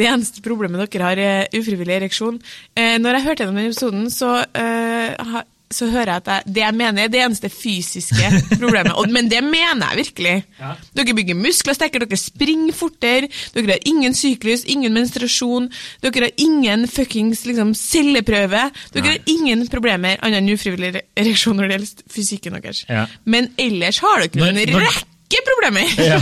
det 0.00 0.06
eneste 0.06 0.42
problemet 0.44 0.80
dere 0.90 1.04
har, 1.08 1.18
er 1.18 1.48
ufrivillig 1.58 1.96
ereksjon. 2.00 2.36
Eh, 2.78 2.96
når 3.02 3.18
jeg 3.18 3.26
hørte 3.26 3.42
gjennom 3.44 3.58
den 3.58 3.70
episoden, 3.72 4.04
så 4.14 4.36
eh, 4.54 5.40
så 5.70 5.86
hører 5.86 6.08
jeg 6.10 6.20
at 6.24 6.28
jeg, 6.32 6.52
det 6.54 6.62
jeg 6.64 6.74
mener 6.74 7.04
er 7.04 7.10
det 7.12 7.20
eneste 7.22 7.48
fysiske 7.52 8.30
problemet. 8.58 8.90
Og, 8.98 9.06
men 9.14 9.28
det 9.30 9.38
mener 9.46 9.92
jeg 9.92 10.00
virkelig. 10.00 10.32
Ja. 10.58 10.72
Dere 10.98 11.14
bygger 11.14 11.38
muskler 11.38 11.76
sterkere, 11.78 12.08
dere 12.10 12.18
springer 12.18 12.74
fortere, 12.74 13.28
dere 13.54 13.76
har 13.76 13.86
ingen 13.86 14.16
syklus, 14.18 14.64
ingen 14.66 14.94
menstruasjon, 14.98 15.68
dere 16.02 16.26
har 16.26 16.42
ingen 16.42 16.88
fuckings 16.90 17.44
liksom, 17.46 17.70
celleprøve. 17.78 18.64
Dere 18.96 19.04
Nei. 19.06 19.14
har 19.14 19.30
ingen 19.36 19.62
problemer 19.70 20.18
annet 20.26 20.42
enn 20.42 20.50
ufrivillig 20.56 21.04
ereksjon 21.18 21.58
når 21.60 21.70
det 21.70 21.78
gjelder 21.78 22.10
fysikken 22.18 22.58
deres. 22.58 22.82
Ja. 22.90 23.06
Men 23.30 23.52
ellers 23.58 24.02
har 24.02 24.26
dere 24.26 24.42
Når- 24.42 24.62
en 24.66 24.74
når- 24.74 25.00
rekke 25.30 25.44
problemer! 25.46 25.86
Ja, 26.10 26.18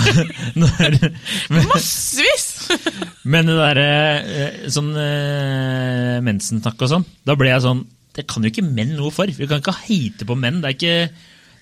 når, 0.54 0.98
men, 1.50 1.68
Massevis! 1.70 2.68
men 3.32 3.48
det 3.48 3.56
derre 3.56 3.88
eh, 4.18 4.68
sånn 4.72 4.92
eh, 4.98 6.18
mensensnakk 6.24 6.84
og 6.84 6.92
sånn, 6.92 7.08
da 7.26 7.36
ble 7.38 7.50
jeg 7.52 7.64
sånn 7.64 7.84
Det 8.16 8.26
kan 8.28 8.44
jo 8.44 8.50
ikke 8.50 8.66
menn 8.66 8.96
noe 8.98 9.12
for. 9.14 9.30
Vi 9.30 9.46
kan 9.46 9.60
ikke 9.62 9.76
heite 9.84 10.26
på 10.26 10.34
menn. 10.34 10.60
Det 10.62 10.70
er 10.70 10.76
ikke 10.76 10.94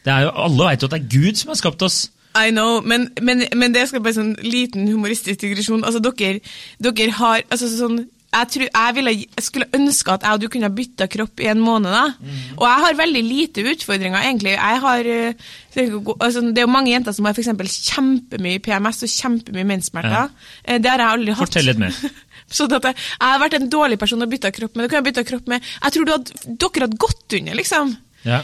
det 0.07 0.13
er 0.13 0.23
jo, 0.25 0.31
Alle 0.47 0.71
vet 0.71 0.83
jo 0.83 0.89
at 0.89 0.95
det 0.95 1.01
er 1.03 1.11
Gud 1.13 1.41
som 1.41 1.51
har 1.53 1.59
skapt 1.61 1.83
oss. 1.85 1.99
I 2.37 2.51
know, 2.53 2.83
men, 2.85 3.09
men, 3.25 3.45
men 3.57 3.75
det 3.75 3.87
skal 3.89 4.03
bare 4.05 4.17
sånn 4.17 4.35
liten 4.45 4.89
humoristisk 4.89 5.41
digresjon. 5.43 5.85
Altså, 5.85 6.01
dere, 6.05 6.41
dere 6.85 7.15
har 7.17 7.45
altså, 7.49 7.69
sånn 7.73 8.03
jeg, 8.37 8.49
tror, 8.53 8.67
jeg, 8.69 8.97
ville, 8.99 9.15
jeg 9.23 9.45
skulle 9.45 9.69
ønske 9.79 10.13
at 10.13 10.27
jeg 10.27 10.37
og 10.37 10.43
du 10.43 10.49
kunne 10.53 10.71
bytta 10.77 11.09
kropp 11.13 11.43
i 11.43 11.49
en 11.53 11.63
måned. 11.63 11.91
da. 11.93 12.05
Og 12.59 12.67
jeg 12.69 12.85
har 12.85 13.01
veldig 13.01 13.23
lite 13.25 13.65
utfordringer, 13.73 14.21
egentlig. 14.21 14.55
Jeg 14.55 14.83
har, 14.85 15.11
eh, 15.17 15.49
altså, 16.19 16.45
det 16.47 16.63
er 16.63 16.67
jo 16.67 16.75
mange 16.77 16.93
jenter 16.93 17.17
som 17.17 17.29
har 17.29 17.37
eksempel 17.37 17.71
kjempemye 17.73 18.63
PMS 18.65 19.05
og 19.07 19.13
kjempemye 19.17 19.69
menssmerter. 19.73 20.31
Ja. 20.67 20.79
Det 20.79 20.93
har 20.93 21.05
jeg 21.05 21.19
aldri 21.19 21.37
hatt. 21.37 21.49
Fortell 21.49 21.71
litt 21.71 21.83
mer. 21.83 22.01
sånn 22.57 22.77
at 22.77 22.91
jeg, 22.91 22.99
jeg 23.17 23.27
har 23.27 23.43
vært 23.43 23.59
en 23.59 23.71
dårlig 23.73 23.99
person 24.01 24.23
å 24.23 24.31
bytte 24.31 24.53
kropp 24.55 24.75
med. 24.77 24.87
Det 24.87 24.95
kan 24.95 25.07
bytte 25.07 25.27
kropp 25.27 25.51
med. 25.51 25.71
Jeg 25.83 25.95
tror 25.95 26.07
du 26.07 26.15
hadde, 26.15 26.43
dere 26.47 26.87
hadde 26.87 27.05
gått 27.07 27.39
under, 27.41 27.59
liksom. 27.59 27.95
Ja. 28.27 28.43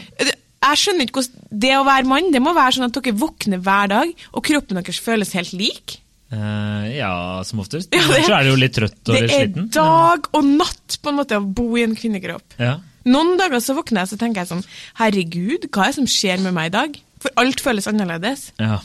Jeg 0.63 0.79
skjønner 0.79 1.07
ikke 1.07 1.19
hvordan 1.19 1.49
Det 1.63 1.73
å 1.75 1.83
være 1.83 2.07
mann, 2.07 2.29
det 2.31 2.39
må 2.43 2.53
være 2.55 2.77
sånn 2.77 2.87
at 2.87 2.95
dere 2.95 3.17
våkner 3.19 3.61
hver 3.63 3.91
dag, 3.91 4.13
og 4.31 4.45
kroppen 4.47 4.79
deres 4.79 5.01
føles 5.03 5.35
helt 5.37 5.53
lik. 5.59 5.97
Eh, 6.33 6.85
ja, 6.97 7.11
som 7.45 7.61
oftest. 7.63 7.91
Ja, 7.95 8.07
det- 8.09 8.23
så 8.25 8.37
er 8.39 8.47
du 8.47 8.53
jo 8.53 8.59
litt 8.63 8.73
trøtt 8.77 8.97
og 9.09 9.13
Det 9.13 9.29
er 9.37 9.51
dag 9.75 10.29
og 10.33 10.47
natt 10.49 10.97
på 11.03 11.11
en 11.13 11.19
måte 11.19 11.37
å 11.37 11.45
bo 11.45 11.67
i 11.77 11.83
en 11.85 11.93
kvinnekropp. 11.99 12.57
Ja. 12.61 12.79
Noen 13.05 13.35
dager 13.37 13.59
så 13.61 13.75
våkner 13.77 14.03
jeg 14.05 14.13
så 14.13 14.17
tenker 14.21 14.41
jeg 14.45 14.49
sånn 14.53 14.63
Herregud, 15.01 15.67
hva 15.69 15.83
er 15.85 15.91
det 15.91 15.97
som 15.99 16.07
skjer 16.09 16.39
med 16.45 16.55
meg 16.55 16.71
i 16.71 16.75
dag? 16.77 16.97
For 17.23 17.31
alt 17.43 17.61
føles 17.63 17.87
annerledes. 17.91 18.49
ja. 18.59 18.79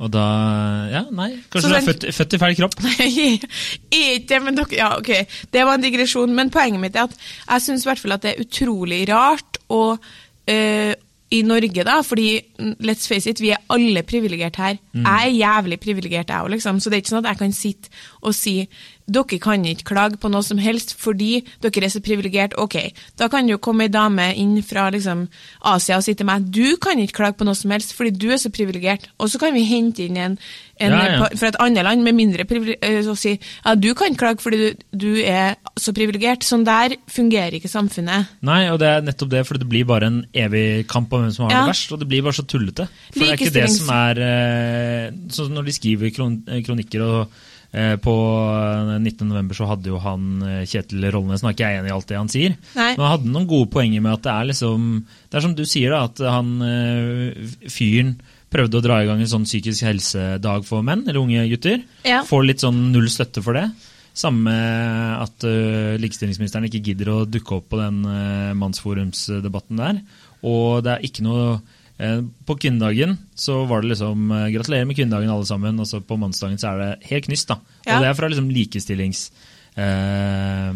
Og 0.00 0.08
da 0.14 0.22
Ja, 0.88 1.02
nei. 1.12 1.34
Kanskje 1.52 1.60
Så 1.60 1.68
du 1.68 1.74
er 1.74 1.80
den- 1.80 1.88
født, 1.90 2.04
født 2.16 2.32
i 2.34 2.38
feil 2.40 2.54
kropp. 2.56 2.76
Nei, 2.86 3.40
ikke 3.92 4.38
men 4.42 4.56
dere, 4.56 4.72
ja, 4.78 4.88
ok, 4.96 5.10
Det 5.52 5.64
var 5.68 5.74
en 5.76 5.82
digresjon, 5.84 6.32
men 6.34 6.48
poenget 6.50 6.80
mitt 6.80 6.96
er 6.96 7.04
at 7.04 7.16
jeg 7.50 7.60
syns 7.66 7.84
det 7.84 8.24
er 8.32 8.40
utrolig 8.40 9.02
rart 9.10 9.58
å 9.68 9.98
eh, 10.48 10.94
i 11.30 11.42
Norge, 11.46 11.84
da, 11.86 12.00
fordi 12.02 12.40
mm, 12.58 12.72
let's 12.82 13.06
face 13.06 13.30
it, 13.30 13.40
vi 13.40 13.52
er 13.54 13.62
alle 13.70 14.02
privilegert 14.02 14.56
her. 14.58 14.80
Jeg 14.94 15.28
er 15.28 15.36
jævlig 15.36 15.80
privilegert, 15.80 16.28
jeg 16.28 16.42
òg, 16.42 16.50
liksom. 16.56 16.80
Så 16.80 16.90
det 16.90 16.98
er 16.98 17.04
ikke 17.04 17.12
sånn 17.12 17.24
at 17.24 17.30
jeg 17.30 17.38
kan 17.38 17.52
sitte 17.54 17.92
og 18.20 18.34
si 18.34 18.54
dere 19.10 19.38
kan 19.42 19.64
ikke 19.66 19.88
klage 19.90 20.18
på 20.22 20.30
noe 20.32 20.42
som 20.46 20.60
helst 20.62 20.94
fordi 21.00 21.40
dere 21.64 21.84
er 21.88 21.92
så 21.92 22.00
privilegert. 22.04 22.54
Ok, 22.60 22.76
da 23.20 23.28
kan 23.32 23.48
jo 23.50 23.58
komme 23.62 23.88
ei 23.88 23.92
dame 23.92 24.30
inn 24.38 24.56
fra 24.66 24.88
liksom, 24.94 25.26
Asia 25.66 25.98
og 25.98 26.06
si 26.06 26.14
til 26.14 26.28
meg 26.28 26.48
du 26.50 26.76
kan 26.82 26.98
ikke 27.02 27.18
klage 27.20 27.38
på 27.40 27.46
noe 27.48 27.58
som 27.58 27.72
helst 27.74 27.94
fordi 27.98 28.14
du 28.16 28.28
er 28.34 28.40
så 28.42 28.50
privilegert. 28.54 29.08
Og 29.18 29.30
så 29.32 29.40
kan 29.42 29.54
vi 29.56 29.64
hente 29.68 30.04
inn 30.06 30.16
en, 30.20 30.36
en 30.80 30.94
Ja, 30.96 31.00
ja. 31.20 31.26
fra 31.36 31.50
et 31.50 31.58
annet 31.60 31.84
land 31.84 32.02
med 32.06 32.16
mindre 32.16 32.46
privilegert 32.48 33.10
og 33.12 33.18
si 33.20 33.34
ja, 33.36 33.74
du 33.76 33.90
kan 33.98 34.16
klage 34.18 34.40
fordi 34.44 34.60
du, 34.62 34.86
du 35.04 35.10
er 35.22 35.58
så 35.80 35.92
privilegert. 35.96 36.46
Sånn 36.46 36.64
der 36.66 36.96
fungerer 37.10 37.58
ikke 37.58 37.68
samfunnet. 37.72 38.30
Nei, 38.46 38.62
og 38.72 38.78
det 38.80 38.88
er 38.94 39.04
nettopp 39.04 39.30
det, 39.34 39.44
for 39.48 39.60
det 39.60 39.68
blir 39.70 39.84
bare 39.88 40.08
en 40.10 40.22
evig 40.32 40.86
kamp 40.90 41.12
om 41.16 41.26
hvem 41.26 41.34
som 41.36 41.46
har 41.48 41.54
Ja. 41.54 41.60
det 41.66 41.74
verst. 41.74 41.92
Og 41.92 42.00
det 42.00 42.08
blir 42.08 42.22
bare 42.24 42.38
så 42.40 42.46
tullete. 42.48 42.88
For 43.10 43.20
det 43.20 43.28
er 43.28 43.38
ikke 43.40 43.54
det 43.58 43.68
som 43.74 43.92
er 43.94 44.24
eh, 44.24 45.06
Sånn 45.34 45.52
når 45.54 45.68
de 45.68 45.74
skriver 45.76 46.12
kron 46.14 46.40
kronikker 46.66 47.02
og 47.04 47.20
eh, 47.22 47.46
på 48.02 48.14
19. 48.98 49.28
november 49.28 49.54
så 49.54 49.68
hadde 49.70 49.92
jo 49.92 50.00
han 50.02 50.42
eh, 50.42 50.64
Kjetil 50.66 51.06
Rollnes, 51.14 51.44
nå 51.44 51.50
er 51.50 51.54
ikke 51.54 51.68
jeg 51.68 51.80
enig 51.80 51.92
i 51.92 51.94
alt 51.94 52.08
det 52.10 52.18
han 52.18 52.32
sier, 52.32 52.56
Nei. 52.74 52.90
men 52.96 53.04
han 53.04 53.14
hadde 53.14 53.30
noen 53.30 53.46
gode 53.50 53.70
poenger 53.70 54.02
med 54.02 54.16
at 54.16 54.24
det 54.26 54.32
er 54.34 54.48
liksom 54.50 54.88
Det 55.06 55.38
er 55.38 55.44
som 55.44 55.54
du 55.54 55.62
sier, 55.68 55.94
da, 55.94 56.00
at 56.08 56.24
han 56.34 56.50
eh, 56.66 57.54
fyren 57.70 58.16
prøvde 58.50 58.80
å 58.80 58.84
dra 58.84 58.98
i 59.00 59.06
gang 59.06 59.22
en 59.22 59.30
sånn 59.30 59.46
psykisk 59.46 59.86
helsedag 59.86 60.66
for 60.66 60.82
menn, 60.86 61.04
eller 61.06 61.22
unge 61.22 61.46
gutter. 61.52 61.84
Ja. 62.02 62.24
Får 62.26 62.48
litt 62.48 62.64
sånn 62.64 62.88
null 62.90 63.06
støtte 63.12 63.44
for 63.44 63.54
det. 63.54 63.68
Samme 64.20 64.52
at 65.22 65.46
uh, 65.46 65.94
likestillingsministeren 66.02 66.66
ikke 66.66 66.82
gidder 66.90 67.12
å 67.12 67.18
dukke 67.30 67.60
opp 67.60 67.68
på 67.70 67.78
den 67.78 68.02
uh, 68.02 68.50
mannsforumsdebatten 68.58 69.78
der. 69.78 70.00
Og 70.50 70.82
det 70.82 70.96
er 70.96 71.06
ikke 71.06 71.24
noe 71.26 71.44
eh, 71.52 71.60
På 72.48 72.56
kvinnedagen 72.56 73.18
så 73.36 73.64
var 73.68 73.82
det 73.82 73.92
liksom 73.92 74.30
eh, 74.32 74.48
Gratulerer 74.54 74.88
med 74.88 74.96
kvinnedagen, 74.96 75.30
alle 75.30 75.46
sammen. 75.48 75.80
Og 75.82 75.88
så 75.88 76.00
på 76.00 76.16
mannsdagen 76.20 76.58
så 76.60 76.72
er 76.72 76.82
det 76.82 77.10
helt 77.10 77.28
knyst. 77.28 77.50
da. 77.50 77.60
Ja. 77.84 77.96
Og 77.96 78.04
det 78.04 78.10
er 78.10 78.18
fra 78.18 78.30
liksom 78.32 78.50
likestillings... 78.54 79.30
eh, 79.76 80.70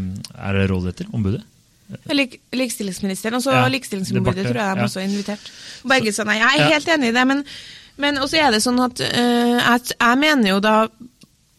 er 0.48 0.58
det 0.58 0.68
rådet 0.70 0.94
etter? 0.94 1.10
Ombudet? 1.16 1.42
Lik, 2.10 2.38
likestillingsministeren, 2.52 3.36
og 3.36 3.42
så 3.44 3.52
Ja, 3.52 3.68
likestillingsombudet 3.68 4.46
tror 4.46 4.56
jeg 4.56 4.76
de 4.76 4.80
ja. 4.80 4.84
også 4.84 5.00
invitert. 5.04 5.50
Begge 5.84 6.12
sa 6.16 6.24
nei. 6.24 6.38
Jeg 6.40 6.60
er 6.60 6.72
helt 6.72 6.88
enig 6.88 7.10
i 7.10 7.16
det, 7.16 7.24
men, 7.28 7.42
men 8.00 8.20
også 8.24 8.40
er 8.40 8.54
det 8.54 8.62
sånn 8.64 8.80
at 8.80 9.02
uh, 9.04 9.58
jeg, 9.60 9.92
jeg 9.92 10.20
mener 10.22 10.54
jo 10.54 10.60
da, 10.64 10.74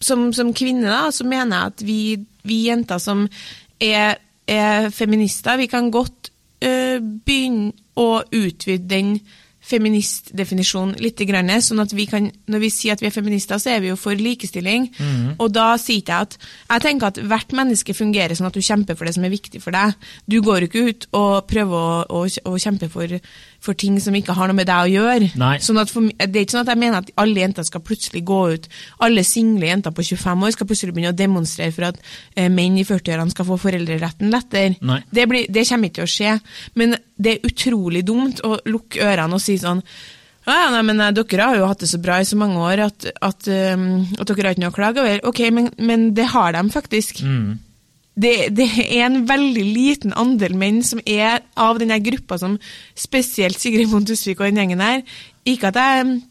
som, 0.02 0.28
som 0.34 0.52
kvinne, 0.58 0.90
da, 0.90 1.12
så 1.14 1.28
mener 1.30 1.56
jeg 1.58 1.74
at 1.76 1.86
vi, 1.86 2.00
vi 2.44 2.60
jenter 2.68 3.02
som 3.02 3.28
er, 3.80 4.18
er 4.50 4.90
feminister, 4.96 5.62
vi 5.62 5.70
kan 5.72 5.92
godt 5.94 6.32
uh, 6.66 6.98
begynne 7.00 7.76
å 7.96 8.10
utvide 8.26 8.90
den 8.90 9.20
feministdefinisjonen 9.66 11.00
litt, 11.02 11.22
grann, 11.26 11.50
sånn 11.64 11.82
at 11.82 11.94
vi 11.96 12.06
kan, 12.10 12.28
når 12.52 12.62
vi 12.62 12.70
sier 12.74 12.94
at 12.94 13.02
vi 13.02 13.10
er 13.10 13.16
feminister, 13.16 13.58
så 13.62 13.74
er 13.74 13.82
vi 13.82 13.90
jo 13.90 13.98
for 14.00 14.18
likestilling. 14.18 14.88
Og 15.42 15.50
da 15.56 15.72
sier 15.82 16.04
ikke 16.04 16.14
jeg 16.14 16.28
at 16.28 16.38
Jeg 16.76 16.82
tenker 16.82 17.08
at 17.08 17.18
hvert 17.18 17.54
menneske 17.56 17.94
fungerer 17.94 18.36
sånn 18.36 18.48
at 18.48 18.54
du 18.54 18.62
kjemper 18.62 18.96
for 18.96 19.06
det 19.06 19.16
som 19.16 19.26
er 19.26 19.34
viktig 19.34 19.62
for 19.64 19.72
deg. 19.72 19.96
Du 20.30 20.42
går 20.42 20.68
ikke 20.68 20.86
ut 20.90 21.08
og 21.14 21.48
prøver 21.50 21.76
å, 21.76 22.04
å, 22.10 22.26
å 22.26 22.58
kjempe 22.62 22.90
for, 22.90 23.10
for 23.66 23.78
ting 23.78 23.98
som 24.02 24.16
ikke 24.16 24.36
har 24.38 24.50
noe 24.50 24.58
med 24.58 24.70
deg 24.70 24.88
å 24.88 24.92
gjøre. 24.94 25.30
Nei. 25.42 25.56
Sånn 25.64 25.80
at 25.82 25.92
for, 25.92 26.08
det 26.08 26.30
er 26.30 26.46
ikke 26.46 26.58
sånn 26.58 26.66
at 26.66 26.74
jeg 26.74 26.82
mener 26.82 27.02
at 27.02 27.14
alle 27.22 27.42
jenter 27.42 27.68
skal 27.68 27.84
plutselig 27.86 28.24
gå 28.26 28.42
ut 28.56 28.68
Alle 29.06 29.24
single 29.28 29.68
jenter 29.68 29.94
på 29.96 30.06
25 30.06 30.46
år 30.46 30.54
skal 30.56 30.70
plutselig 30.70 30.96
begynne 30.96 31.14
å 31.14 31.18
demonstrere 31.18 31.74
for 31.76 31.90
at 31.90 32.02
eh, 32.36 32.50
menn 32.52 32.78
i 32.80 32.86
40-årene 32.88 33.34
skal 33.34 33.50
få 33.50 33.60
foreldreretten 33.62 34.34
lettere. 34.34 34.76
Det, 35.10 35.26
blir, 35.32 35.50
det 35.50 35.66
kommer 35.70 35.92
ikke 35.92 36.02
til 36.02 36.08
å 36.08 36.14
skje. 36.16 36.36
Men 36.80 36.98
det 37.16 37.34
er 37.34 37.50
utrolig 37.50 38.06
dumt 38.08 38.44
å 38.46 38.58
lukke 38.70 39.04
ørene 39.06 39.40
og 39.40 39.44
si 39.44 39.58
sånn 39.62 39.84
ja, 40.46 40.70
nei, 40.70 40.84
men 40.86 41.02
eh, 41.02 41.14
Dere 41.18 41.50
har 41.50 41.60
jo 41.60 41.70
hatt 41.70 41.82
det 41.82 41.90
så 41.90 42.00
bra 42.02 42.20
i 42.22 42.28
så 42.28 42.38
mange 42.38 42.62
år 42.62 42.86
at, 42.86 43.08
at, 43.26 43.48
um, 43.50 44.04
at 44.20 44.30
dere 44.30 44.46
har 44.46 44.54
ikke 44.54 44.66
noe 44.66 44.74
å 44.74 44.76
klage 44.76 45.02
over. 45.02 45.24
Ok, 45.32 45.42
men, 45.54 45.72
men 45.82 46.12
det 46.18 46.30
har 46.36 46.54
de 46.54 46.62
faktisk. 46.74 47.24
Mm. 47.26 47.56
Det, 48.16 48.34
det 48.56 48.70
er 48.86 49.06
en 49.10 49.26
veldig 49.28 49.64
liten 49.76 50.14
andel 50.16 50.56
menn 50.56 50.80
som 50.88 51.02
er 51.04 51.42
av 51.60 51.82
denne 51.82 51.98
gruppa 52.00 52.38
som 52.40 52.56
spesielt 52.96 53.60
Sigrid 53.60 53.92
Montusvik 53.92 54.40
og 54.40 54.48
den 54.48 54.62
gjengen 54.62 54.84
her. 54.84 55.04
Ikke 55.46 55.74
at 55.74 55.80
jeg 55.82 56.22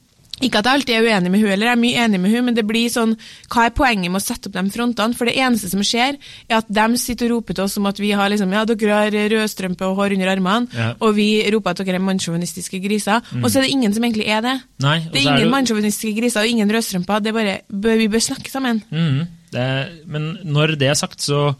ikke 0.42 0.58
at 0.58 0.66
jeg 0.66 0.74
alltid 0.80 0.94
er 0.98 1.04
uenig 1.06 1.30
med 1.30 1.40
hun, 1.44 1.50
eller 1.54 1.68
jeg 1.68 1.76
er 1.76 1.80
mye 1.80 2.00
enig 2.04 2.18
med 2.20 2.32
hun, 2.34 2.44
men 2.48 2.56
det 2.56 2.64
blir 2.66 2.88
sånn, 2.90 3.12
hva 3.52 3.68
er 3.68 3.74
poenget 3.76 4.10
med 4.10 4.18
å 4.18 4.24
sette 4.24 4.50
opp 4.50 4.56
de 4.56 4.64
frontene? 4.74 5.14
For 5.14 5.30
det 5.30 5.36
eneste 5.38 5.70
som 5.70 5.84
skjer, 5.86 6.18
er 6.50 6.56
at 6.58 6.66
de 6.74 6.98
sitter 6.98 7.30
og 7.30 7.36
roper 7.38 7.54
til 7.54 7.64
oss 7.68 7.76
om 7.78 7.86
at 7.86 8.00
vi 8.02 8.10
har 8.18 8.32
liksom, 8.32 8.50
ja, 8.52 8.64
dere 8.66 8.96
har 8.98 9.14
rødstrømpe 9.30 9.86
og 9.86 9.94
hår 10.00 10.16
under 10.16 10.32
armene, 10.34 10.68
Ja. 10.74 10.88
og 10.98 11.14
vi 11.14 11.28
roper 11.54 11.70
at 11.70 11.84
dere 11.84 12.00
er 12.00 12.04
mannssjåvinistiske 12.08 12.82
griser. 12.82 13.22
Og 13.42 13.46
så 13.46 13.60
er 13.60 13.68
det 13.68 13.70
ingen 13.76 13.94
som 13.94 14.02
egentlig 14.02 14.26
er 14.26 14.42
det. 14.42 14.56
Nei, 14.82 14.98
det 15.06 15.22
er 15.22 15.22
er 15.22 15.30
ingen 15.38 15.48
du... 15.48 15.54
mannssjåvinistiske 15.54 16.18
griser 16.18 16.42
og 16.42 16.50
ingen 16.50 16.74
rødstrømper. 16.74 17.22
Det 17.22 17.30
er 17.30 17.38
bare, 17.38 17.96
vi 18.02 18.08
bør 18.10 18.26
snakke 18.26 18.50
sammen. 18.50 18.82
Mm. 18.90 19.22
det, 19.54 19.70
men 20.10 20.38
når 20.44 20.74
det 20.82 20.88
er 20.90 20.98
sagt, 20.98 21.22
så 21.22 21.54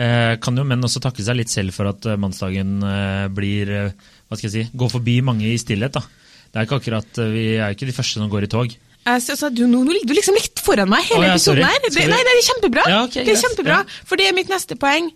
eh, 0.00 0.34
kan 0.40 0.56
jo 0.56 0.64
menn 0.64 0.82
også 0.82 1.00
takke 1.04 1.22
seg 1.22 1.36
litt 1.36 1.52
selv 1.52 1.76
for 1.76 1.92
at 1.92 2.06
eh, 2.08 2.16
mannsdagen 2.16 2.78
eh, 2.82 3.28
blir 3.28 3.70
eh, 3.70 3.90
Hva 4.28 4.38
skal 4.40 4.48
jeg 4.48 4.54
si 4.64 4.76
Går 4.80 4.90
forbi 4.96 5.20
mange 5.22 5.44
i 5.52 5.58
stillhet. 5.60 5.92
da. 5.92 6.02
Det 6.54 6.60
er 6.60 6.66
ikke 6.68 6.76
akkurat, 6.78 7.18
eh, 7.18 7.30
Vi 7.34 7.44
er 7.58 7.74
ikke 7.74 7.88
de 7.88 7.92
første 7.96 8.20
som 8.20 8.30
går 8.30 8.46
i 8.46 8.50
tog. 8.52 8.74
Altså, 9.10 9.50
du, 9.52 9.66
nå, 9.68 9.82
ligger 9.90 10.08
du 10.08 10.14
liksom 10.16 10.36
litt 10.38 10.60
foran 10.64 10.88
meg 10.88 11.02
hele 11.10 11.18
oh, 11.18 11.26
ja, 11.26 11.34
episoden 11.34 11.66
her. 11.66 11.80
Det, 11.82 12.04
nei, 12.08 12.20
det 12.24 12.30
er 12.30 12.44
kjempebra. 12.46 12.84
Ja, 12.88 13.00
okay, 13.04 13.26
det 13.26 13.34
er 13.34 13.42
kjempebra, 13.42 13.80
Ja. 13.82 14.04
For 14.08 14.20
det 14.20 14.30
er 14.30 14.36
mitt 14.38 14.52
neste 14.52 14.78
poeng. 14.80 15.10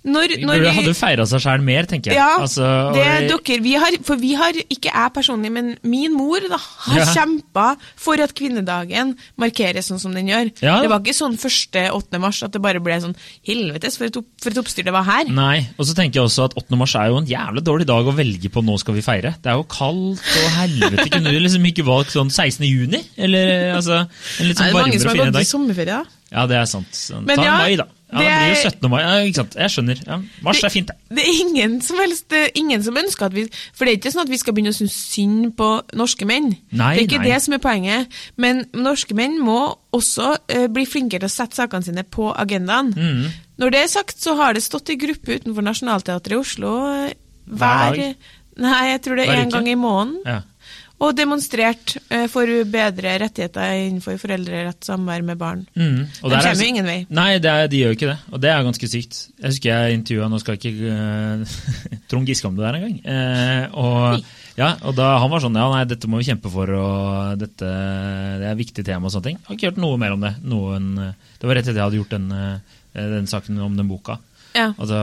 Når, 0.00 0.32
når 0.48 0.62
burde 0.62 0.70
hadde 0.78 0.92
feira 0.96 1.24
seg 1.28 1.42
sjæl 1.44 1.60
mer, 1.60 1.84
tenker 1.84 2.14
jeg. 2.14 2.16
Ja, 2.16 2.38
Altså, 2.40 2.64
det 2.96 3.28
dukker. 3.28 3.60
vi 3.60 3.74
har, 3.76 3.92
for 4.02 4.16
vi 4.16 4.30
har, 4.32 4.56
ikke 4.72 4.88
jeg 4.88 5.12
personlig, 5.12 5.50
men 5.52 5.66
min 5.84 6.14
mor 6.16 6.40
da, 6.48 6.56
har 6.56 7.02
Ja. 7.02 7.04
kjempa 7.12 7.76
for 8.00 8.16
at 8.24 8.32
kvinnedagen 8.32 9.12
markeres 9.36 9.90
sånn 9.92 10.00
som 10.00 10.14
den 10.16 10.30
gjør. 10.32 10.50
Ja. 10.64 10.78
Det 10.80 10.88
var 10.88 11.00
ikke 11.04 11.12
sånn 11.18 11.36
første 11.36 11.82
8. 11.92 12.18
mars 12.18 12.40
at 12.42 12.52
det 12.56 12.62
bare 12.64 12.80
ble 12.80 12.96
sånn 13.02 13.14
helvetes 13.46 13.98
for 14.00 14.08
et, 14.08 14.16
opp, 14.16 14.24
for 14.40 14.50
et 14.50 14.56
oppstyr 14.62 14.84
det 14.88 14.92
var 14.96 15.04
her. 15.04 15.28
Nei, 15.28 15.68
og 15.76 15.84
så 15.84 15.94
tenker 15.94 16.20
jeg 16.22 16.30
også 16.30 16.48
at 16.48 16.56
8. 16.56 16.80
mars 16.80 16.94
er 16.96 17.12
jo 17.12 17.20
en 17.20 17.28
jævlig 17.28 17.62
dårlig 17.68 17.86
dag 17.92 18.08
å 18.08 18.16
velge 18.16 18.48
på 18.56 18.64
nå 18.64 18.78
skal 18.80 18.94
vi 18.96 19.04
feire. 19.04 19.34
Det 19.42 19.52
er 19.52 19.60
jo 19.60 19.68
kaldt 19.68 20.24
og 20.24 20.50
helvete. 20.56 21.10
Kunne 21.12 21.28
du 21.36 21.40
liksom 21.44 21.68
ikke 21.68 21.84
valgt 21.84 22.16
sånn 22.16 22.32
16. 22.32 22.64
juni? 22.64 23.04
Eller 23.20 23.74
altså 23.76 24.00
en 24.06 24.48
litt 24.48 24.56
Det 24.56 24.64
sånn 24.64 24.68
er 24.72 24.80
mange 24.80 24.98
som 25.04 25.12
har 25.12 25.26
gått 25.28 25.42
i 25.44 25.50
sommerferie, 25.52 26.00
da. 26.00 26.04
Ja, 26.32 26.46
det 26.46 26.56
er 26.56 26.64
sant. 26.70 26.88
Så, 26.94 27.20
Men 27.26 27.36
Ta 27.36 27.44
ja, 27.44 27.56
mai, 27.58 27.74
da. 27.76 27.84
Ja, 28.10 28.18
Det 28.18 28.26
det 28.26 28.36
blir 28.40 28.48
jo 28.48 28.56
er- 28.58 28.70
17. 28.70 28.90
mai. 28.90 29.00
Ja, 29.00 29.12
ikke 29.24 29.34
sant. 29.34 29.54
Jeg 29.54 29.70
skjønner. 29.70 30.00
Ja, 30.06 30.16
mars 30.42 30.62
er 30.64 30.68
fint, 30.68 30.88
det. 30.88 30.96
Det 31.16 31.24
er 31.24 31.40
ingen 31.44 31.80
som 31.80 31.98
helst, 31.98 32.28
det 32.28 32.38
er 32.38 32.50
ingen 32.54 32.82
som 32.82 32.96
ønsker 32.96 33.26
at 33.26 33.34
vi 33.34 33.44
For 33.72 33.84
det 33.84 33.92
er 33.92 33.98
ikke 33.98 34.12
sånn 34.12 34.22
at 34.22 34.32
vi 34.32 34.38
skal 34.38 34.54
begynne 34.54 34.74
å 34.74 34.78
synes 34.78 34.96
synd 35.14 35.56
på 35.56 35.68
norske 35.94 36.26
menn. 36.26 36.56
Nei, 36.72 36.94
det 36.96 37.02
er 37.02 37.06
ikke 37.06 37.22
nei. 37.22 37.30
det 37.30 37.42
som 37.42 37.54
er 37.54 37.62
poenget. 37.62 38.18
Men 38.36 38.64
norske 38.74 39.14
menn 39.14 39.38
må 39.38 39.76
også 39.92 40.36
uh, 40.36 40.66
bli 40.68 40.86
flinkere 40.86 41.20
til 41.20 41.30
å 41.30 41.36
sette 41.36 41.56
sakene 41.56 41.84
sine 41.84 42.04
på 42.04 42.34
agendaen. 42.34 42.92
Mm. 42.94 43.30
Når 43.58 43.70
det 43.70 43.80
er 43.84 43.86
sagt, 43.92 44.20
så 44.20 44.36
har 44.36 44.54
det 44.54 44.62
stått 44.62 44.90
i 44.90 44.96
gruppe 44.96 45.38
utenfor 45.38 45.62
Nationaltheatret 45.62 46.32
i 46.32 46.40
Oslo 46.40 46.74
eh, 46.90 47.12
Hver 47.50 47.94
hver? 47.94 48.14
Nei, 48.60 48.90
jeg 48.90 49.02
tror 49.04 49.16
det 49.16 49.28
er 49.28 49.40
en 49.40 49.52
gang 49.52 49.68
i 49.68 49.76
måneden. 49.78 50.20
Ja. 50.26 50.40
Og 51.00 51.14
demonstrert 51.16 51.94
eh, 52.12 52.26
for 52.28 52.44
bedre 52.68 53.14
rettigheter 53.22 53.70
innenfor 53.86 54.18
foreldrerett 54.20 54.84
samvær 54.84 55.22
med 55.24 55.38
barn. 55.40 55.62
Mm. 55.72 56.02
Og 56.20 56.26
De 56.28 56.34
der 56.34 56.36
er- 56.36 56.42
kommer 56.50 56.60
jo 56.60 56.68
ingen 56.74 56.84
vei. 56.90 56.98
Nei, 57.08 57.38
det 57.40 57.48
er, 57.50 57.70
de 57.72 57.78
gjør 57.80 57.94
jo 57.94 57.96
ikke 57.96 58.10
det. 58.10 58.18
Og 58.34 58.42
det 58.42 58.50
er 58.52 58.66
ganske 58.66 58.90
sykt. 58.92 59.20
Jeg 59.40 59.48
husker 59.54 59.70
jeg 59.72 59.96
intervjua 59.96 60.28
Nå 60.28 60.40
skal 60.42 60.58
jeg 60.58 60.74
ikke 60.74 60.92
uh, 60.92 61.56
Trond 62.12 62.28
Giske 62.28 62.50
om 62.50 62.58
det 62.58 62.66
der 62.66 62.78
en 62.78 62.84
gang. 62.84 62.98
Eh, 63.14 63.64
og, 63.80 64.28
ja, 64.60 64.74
og 64.84 64.94
da 64.98 65.08
han 65.22 65.32
var 65.32 65.40
sånn 65.40 65.56
Ja, 65.56 65.70
nei, 65.72 65.84
dette 65.88 66.10
må 66.10 66.20
vi 66.20 66.28
kjempe 66.28 66.52
for, 66.52 66.68
og 66.76 67.38
dette 67.40 67.64
det 67.64 68.44
er 68.44 68.52
et 68.52 68.60
viktig 68.60 68.84
tema 68.84 69.08
og 69.08 69.14
sånne 69.16 69.30
ting. 69.30 69.38
Jeg 69.40 69.48
har 69.48 69.56
ikke 69.56 69.70
hørt 69.72 69.80
noe 69.86 69.96
mer 70.04 70.12
om 70.18 70.26
det. 70.28 70.34
Noen, 70.44 70.92
det 71.40 71.48
var 71.48 71.56
rett 71.56 71.64
etter 71.70 71.80
jeg 71.80 71.86
hadde 71.88 72.00
gjort 72.02 72.12
den, 72.18 72.28
den 72.92 73.26
saken 73.30 73.58
om 73.64 73.76
den 73.80 73.88
boka. 73.88 74.18
Ja. 74.56 74.70
Altså, 74.76 75.00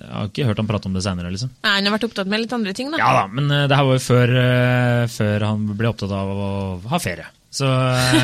jeg 0.00 0.12
har 0.12 0.30
ikke 0.30 0.46
hørt 0.48 0.60
han 0.62 0.68
prate 0.70 0.88
om 0.90 0.94
det 0.96 1.04
seinere, 1.04 1.32
liksom. 1.34 1.50
Nei, 1.64 1.74
han 1.76 1.88
har 1.88 1.96
vært 1.98 2.08
opptatt 2.08 2.30
med 2.30 2.44
litt 2.44 2.54
andre 2.56 2.74
ting, 2.76 2.92
da. 2.92 3.00
Ja 3.02 3.10
da, 3.16 3.24
men 3.32 3.50
uh, 3.52 3.66
det 3.68 3.78
her 3.78 3.88
var 3.88 3.98
jo 3.98 4.04
før, 4.04 4.36
uh, 4.38 5.02
før 5.12 5.48
han 5.48 5.66
ble 5.78 5.90
opptatt 5.92 6.14
av 6.14 6.32
å 6.32 6.52
ha 6.92 7.02
ferie. 7.02 7.28
Så 7.50 7.64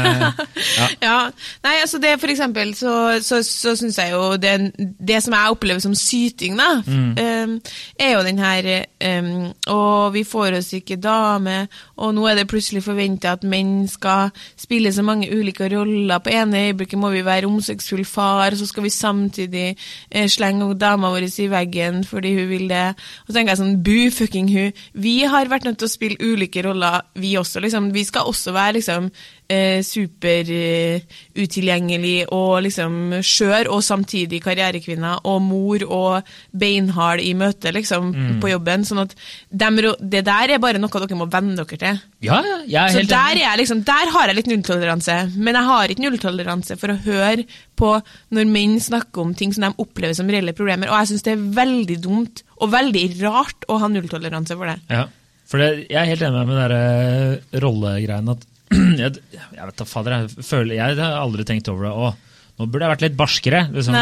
ja. 0.79 0.87
Ja, 1.01 1.19
nei, 1.65 1.75
altså 1.81 1.99
det 2.03 2.19
for 2.21 2.29
eksempel, 2.29 2.75
så, 2.77 2.93
så, 3.25 3.41
så 3.47 3.73
syns 3.79 3.97
jeg 3.99 4.13
jo 4.13 4.37
det, 4.41 4.53
det 4.77 5.23
som 5.25 5.33
jeg 5.33 5.55
opplever 5.55 5.81
som 5.81 5.95
syting, 5.97 6.59
da, 6.61 6.83
mm. 6.85 7.55
er 7.97 8.13
jo 8.13 8.25
den 8.27 8.43
her 8.43 8.69
um, 9.01 9.31
Å, 9.73 9.79
vi 10.13 10.25
får 10.29 10.59
oss 10.59 10.71
ikke 10.77 10.99
dame, 11.01 11.65
og 11.97 12.13
nå 12.17 12.27
er 12.29 12.39
det 12.41 12.49
plutselig 12.51 12.85
forventa 12.85 13.33
at 13.39 13.47
menn 13.49 13.87
skal 13.89 14.33
spille 14.61 14.93
så 14.93 15.05
mange 15.07 15.31
ulike 15.33 15.71
roller. 15.73 16.21
På 16.21 16.33
ene 16.33 16.67
øyeblikket 16.69 17.01
må 17.01 17.11
vi 17.15 17.25
være 17.25 17.49
omsorgsfull 17.49 18.05
far, 18.09 18.57
så 18.59 18.69
skal 18.69 18.85
vi 18.85 18.93
samtidig 18.93 19.67
eh, 19.73 20.29
slenge 20.29 20.69
dama 20.79 21.13
vår 21.15 21.29
i 21.29 21.49
veggen 21.51 22.03
fordi 22.05 22.35
hun 22.37 22.49
vil 22.51 22.69
det. 22.69 22.87
Og 23.25 23.33
så 23.33 23.39
tenker 23.39 23.55
jeg 23.55 23.63
sånn, 23.63 23.81
boo 23.87 24.13
fucking 24.13 24.53
hun. 24.53 24.85
Vi 24.93 25.17
har 25.31 25.49
vært 25.51 25.69
nødt 25.69 25.81
til 25.81 25.89
å 25.89 25.95
spille 25.95 26.21
ulike 26.21 26.65
roller, 26.67 27.01
vi 27.17 27.35
også. 27.41 27.63
liksom. 27.65 27.93
Vi 27.95 28.05
skal 28.05 28.29
også 28.29 28.53
være 28.55 28.79
liksom 28.79 29.11
eh, 29.49 29.81
superutilgjengelig 29.85 32.27
og 32.33 32.63
liksom 32.65 33.13
skjør, 33.25 33.69
og 33.75 33.83
samtidig 33.85 34.43
karrierekvinne 34.45 35.19
og 35.29 35.43
mor 35.45 35.85
og 35.89 36.23
beinhard 36.53 37.21
i 37.25 37.35
møte 37.39 37.73
liksom, 37.75 38.15
på 38.43 38.49
jobben. 38.53 38.85
sånn 38.85 38.99
at 39.05 39.13
dem 39.51 39.75
det 40.01 40.25
der 40.27 40.49
er 40.55 40.59
bare 40.63 40.79
noe 40.81 40.91
dere 40.95 41.17
må 41.19 41.27
venne 41.31 41.57
dere 41.59 41.77
til. 41.77 41.99
ja, 42.25 42.43
ja, 42.45 42.59
jeg 42.67 42.85
er 42.85 42.89
Så 42.95 43.03
der, 43.11 43.33
er 43.35 43.39
jeg 43.43 43.59
liksom, 43.65 43.81
der 43.85 44.07
har 44.15 44.27
jeg 44.29 44.37
litt 44.39 44.53
nulltoleranse, 44.53 45.17
men 45.37 45.55
jeg 45.59 45.67
har 45.71 45.85
ikke 45.89 46.07
nulltoleranse 46.07 46.73
for 46.81 46.89
å 46.95 47.03
høre 47.05 47.43
på 47.77 47.91
når 48.35 48.45
menn 48.49 48.81
snakker 48.81 49.21
om 49.21 49.35
ting 49.35 49.53
som 49.53 49.63
de 49.67 49.75
opplever 49.83 50.15
som 50.17 50.31
reelle 50.31 50.53
problemer, 50.57 50.89
og 50.91 50.97
jeg 51.03 51.09
syns 51.13 51.25
det 51.27 51.33
er 51.35 51.49
veldig 51.59 51.99
dumt 52.05 52.37
og 52.63 52.67
veldig 52.73 53.07
rart 53.25 53.61
å 53.69 53.75
ha 53.83 53.87
nulltoleranse 53.91 54.55
for 54.57 54.67
det. 54.71 54.79
Ja, 54.95 55.05
for 55.45 55.57
det, 55.61 55.69
jeg 55.91 56.01
er 56.01 56.09
helt 56.09 56.23
enig 56.25 56.47
med 56.49 56.57
den 56.57 56.73
der 56.73 57.61
rollegreien 57.61 58.33
at 58.33 58.43
jeg, 59.03 59.17
jeg 59.35 59.67
vet 59.67 59.77
da 59.81 59.85
fader, 59.89 60.17
jeg 60.25 60.45
føler 60.47 60.75
Jeg 60.79 60.97
har 61.01 61.19
aldri 61.21 61.45
tenkt 61.49 61.69
over 61.73 61.89
det. 61.89 61.93
Å, 61.95 62.15
nå 62.55 62.67
burde 62.71 62.87
jeg 62.87 62.93
vært 62.95 63.03
litt 63.03 63.17
barskere. 63.19 63.61
Liksom, 63.75 63.97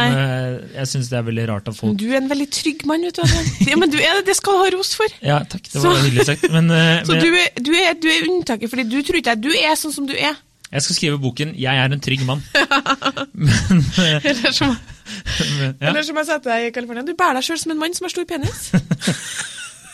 jeg 0.74 0.88
syns 0.90 1.08
det 1.08 1.16
er 1.16 1.24
veldig 1.24 1.44
rart 1.48 1.68
at 1.72 1.76
folk 1.78 1.96
du 1.96 2.04
er 2.10 2.18
en 2.20 2.28
veldig 2.28 2.48
trygg 2.52 2.82
mann, 2.90 3.06
vet 3.08 3.16
du. 3.16 3.22
Ja, 3.70 3.78
men 3.80 3.88
du 3.92 3.96
er, 3.96 4.20
det 4.26 4.34
skal 4.36 4.58
du 4.58 4.64
ha 4.66 4.70
ros 4.74 4.90
for. 4.98 5.14
Ja, 5.24 5.38
takk, 5.48 5.64
det 5.72 5.80
Så- 5.80 5.88
var 5.88 6.02
hyggelig 6.04 6.26
sagt. 6.28 6.44
Men, 6.52 6.68
eh, 6.70 7.00
Så 7.08 7.14
men 7.16 7.22
du 7.24 7.30
er, 7.32 7.48
du 7.56 7.70
er, 7.80 7.92
du 7.96 8.08
er 8.12 8.26
unntaket, 8.28 8.68
fordi 8.72 8.84
du 8.92 8.98
tror 9.08 9.20
ikke 9.22 9.36
at 9.38 9.44
du 9.44 9.48
er 9.54 9.72
sånn 9.80 9.94
som 9.96 10.08
du 10.08 10.12
er. 10.12 10.36
jeg 10.72 10.82
skal 10.84 10.96
skrive 10.96 11.18
boken 11.20 11.54
'Jeg 11.56 11.76
er 11.76 11.92
en 11.92 12.00
trygg 12.00 12.22
mann'. 12.28 12.44
men, 13.32 13.80
eh, 14.04 14.20
Eller 14.30 14.52
som, 14.52 14.76
men, 15.58 15.74
ja, 15.80 15.88
eller 15.88 16.02
som 16.02 16.16
jeg 16.16 16.26
sa 16.28 16.38
til 16.38 16.52
deg 16.52 16.68
i 16.68 16.70
California, 16.76 17.02
du 17.08 17.14
bærer 17.16 17.40
deg 17.40 17.44
sjøl 17.48 17.58
som 17.60 17.72
en 17.72 17.78
mann 17.80 17.94
som 17.96 18.04
har 18.04 18.12
stor 18.14 18.24
penis. 18.28 18.70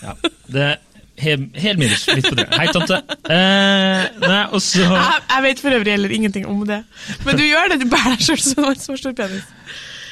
ja, 0.02 0.14
det 0.50 0.68
Helt, 1.18 1.56
helt 1.58 1.80
middels. 1.80 2.04
Litt 2.14 2.28
på 2.30 2.36
det. 2.38 2.46
Hei, 2.54 2.66
tante. 2.74 3.00
Eh, 3.28 4.04
nei, 4.22 4.42
og 4.54 4.62
så 4.62 4.84
Jeg, 4.86 5.22
jeg 5.32 5.44
vet 5.48 5.62
for 5.64 5.74
øvrig 5.78 5.94
heller 5.96 6.14
ingenting 6.14 6.46
om 6.48 6.62
det. 6.68 6.82
Men 7.26 7.38
du 7.40 7.44
gjør 7.44 7.72
det, 7.72 7.80
du 7.82 7.88
bærer 7.90 8.14
deg 8.14 8.24
sjøl 8.28 8.40
som 8.44 8.68
en 8.70 8.78
så 8.80 8.96
stor 9.00 9.16
penis. 9.18 9.46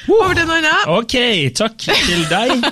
Over 0.07 0.35
til 0.37 0.45
noen 0.47 0.67
annen. 0.67 0.91
Ok, 0.97 1.15
takk 1.57 1.77
til 1.87 2.23
deg. 2.31 2.67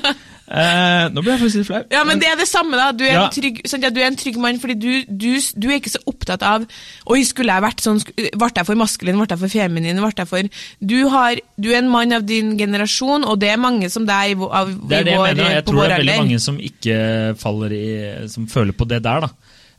Eh, 0.46 1.08
nå 1.10 1.24
ble 1.26 1.32
jeg 1.34 1.40
faktisk 1.42 1.58
litt 1.58 1.68
flau. 1.72 1.80
Ja, 1.90 2.04
men 2.06 2.20
det 2.22 2.28
er 2.30 2.36
det 2.38 2.46
samme, 2.46 2.78
da. 2.78 2.92
Du 2.94 3.02
er, 3.04 3.14
Ja. 3.16 3.24
en, 3.26 3.32
trygg, 3.34 3.64
sant, 3.66 3.82
ja, 3.82 3.90
du 3.90 4.00
er 4.00 4.06
en 4.12 4.16
trygg 4.20 4.36
mann 4.38 4.60
fordi 4.62 4.76
du, 4.78 4.92
du, 5.10 5.40
du 5.58 5.68
er 5.72 5.80
ikke 5.80 5.90
så 5.96 6.02
opptatt 6.06 6.44
av 6.46 6.68
Oi, 7.10 7.24
skulle 7.26 7.50
jeg 7.56 7.64
vært 7.66 7.82
sånn, 7.82 7.98
ble 8.06 8.50
jeg 8.54 8.66
for 8.68 8.76
maskulin, 8.78 9.18
ble 9.18 9.26
jeg 9.32 9.42
for 9.42 9.50
feminin, 9.50 9.98
ble 10.04 10.12
jeg 10.22 10.30
for 10.30 10.52
du, 10.86 10.96
har, 11.10 11.42
du 11.58 11.72
er 11.72 11.80
en 11.82 11.90
mann 11.90 12.14
av 12.14 12.28
din 12.30 12.54
generasjon, 12.60 13.26
og 13.26 13.40
det 13.42 13.50
er 13.56 13.58
mange 13.58 13.90
som 13.90 14.06
deg 14.06 14.38
av, 14.46 14.70
Det 14.88 15.00
er 15.00 15.04
det 15.10 15.16
jeg 15.16 15.20
vår, 15.24 15.28
mener. 15.34 15.52
Jeg 15.58 15.66
tror 15.66 15.82
det 15.82 15.90
er 15.90 15.98
veldig 16.06 16.18
mange 16.22 16.40
som 16.46 16.62
ikke 16.62 17.00
faller 17.42 17.74
i 17.74 17.86
Som 18.30 18.46
føler 18.48 18.74
på 18.78 18.86
det 18.88 19.02
der, 19.02 19.26
da. 19.26 19.30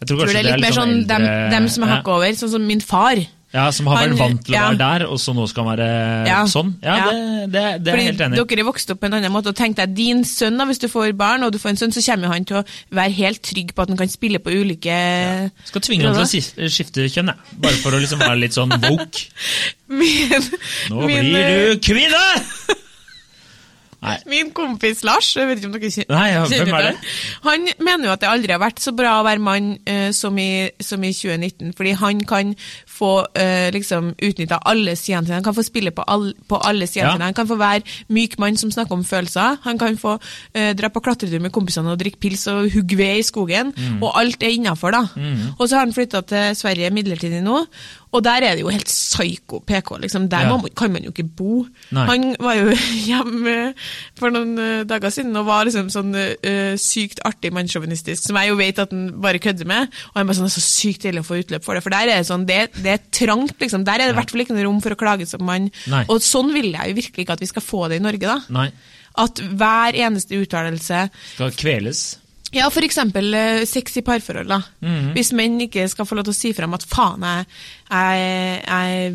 Jeg 0.00 0.08
tror 0.10 0.18
tror 0.18 0.26
kanskje 0.26 0.34
det 0.34 0.42
er 0.42 0.56
litt 0.58 0.66
mer 0.66 0.76
sånn 0.76 0.96
dem, 1.06 1.22
eldre- 1.22 1.50
dem 1.54 1.68
som 1.72 1.84
er 1.86 1.94
hakket 1.94 2.12
over, 2.18 2.34
sånn 2.42 2.50
som 2.58 2.66
min 2.66 2.82
far. 2.84 3.22
Ja, 3.56 3.70
som 3.72 3.86
har 3.88 3.96
Han- 4.02 4.10
vært 4.12 4.18
vant 4.20 4.42
til 4.44 4.52
å 4.52 4.56
ja. 4.58 4.64
være 4.68 4.78
der, 4.82 5.06
og 5.08 5.16
så 5.22 5.32
nå 5.34 5.46
skal 5.48 5.64
han 5.64 5.78
være 5.78 6.26
Ja. 6.28 6.42
sånn. 6.52 6.74
Ja, 6.84 6.96
Ja. 6.96 7.06
det, 7.10 7.52
det, 7.52 7.62
det 7.86 7.94
er 7.94 7.96
jeg 7.96 8.06
helt 8.10 8.20
enig 8.26 8.36
i. 8.36 8.44
dere 8.44 8.60
er 8.60 8.68
vokst 8.68 8.90
opp 8.92 9.00
på 9.00 9.06
en 9.08 9.14
annen 9.16 9.32
måte, 9.32 9.48
og 9.48 9.56
tenk 9.56 9.76
deg 9.80 9.94
din 9.96 10.22
sønn, 10.28 10.58
da, 10.60 10.66
hvis 10.68 10.82
du 10.82 10.88
får 10.92 11.16
barn, 11.16 11.42
og 11.46 11.52
du 11.52 11.58
får 11.58 11.70
en 11.72 11.76
sønn, 11.80 11.92
så 11.96 12.04
kommer 12.04 12.28
han 12.34 12.44
til 12.44 12.58
å 12.60 12.64
være 12.92 13.12
helt 13.16 13.40
trygg 13.42 13.72
på 13.74 13.82
at 13.86 13.88
han 13.88 13.96
kan 13.96 14.08
spille 14.12 14.38
på 14.38 14.52
ulike 14.52 15.50
Skal 15.64 15.80
tvinge 15.80 16.06
han 16.12 16.20
til 16.26 16.40
å 16.66 16.68
skifte 16.68 17.08
kjønn, 17.08 17.32
jeg. 17.32 17.60
Bare 17.64 17.80
for 17.80 17.96
å 17.96 18.00
liksom 18.02 18.20
være 18.20 18.38
litt 18.44 18.52
sånn 18.52 18.70
woke. 18.76 19.26
Min, 19.88 20.42
Nå 20.90 21.06
min, 21.06 21.30
blir 21.30 21.40
eh, 21.40 21.74
du 21.74 21.80
kvinne! 21.80 22.24
Nei. 24.02 24.16
Min 24.30 24.50
kompis 24.54 25.00
Lars, 25.06 25.30
jeg 25.38 25.48
vet 25.48 25.60
ikke 25.62 25.70
om 25.70 25.76
dere 25.76 25.90
kjenner 25.94 26.12
Nei, 26.18 26.26
ja, 26.34 26.42
hvem 26.50 26.74
er 26.76 26.88
det? 26.90 27.14
Han 27.46 27.64
mener 27.86 28.08
jo 28.10 28.12
at 28.12 28.20
det 28.22 28.28
aldri 28.30 28.52
har 28.52 28.60
vært 28.62 28.82
så 28.84 28.92
bra 28.96 29.14
å 29.20 29.24
være 29.26 29.42
mann 29.42 29.70
uh, 29.88 30.10
som, 30.16 30.36
i, 30.38 30.68
som 30.84 31.02
i 31.06 31.12
2019, 31.16 31.72
fordi 31.78 31.94
han 32.02 32.20
kan 32.28 32.52
få 32.96 33.10
uh, 33.36 33.68
liksom 33.74 34.14
utnytta 34.16 34.58
alle 34.64 34.94
sidene 34.96 35.26
sine. 35.28 35.36
Han 35.40 35.44
kan 35.46 35.56
få 35.56 35.64
spille 35.66 35.92
på, 35.92 36.04
all, 36.08 36.30
på 36.48 36.60
alle 36.64 36.86
sidene 36.88 37.10
Ja. 37.10 37.12
sine. 37.18 37.28
Han 37.30 37.36
kan 37.36 37.48
få 37.50 37.58
være 37.60 37.82
myk 38.16 38.38
mann 38.42 38.56
som 38.56 38.70
snakker 38.72 38.96
om 38.96 39.04
følelser. 39.04 39.58
Han 39.66 39.78
kan 39.78 39.98
få 40.00 40.16
eh, 40.54 40.72
dra 40.78 40.88
på 40.88 41.02
klatretur 41.04 41.40
med 41.44 41.52
kompisene 41.52 41.92
og 41.92 42.00
drikke 42.00 42.18
pils 42.24 42.46
og 42.52 42.70
hugge 42.72 42.96
ved 42.98 43.20
i 43.20 43.26
skogen. 43.26 43.74
Mm. 43.76 44.00
Og 44.02 44.16
alt 44.20 44.42
er 44.42 44.54
innafor, 44.56 44.90
da. 44.96 45.04
Og 45.58 45.68
så 45.68 45.76
har 45.76 45.84
han 45.86 45.92
flytta 45.96 46.22
til 46.26 46.56
Sverige 46.56 46.90
midlertidig 46.90 47.42
nå, 47.44 47.62
og 48.16 48.22
der 48.24 48.44
er 48.46 48.54
det 48.56 48.62
jo 48.62 48.70
helt 48.72 48.88
psyko 48.88 49.58
PK. 49.66 49.98
liksom. 50.00 50.28
Der 50.32 50.46
Ja. 50.48 50.56
kan 50.76 50.92
man 50.92 51.02
jo 51.04 51.10
ikke 51.12 51.26
bo. 51.36 51.66
Nei. 51.92 52.06
Han 52.06 52.36
var 52.40 52.54
jo 52.54 52.70
hjemme 53.10 53.74
for 54.18 54.30
noen 54.32 54.56
eh, 54.58 54.84
dager 54.88 55.10
siden 55.12 55.36
og 55.36 55.46
var 55.48 55.66
liksom 55.68 55.90
sånn 55.92 56.14
uh, 56.16 56.76
sykt 56.80 57.20
artig 57.28 57.52
mannssjåvinistisk, 57.52 58.22
som 58.28 58.36
jeg 58.40 58.48
jo 58.50 58.56
vet 58.58 58.78
at 58.82 58.90
han 58.94 59.10
bare 59.20 59.40
kødder 59.42 59.68
med. 59.68 59.90
Og 60.14 60.20
han 60.20 60.26
bare 60.30 60.38
sånn, 60.38 60.48
det 60.48 60.54
er 60.54 60.60
så 60.60 60.64
sykt 60.64 61.04
deilig 61.04 61.24
å 61.24 61.28
få 61.28 61.40
utløp 61.42 61.64
for 61.66 61.76
det, 61.76 61.82
for 61.84 61.90
der 61.96 62.08
er 62.08 62.22
det 62.22 62.28
sånn, 62.30 62.46
det, 62.48 62.60
det 62.86 62.92
er 62.94 63.02
trangt, 63.14 63.56
liksom. 63.62 63.84
Der 63.86 63.98
er 64.00 64.06
det 64.08 64.14
i 64.14 64.18
hvert 64.20 64.30
fall 64.32 64.44
ikke 64.44 64.54
noe 64.56 64.66
rom 64.68 64.78
for 64.84 64.94
å 64.94 65.00
klage 65.00 65.26
som 65.28 65.42
mann. 65.46 65.70
Nei. 65.92 66.04
Og 66.12 66.22
sånn 66.24 66.52
vil 66.54 66.70
jeg 66.72 66.92
jo 66.92 66.98
virkelig 67.00 67.26
ikke 67.26 67.36
at 67.38 67.42
vi 67.44 67.50
skal 67.50 67.64
få 67.64 67.86
det 67.90 67.98
i 68.00 68.04
Norge, 68.06 68.26
da. 68.30 68.38
Nei. 68.54 68.68
At 69.16 69.40
hver 69.40 69.96
eneste 70.06 70.36
uttalelse 70.36 71.06
Skal 71.34 71.54
kveles. 71.56 72.04
ja, 72.52 72.68
eksempel 72.68 73.34
eh, 73.34 73.64
sex 73.68 73.96
i 73.96 74.04
parforhold. 74.06 74.48
da. 74.48 74.60
Mhm. 74.84 75.12
Hvis 75.16 75.32
menn 75.36 75.58
ikke 75.66 75.88
skal 75.88 76.06
få 76.06 76.16
lov 76.18 76.28
til 76.28 76.34
å 76.36 76.40
si 76.40 76.52
frem 76.56 76.74
at 76.76 76.84
faen, 76.88 77.24
jeg, 77.24 77.46
jeg, 77.90 78.62
jeg 78.68 79.12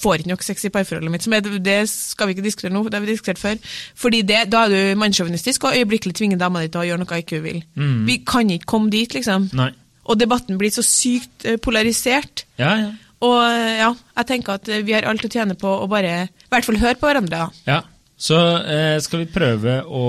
får 0.00 0.22
ikke 0.22 0.32
nok 0.32 0.44
sex 0.44 0.64
i 0.64 0.72
parforholdet 0.72 1.12
mitt. 1.12 1.24
Som 1.26 1.34
er, 1.36 1.44
det 1.60 1.78
skal 1.92 2.28
vi 2.28 2.36
ikke 2.36 2.46
diskutere 2.46 2.72
nå, 2.72 2.82
det 2.88 2.98
har 2.98 3.04
vi 3.04 3.12
diskutert 3.12 3.40
før. 3.40 3.58
Fordi 4.00 4.22
det, 4.26 4.44
Da 4.52 4.64
er 4.66 4.74
du 4.74 5.00
mannssjåvinistisk 5.00 5.64
og 5.68 5.76
øyeblikkelig 5.76 6.16
tvinger 6.16 6.40
dama 6.40 6.62
di 6.64 6.70
til 6.72 6.82
å 6.82 6.86
gjøre 6.88 7.02
noe 7.04 7.20
ikke 7.22 7.40
hun 7.40 7.46
vil. 7.46 7.62
Mhm. 7.76 8.06
Vi 8.08 8.18
kan 8.26 8.50
ikke 8.50 8.70
komme 8.74 8.90
dit, 8.90 9.14
liksom. 9.14 9.50
Nei. 9.52 9.70
Og 10.10 10.18
debatten 10.18 10.58
blir 10.58 10.72
så 10.74 10.82
sykt 10.84 11.46
eh, 11.46 11.60
polarisert. 11.62 12.44
Ja, 12.58 12.74
ja. 12.82 12.90
Og 13.20 13.36
eh, 13.44 13.80
ja, 13.82 13.90
jeg 14.16 14.28
tenker 14.30 14.56
at 14.56 14.68
eh, 14.72 14.82
vi 14.86 14.94
har 14.96 15.06
alt 15.08 15.24
å 15.26 15.30
tjene 15.30 15.56
på 15.58 15.70
å 15.84 15.88
bare 15.90 16.14
i 16.24 16.50
hvert 16.52 16.66
fall 16.66 16.80
høre 16.80 16.96
på 16.98 17.10
hverandre. 17.10 17.46
da. 17.46 17.74
ja. 17.76 17.80
Så 18.20 18.36
eh, 18.68 18.98
skal 19.00 19.22
vi 19.22 19.30
prøve 19.32 19.78
å 19.88 20.00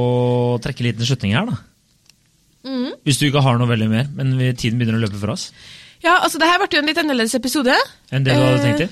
trekke 0.59 0.83
en 0.83 0.87
liten 0.89 1.07
slutning 1.07 1.31
her, 1.37 1.47
da. 1.47 1.59
Mm. 2.67 2.89
Hvis 3.07 3.21
du 3.21 3.29
ikke 3.29 3.43
har 3.45 3.55
noe 3.57 3.69
veldig 3.69 3.87
mer, 3.87 4.09
men 4.17 4.33
vi, 4.35 4.49
tiden 4.51 4.81
begynner 4.81 4.99
å 4.99 5.05
løpe 5.05 5.21
fra 5.21 5.37
oss. 5.37 5.45
Ja, 6.03 6.17
altså 6.17 6.41
det 6.41 6.49
her 6.49 6.59
ble 6.59 6.67
jo 6.75 6.81
en 6.81 6.89
litt 6.91 6.99
annerledes 6.99 7.37
episode. 7.39 7.77
Enn 8.11 8.27
det 8.27 8.35
du 8.35 8.43
hadde 8.43 8.59
Eh, 8.59 8.65
tenkt 8.67 8.83
til? 8.83 8.91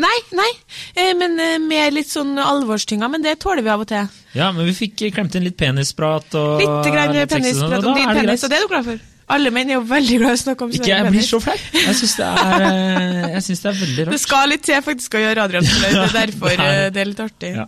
Nei, 0.00 0.14
nei, 0.38 0.48
eh, 0.94 1.10
men 1.18 1.34
med 1.66 1.96
litt 1.96 2.12
sånn 2.12 2.38
alvorstynga, 2.38 3.08
men 3.10 3.26
det 3.26 3.40
tåler 3.42 3.66
vi 3.66 3.72
av 3.74 3.82
og 3.82 3.90
til. 3.90 4.06
Ja, 4.38 4.52
men 4.54 4.70
vi 4.70 4.76
fikk 4.84 5.02
klemt 5.16 5.34
inn 5.34 5.48
litt 5.48 5.58
penisprat 5.58 6.38
og 6.38 6.62
Litt 6.62 6.92
grann 6.94 7.10
litt 7.16 7.34
penisprat 7.34 7.82
om 7.82 7.98
din 7.98 8.14
penis, 8.22 8.46
og 8.46 8.54
det 8.54 8.60
er 8.60 8.68
du 8.68 8.70
glad 8.70 8.86
for? 8.86 9.02
Alle 9.30 9.50
menn 9.54 9.70
er 9.70 9.76
jo 9.78 9.84
veldig 9.86 10.16
glad 10.20 10.32
i 10.34 10.38
å 10.38 10.40
snakke 10.42 10.66
om 10.66 10.72
Ikke, 10.74 10.84
Sverre 10.84 11.04
jeg 11.04 11.14
blir 11.14 11.26
så 11.26 11.38
flau. 11.44 11.56
Jeg 11.76 11.94
syns 12.00 12.14
det, 12.18 12.26
eh, 12.26 13.38
det 13.40 13.70
er 13.70 13.78
veldig 13.80 14.04
rart. 14.06 14.12
Det 14.16 14.20
skal 14.22 14.48
litt 14.50 14.64
til 14.66 14.82
faktisk 14.86 15.16
å 15.16 15.22
gjøre 15.22 15.44
Adrian 15.44 15.68
flau, 15.68 15.90
det 15.90 16.02
er 16.02 16.14
derfor 16.26 16.48
det 16.50 16.58
er- 16.66 16.80
eh, 16.86 16.90
det 16.90 17.00
er 17.04 17.10
litt 17.10 17.22
artig. 17.24 17.52
Ja. 17.56 17.66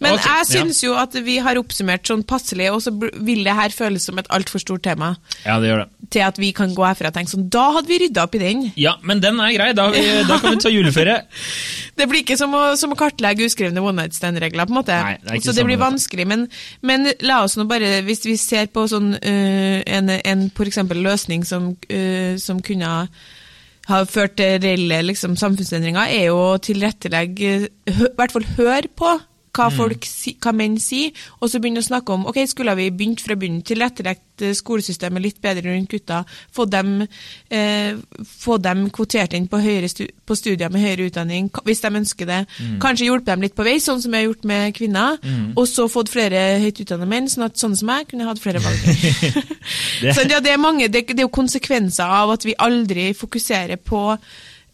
Men 0.00 0.16
okay, 0.18 0.38
jeg 0.42 0.46
syns 0.50 0.82
jo 0.82 0.94
at 0.98 1.12
vi 1.26 1.36
har 1.38 1.54
oppsummert 1.60 2.02
sånn 2.10 2.24
passelig, 2.26 2.70
og 2.74 2.82
så 2.82 2.90
vil 2.98 3.44
det 3.46 3.54
her 3.54 3.70
føles 3.70 4.02
som 4.10 4.18
et 4.18 4.26
altfor 4.34 4.60
stort 4.62 4.82
tema 4.82 5.16
Ja, 5.44 5.60
det 5.60 5.70
gjør 5.70 5.84
det. 5.84 5.88
til 6.10 6.20
at 6.26 6.36
vi 6.38 6.52
kan 6.52 6.74
gå 6.74 6.84
herfra 6.84 7.08
og 7.08 7.14
tenke 7.14 7.30
sånn 7.30 7.48
Da 7.48 7.64
hadde 7.78 7.88
vi 7.88 7.98
rydda 8.04 8.22
opp 8.26 8.34
i 8.34 8.38
den. 8.42 8.72
Ja, 8.76 8.96
men 9.02 9.20
den 9.20 9.38
er 9.40 9.52
grei. 9.54 9.72
Da, 9.74 9.88
vi, 9.90 10.02
da 10.28 10.38
kan 10.42 10.56
vi 10.56 10.62
ta 10.62 10.68
juleferie. 10.72 11.20
Det 11.96 12.08
blir 12.10 12.22
ikke 12.24 12.36
som 12.36 12.52
å, 12.54 12.64
som 12.76 12.90
å 12.92 12.98
kartlegge 12.98 13.46
uskrevne 13.46 13.82
one 13.82 14.02
night 14.02 14.14
stand-regler, 14.16 14.66
på 14.66 14.74
en 14.74 14.80
måte. 14.80 14.96
Nei, 14.98 15.14
det 15.22 15.30
er 15.30 15.38
ikke 15.38 15.46
så 15.52 15.54
det 15.54 15.64
blir 15.68 15.78
vanskelig. 15.78 16.26
Men, 16.26 16.48
men 16.82 17.06
la 17.22 17.42
oss 17.44 17.56
nå 17.56 17.68
bare, 17.70 18.00
hvis 18.02 18.24
vi 18.26 18.34
ser 18.40 18.66
på 18.74 18.86
sånn 18.90 19.14
øh, 19.14 19.82
en, 19.86 20.10
en 20.10 20.44
for 20.56 20.66
eksempel 20.66 21.03
løsning 21.04 21.44
som, 21.46 21.72
uh, 21.74 22.34
som 22.40 22.62
kunne 22.64 22.92
ha 23.84 24.00
ført 24.08 24.38
til 24.40 24.58
reelle 24.64 25.02
liksom, 25.04 25.36
samfunnsendringer, 25.36 26.08
er 26.08 26.30
jo 26.30 26.40
å 26.40 26.60
tilrettelegge 26.62 27.54
I 27.90 27.96
hvert 28.16 28.32
fall 28.32 28.46
høre 28.56 28.88
på 28.96 29.12
hva, 29.54 29.70
Mm. 29.70 29.76
folk 29.76 30.06
hva 30.42 30.52
menn 30.52 30.76
sier, 30.82 31.12
og 31.40 31.48
så 31.48 31.60
begynne 31.62 31.78
å 31.80 31.86
snakke 31.86 32.12
om 32.12 32.26
ok, 32.26 32.40
skulle 32.50 32.74
vi 32.76 32.90
begynt 32.90 33.20
fra 33.22 33.36
bunnen, 33.38 33.62
tilrettelagt 33.62 34.42
eh, 34.42 34.50
skolesystemet 34.52 35.22
litt 35.22 35.40
bedre 35.40 35.70
rundt 35.70 35.88
gutta, 35.92 36.24
få 36.52 36.66
dem, 36.68 37.06
eh, 37.50 37.94
få 38.40 38.58
dem 38.60 38.88
kvotert 38.90 39.32
inn 39.38 39.46
på, 39.48 39.60
høyere 39.62 39.88
på 40.26 40.36
studier 40.36 40.70
med 40.74 40.82
høyere 40.82 41.06
utdanning, 41.10 41.50
hvis 41.64 41.80
de 41.84 41.92
ønsker 42.00 42.26
det. 42.26 42.40
Mm. 42.58 42.78
Kanskje 42.82 43.06
hjelpe 43.06 43.30
dem 43.30 43.40
litt 43.46 43.54
på 43.54 43.64
vei, 43.64 43.76
sånn 43.78 44.02
som 44.02 44.10
vi 44.10 44.18
har 44.18 44.26
gjort 44.26 44.44
med 44.44 44.74
kvinner, 44.74 45.18
og 45.56 45.66
så 45.70 45.86
fått 45.88 46.10
flere 46.10 46.58
høyt 46.60 46.80
utdannede 46.82 47.08
menn, 47.08 47.28
sånn 47.30 47.44
at 47.46 47.54
sånne 47.60 47.76
som 47.78 47.86
meg 47.86 48.08
kunne 48.10 48.24
hatt 48.26 48.42
flere 48.42 48.58
valg. 48.58 48.80
Det- 50.02 50.14
Så 50.14 50.26
ja, 50.28 50.40
det, 50.40 50.50
er 50.52 50.58
mange, 50.58 50.88
det, 50.88 51.06
det 51.06 51.18
er 51.22 51.28
jo 51.28 51.32
konsekvenser 51.32 52.04
av 52.04 52.30
at 52.34 52.44
vi 52.44 52.54
aldri 52.58 53.12
fokuserer 53.14 53.76
på, 53.76 54.18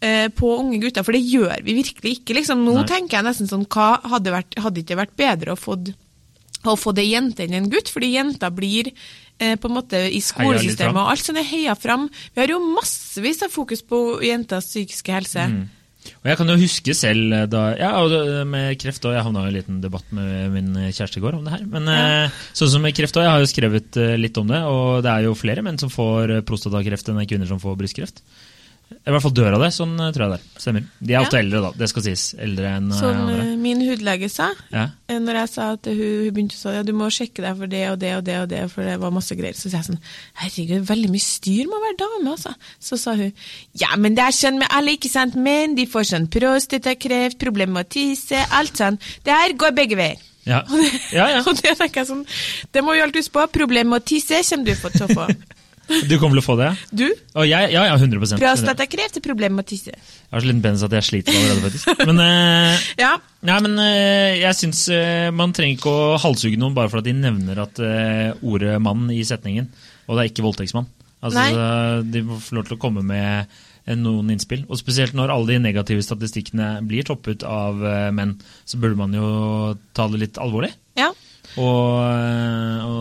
på 0.00 0.50
unge 0.56 0.78
gutter, 0.80 1.04
for 1.04 1.12
det 1.12 1.20
gjør 1.28 1.60
vi 1.66 1.74
virkelig 1.76 2.14
ikke. 2.18 2.38
Liksom. 2.38 2.62
Nå 2.64 2.72
Nei. 2.78 2.84
tenker 2.88 3.18
jeg 3.18 3.26
nesten 3.26 3.50
sånn, 3.50 3.66
hva 3.68 3.98
hadde, 4.14 4.32
vært, 4.32 4.56
hadde 4.56 4.80
ikke 4.80 4.96
vært 4.96 5.12
bedre 5.20 5.52
å 5.52 5.60
få 5.60 5.76
å 6.68 6.76
få 6.76 6.92
det 6.96 7.06
jente 7.08 7.44
enn 7.46 7.56
en 7.56 7.68
gutt, 7.72 7.88
fordi 7.92 8.12
jenter 8.14 8.52
blir 8.52 8.90
eh, 8.92 9.56
på 9.56 9.68
en 9.70 9.76
måte 9.78 10.00
i 10.12 10.20
skolesystemet 10.24 10.98
og 11.00 11.12
alt 11.14 11.24
sånt 11.24 11.40
er 11.40 11.48
heia 11.48 11.76
fram. 11.78 12.08
Vi 12.34 12.42
har 12.42 12.52
jo 12.52 12.60
massevis 12.76 13.40
av 13.46 13.52
fokus 13.54 13.80
på 13.86 14.20
jenters 14.26 14.68
psykiske 14.68 15.14
helse. 15.14 15.46
Mm. 15.52 15.68
Og 16.20 16.28
jeg 16.30 16.38
kan 16.40 16.48
jo 16.48 16.56
huske 16.60 16.94
selv 16.96 17.34
eh, 17.36 17.46
da 17.52 17.64
Ja, 17.76 18.44
med 18.48 18.78
kreft 18.80 19.04
òg. 19.04 19.16
Jeg 19.16 19.24
havna 19.24 19.46
i 19.46 19.50
en 19.50 19.56
liten 19.56 19.80
debatt 19.84 20.12
med 20.16 20.52
min 20.54 20.70
kjæreste 20.88 21.20
i 21.20 21.24
går 21.24 21.36
om 21.38 21.44
det 21.48 21.56
her. 21.56 21.66
Men 21.68 21.88
Ja. 21.88 21.98
eh, 22.26 22.38
sånn 22.56 22.72
som 22.72 22.84
med 22.84 22.96
kreft 22.96 23.16
også, 23.16 23.24
jeg 23.24 23.34
har 23.34 23.40
jo 23.44 23.52
skrevet 23.52 23.96
eh, 24.00 24.16
litt 24.20 24.36
om 24.40 24.48
det. 24.48 24.62
Og 24.64 25.02
det 25.04 25.12
er 25.12 25.28
jo 25.28 25.36
flere 25.36 25.64
menn 25.64 25.80
som 25.80 25.92
får 25.92 26.36
eh, 26.36 26.44
prostatakreft 26.44 27.08
enn 27.08 27.20
er 27.20 27.28
kvinner 27.28 27.48
som 27.48 27.60
får 27.60 27.76
brystkreft. 27.80 28.20
I 28.90 29.10
hvert 29.14 29.22
fall 29.22 29.32
dør 29.32 29.54
av 29.56 29.62
det. 29.62 29.68
Sånn 29.72 29.92
eh, 30.02 30.10
tror 30.12 30.24
jeg 30.26 30.30
det 30.32 30.38
er. 30.40 30.60
Stemmer. 30.60 30.84
De 31.00 31.14
er 31.14 31.20
ofte 31.22 31.36
Ja. 31.38 31.42
eldre, 31.44 31.60
da. 31.64 31.70
Det 31.78 31.88
skal 31.88 32.02
sies. 32.04 32.24
Eldre 32.38 32.66
enn 32.76 32.88
andre. 32.90 32.98
Som 32.98 33.20
andre. 33.22 33.36
eh, 33.46 33.56
min 33.56 33.80
hudlege 33.86 34.28
sa, 34.30 34.50
Ja. 34.72 34.88
Eh, 35.08 35.18
Når 35.18 35.34
jeg 35.40 35.48
sa 35.48 35.72
at 35.72 35.84
hun, 35.86 35.96
hun 35.96 36.30
begynte 36.34 36.56
å 36.56 36.60
si 36.60 36.74
ja, 36.74 36.82
du 36.82 36.92
må 36.92 37.06
sjekke 37.10 37.42
deg 37.42 37.56
for 37.56 37.66
det 37.66 37.84
og 37.90 37.98
det 38.02 38.12
og 38.16 38.24
det, 38.24 38.36
og 38.42 38.48
det, 38.50 38.60
for 38.72 38.82
det 38.84 38.98
var 39.00 39.10
masse 39.10 39.34
greier, 39.38 39.54
så 39.54 39.70
sa 39.70 39.78
jeg 39.80 39.88
sånn 39.90 40.00
herregud, 40.42 40.84
veldig 40.90 41.10
mye 41.10 41.26
styr 41.26 41.64
med 41.70 41.76
å 41.78 41.84
være 41.86 41.98
dame, 42.02 42.30
altså. 42.34 42.54
Så 42.80 42.98
sa 42.98 43.14
hun 43.14 43.32
ja, 43.78 43.94
men 43.96 44.14
det 44.14 44.24
er 44.26 44.36
sånn 44.36 44.58
med 44.58 44.68
alle, 44.70 44.96
ikke 44.98 45.10
sant, 45.10 45.34
menn 45.36 45.74
de 45.78 45.86
får 45.86 46.10
sånn 46.10 46.28
prostatakreft, 46.28 47.38
problemer 47.38 47.72
med 47.80 47.86
å 47.86 47.92
tisse, 47.94 48.42
alt 48.52 48.76
sånn. 48.76 48.98
Det 49.24 49.32
her 49.32 49.52
går 49.56 49.72
begge 49.76 49.96
veier. 49.96 50.18
Ja. 50.46 50.62
Og 50.70 50.78
det, 50.80 50.90
Ja, 51.12 51.28
ja. 51.28 51.40
og 51.46 51.54
det 51.60 51.76
tenker 51.78 52.00
jeg 52.00 52.06
sånn, 52.08 52.26
det 52.72 52.82
må 52.82 52.94
vi 52.96 53.02
alltid 53.04 53.22
huske 53.22 53.32
på, 53.38 53.46
problemer 53.60 53.90
med 53.90 54.02
å 54.02 54.04
tisse 54.08 54.40
kommer 54.48 54.64
du 54.64 54.74
til 54.74 55.06
å 55.06 55.14
få. 55.14 55.26
Du 56.10 56.14
kommer 56.20 56.38
til 56.38 56.42
å 56.42 56.46
få 56.46 56.56
det? 56.60 56.70
Du, 56.94 57.06
Og 57.34 57.46
jeg, 57.48 57.70
ja, 57.74 57.82
ja, 57.88 57.96
100% 57.96 58.36
Jeg 58.36 58.42
prostatakreft 58.42 59.18
er 59.18 59.24
problemet 59.24 59.58
med 59.58 59.66
å 59.66 59.70
tisse. 59.70 59.94
har 60.30 60.42
så 60.42 60.48
liten 60.48 60.62
penis 60.64 60.84
at 60.86 60.94
jeg 60.94 61.06
sliter 61.06 61.34
allerede, 61.34 61.62
faktisk. 61.66 62.04
Men 62.08 62.22
uh, 62.22 62.84
Ja, 63.04 63.12
Nei, 63.46 63.56
men 63.64 63.78
uh, 63.80 64.30
jeg 64.36 64.58
syns 64.58 64.84
uh, 64.92 65.30
man 65.34 65.54
trenger 65.56 65.78
ikke 65.78 65.94
å 65.94 66.18
halshugge 66.20 66.60
noen 66.60 66.76
bare 66.76 66.92
for 66.92 67.00
at 67.00 67.08
de 67.08 67.14
nevner 67.16 67.62
at 67.64 67.80
ordet 67.80 68.76
'mann' 68.82 69.08
i 69.14 69.22
setningen, 69.26 69.70
og 70.06 70.16
det 70.16 70.22
er 70.22 70.30
ikke 70.30 70.44
voldtektsmann. 70.46 70.88
Altså. 71.20 71.42
De 72.08 72.22
må 72.24 72.38
få 72.40 72.56
lov 72.56 72.68
til 72.68 72.78
å 72.78 72.80
komme 72.80 73.02
med 73.04 73.50
noen 74.00 74.30
innspill. 74.32 74.62
Og 74.68 74.78
spesielt 74.80 75.16
når 75.16 75.32
alle 75.34 75.52
de 75.52 75.58
negative 75.60 76.04
statistikkene 76.04 76.78
blir 76.88 77.04
toppet 77.04 77.44
av 77.44 77.80
menn, 78.16 78.38
så 78.64 78.80
burde 78.80 78.96
man 79.00 79.16
jo 79.16 79.26
ta 79.96 80.08
det 80.12 80.22
litt 80.22 80.40
alvorlig. 80.40 80.72
ja. 81.00 81.10
Og, 81.58 81.98
og. 82.86 82.99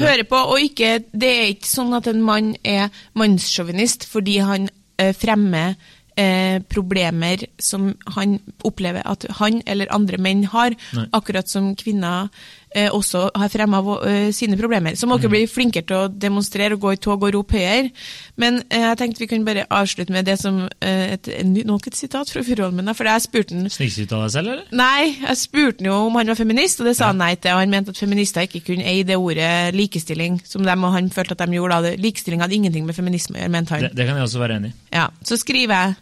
Og 0.00 0.08
sette- 0.08 0.28
på, 0.30 0.36
og 0.54 0.60
ikke, 0.60 1.04
det 1.12 1.30
er 1.34 1.52
ikke 1.54 1.70
sånn 1.70 1.94
at 1.96 2.06
en 2.12 2.22
mann 2.22 2.54
er 2.64 2.88
mannssjåvinist 3.14 4.06
fordi 4.10 4.38
han 4.44 4.68
eh, 4.98 5.12
fremmer 5.16 5.74
eh, 6.16 6.60
problemer 6.72 7.44
som 7.58 7.90
han 8.16 8.38
opplever 8.64 9.02
at 9.04 9.26
han 9.40 9.62
eller 9.66 9.90
andre 9.94 10.18
menn 10.18 10.44
har, 10.52 10.76
Nei. 10.96 11.06
akkurat 11.12 11.48
som 11.48 11.74
kvinner 11.76 12.28
også 12.74 13.30
har 13.34 13.48
fremma 13.48 13.80
eh, 14.04 14.30
sine 14.34 14.56
problemer. 14.58 14.96
Så 14.98 15.06
må 15.08 15.16
dere 15.20 15.32
bli 15.32 15.46
flinkere 15.48 15.86
til 15.86 15.96
å 15.96 16.08
demonstrere 16.10 16.76
og 16.76 16.82
gå 16.82 16.92
i 16.92 16.98
tog 17.00 17.22
og 17.22 17.32
rope 17.34 17.56
høyere. 17.56 17.90
Men 18.36 18.58
eh, 18.68 18.82
jeg 18.82 18.98
tenkte 19.00 19.22
vi 19.22 19.28
kunne 19.30 19.46
bare 19.46 19.66
avslutte 19.72 20.12
med 20.12 20.26
det 20.28 20.36
som 20.40 20.58
eh, 20.80 21.14
et, 21.16 21.30
nok 21.66 21.86
et 21.88 21.96
sitat 21.96 22.30
fra 22.32 22.42
Furuholmen, 22.44 22.90
for 22.96 23.08
jeg 23.08 23.24
spurte 23.24 23.56
han 23.56 23.70
Snikskryt 23.72 24.12
av 24.16 24.26
deg 24.26 24.34
selv, 24.34 24.52
eller? 24.54 24.66
Nei, 24.76 25.16
jeg 25.22 25.40
spurte 25.40 25.80
han 25.80 25.90
jo 25.90 25.98
om 26.08 26.18
han 26.20 26.32
var 26.32 26.38
feminist, 26.38 26.82
og 26.82 26.90
det 26.90 26.96
sa 26.98 27.12
han 27.12 27.22
nei 27.22 27.34
til. 27.36 27.54
Og 27.54 27.62
han 27.62 27.72
mente 27.72 27.94
at 27.94 28.02
feminister 28.02 28.48
ikke 28.48 28.64
kunne 28.72 28.88
eie 28.88 29.06
det 29.08 29.18
ordet 29.20 29.52
likestilling, 29.76 30.40
som 30.44 30.66
de, 30.66 30.74
og 30.76 30.96
han 30.96 31.12
følte 31.14 31.36
at 31.38 31.46
de 31.46 31.60
gjorde. 31.60 31.94
Likestilling 32.02 32.44
hadde 32.44 32.58
ingenting 32.58 32.88
med 32.88 32.98
feminisme 32.98 33.38
å 33.38 33.44
gjøre, 33.44 33.54
mente 33.56 33.76
han. 33.76 33.86
Det, 33.86 33.94
det 33.96 34.08
kan 34.08 34.18
jeg 34.18 34.28
også 34.28 34.42
være 34.42 34.58
enig 34.60 34.74
i. 34.74 34.76
Ja, 34.96 35.06
Så 35.24 35.38
skriver 35.40 35.74
jeg 35.76 35.94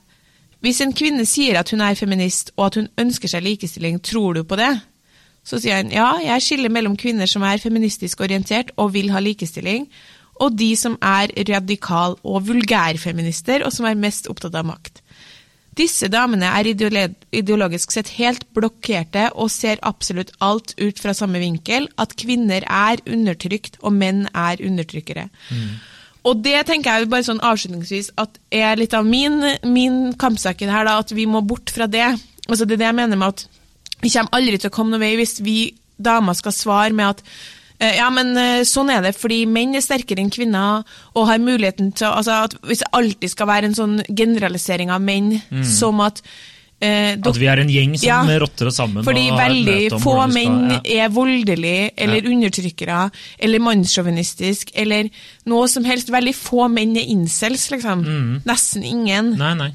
Hvis 0.64 0.80
en 0.80 0.94
kvinne 0.96 1.26
sier 1.28 1.58
at 1.60 1.70
hun 1.70 1.82
er 1.84 1.94
feminist, 1.94 2.54
og 2.56 2.66
at 2.70 2.80
hun 2.80 2.90
ønsker 2.98 3.28
seg 3.28 3.44
likestilling, 3.44 4.00
tror 4.00 4.40
du 4.40 4.44
på 4.48 4.56
det? 4.56 4.72
Så 5.44 5.60
sier 5.60 5.82
han 5.82 5.92
ja, 5.92 6.14
jeg 6.24 6.44
skiller 6.44 6.72
mellom 6.72 6.96
kvinner 7.00 7.28
som 7.30 7.44
er 7.44 7.62
feministisk 7.62 8.24
orientert 8.24 8.72
og 8.80 8.94
vil 8.96 9.12
ha 9.12 9.20
likestilling, 9.22 9.86
og 10.42 10.56
de 10.58 10.72
som 10.76 10.96
er 11.04 11.30
radikal- 11.46 12.18
og 12.24 12.46
vulgærfeminister, 12.48 13.62
og 13.62 13.72
som 13.72 13.86
er 13.86 13.98
mest 13.98 14.26
opptatt 14.30 14.56
av 14.58 14.66
makt. 14.66 15.02
Disse 15.74 16.06
damene 16.10 16.46
er 16.54 16.68
ideologisk 16.70 17.94
sett 17.94 18.12
helt 18.14 18.44
blokkerte 18.54 19.28
og 19.32 19.50
ser 19.50 19.80
absolutt 19.82 20.30
alt 20.44 20.74
ut 20.78 21.00
fra 21.02 21.14
samme 21.16 21.40
vinkel, 21.42 21.88
at 21.98 22.14
kvinner 22.18 22.62
er 22.66 23.02
undertrykt 23.10 23.80
og 23.82 23.96
menn 23.96 24.28
er 24.30 24.62
undertrykkere. 24.62 25.26
Og 26.24 26.40
det 26.44 26.62
tenker 26.70 27.02
jeg 27.02 27.10
bare 27.12 27.26
sånn 27.26 27.42
avslutningsvis 27.44 28.12
at 28.22 28.38
er 28.54 28.78
litt 28.80 28.94
av 28.96 29.04
min, 29.04 29.42
min 29.66 30.14
kampsak 30.16 30.62
her, 30.62 30.86
da, 30.86 31.00
at 31.02 31.12
vi 31.12 31.26
må 31.26 31.42
bort 31.44 31.74
fra 31.74 31.90
det. 31.90 32.06
Altså 32.48 32.64
Det 32.64 32.78
er 32.78 32.84
det 32.84 32.90
jeg 32.92 33.00
mener 33.02 33.20
med 33.20 33.34
at 33.34 33.44
vi 34.04 34.12
kommer 34.12 34.36
aldri 34.36 34.60
til 34.60 34.70
å 34.70 34.76
komme 34.76 34.94
noen 34.94 35.06
vei 35.06 35.14
hvis 35.18 35.38
vi 35.44 35.58
damer 35.96 36.36
skal 36.36 36.52
svare 36.54 36.94
med 36.94 37.14
at 37.14 37.20
eh, 37.80 37.96
ja, 37.98 38.08
men 38.14 38.32
eh, 38.38 38.62
sånn 38.68 38.90
er 38.92 39.04
det, 39.04 39.14
fordi 39.18 39.44
menn 39.50 39.74
er 39.78 39.84
sterkere 39.84 40.22
enn 40.22 40.32
kvinner 40.34 40.82
og 41.14 41.28
har 41.30 41.42
muligheten 41.42 41.92
til 41.96 42.10
altså 42.10 42.44
at 42.48 42.56
Hvis 42.66 42.82
det 42.84 42.90
alltid 42.98 43.32
skal 43.32 43.50
være 43.50 43.70
en 43.70 43.78
sånn 43.78 44.00
generalisering 44.10 44.90
av 44.94 45.02
menn 45.02 45.38
som 45.64 46.02
at 46.04 46.20
eh, 46.82 47.14
At 47.14 47.38
vi 47.38 47.46
er 47.50 47.62
en 47.62 47.70
gjeng 47.70 47.94
som 47.98 48.08
Ja. 48.08 48.38
rotter 48.42 48.68
oss 48.70 48.80
sammen. 48.80 49.04
fordi 49.06 49.28
veldig 49.30 50.00
få 50.02 50.16
menn 50.32 50.58
ja. 50.74 50.80
er 51.04 51.14
voldelige 51.14 51.92
eller 51.96 52.26
undertrykkere 52.32 52.98
eller 53.38 53.62
mannssjåvinistisk 53.68 54.74
eller 54.74 55.08
noe 55.46 55.70
som 55.70 55.86
helst. 55.88 56.10
Veldig 56.12 56.34
få 56.36 56.68
menn 56.68 56.96
er 57.00 57.06
incels, 57.14 57.70
liksom. 57.70 58.04
Nesten 58.44 58.84
ingen. 58.84 59.34
Nei, 59.38 59.54
nei. 59.62 59.70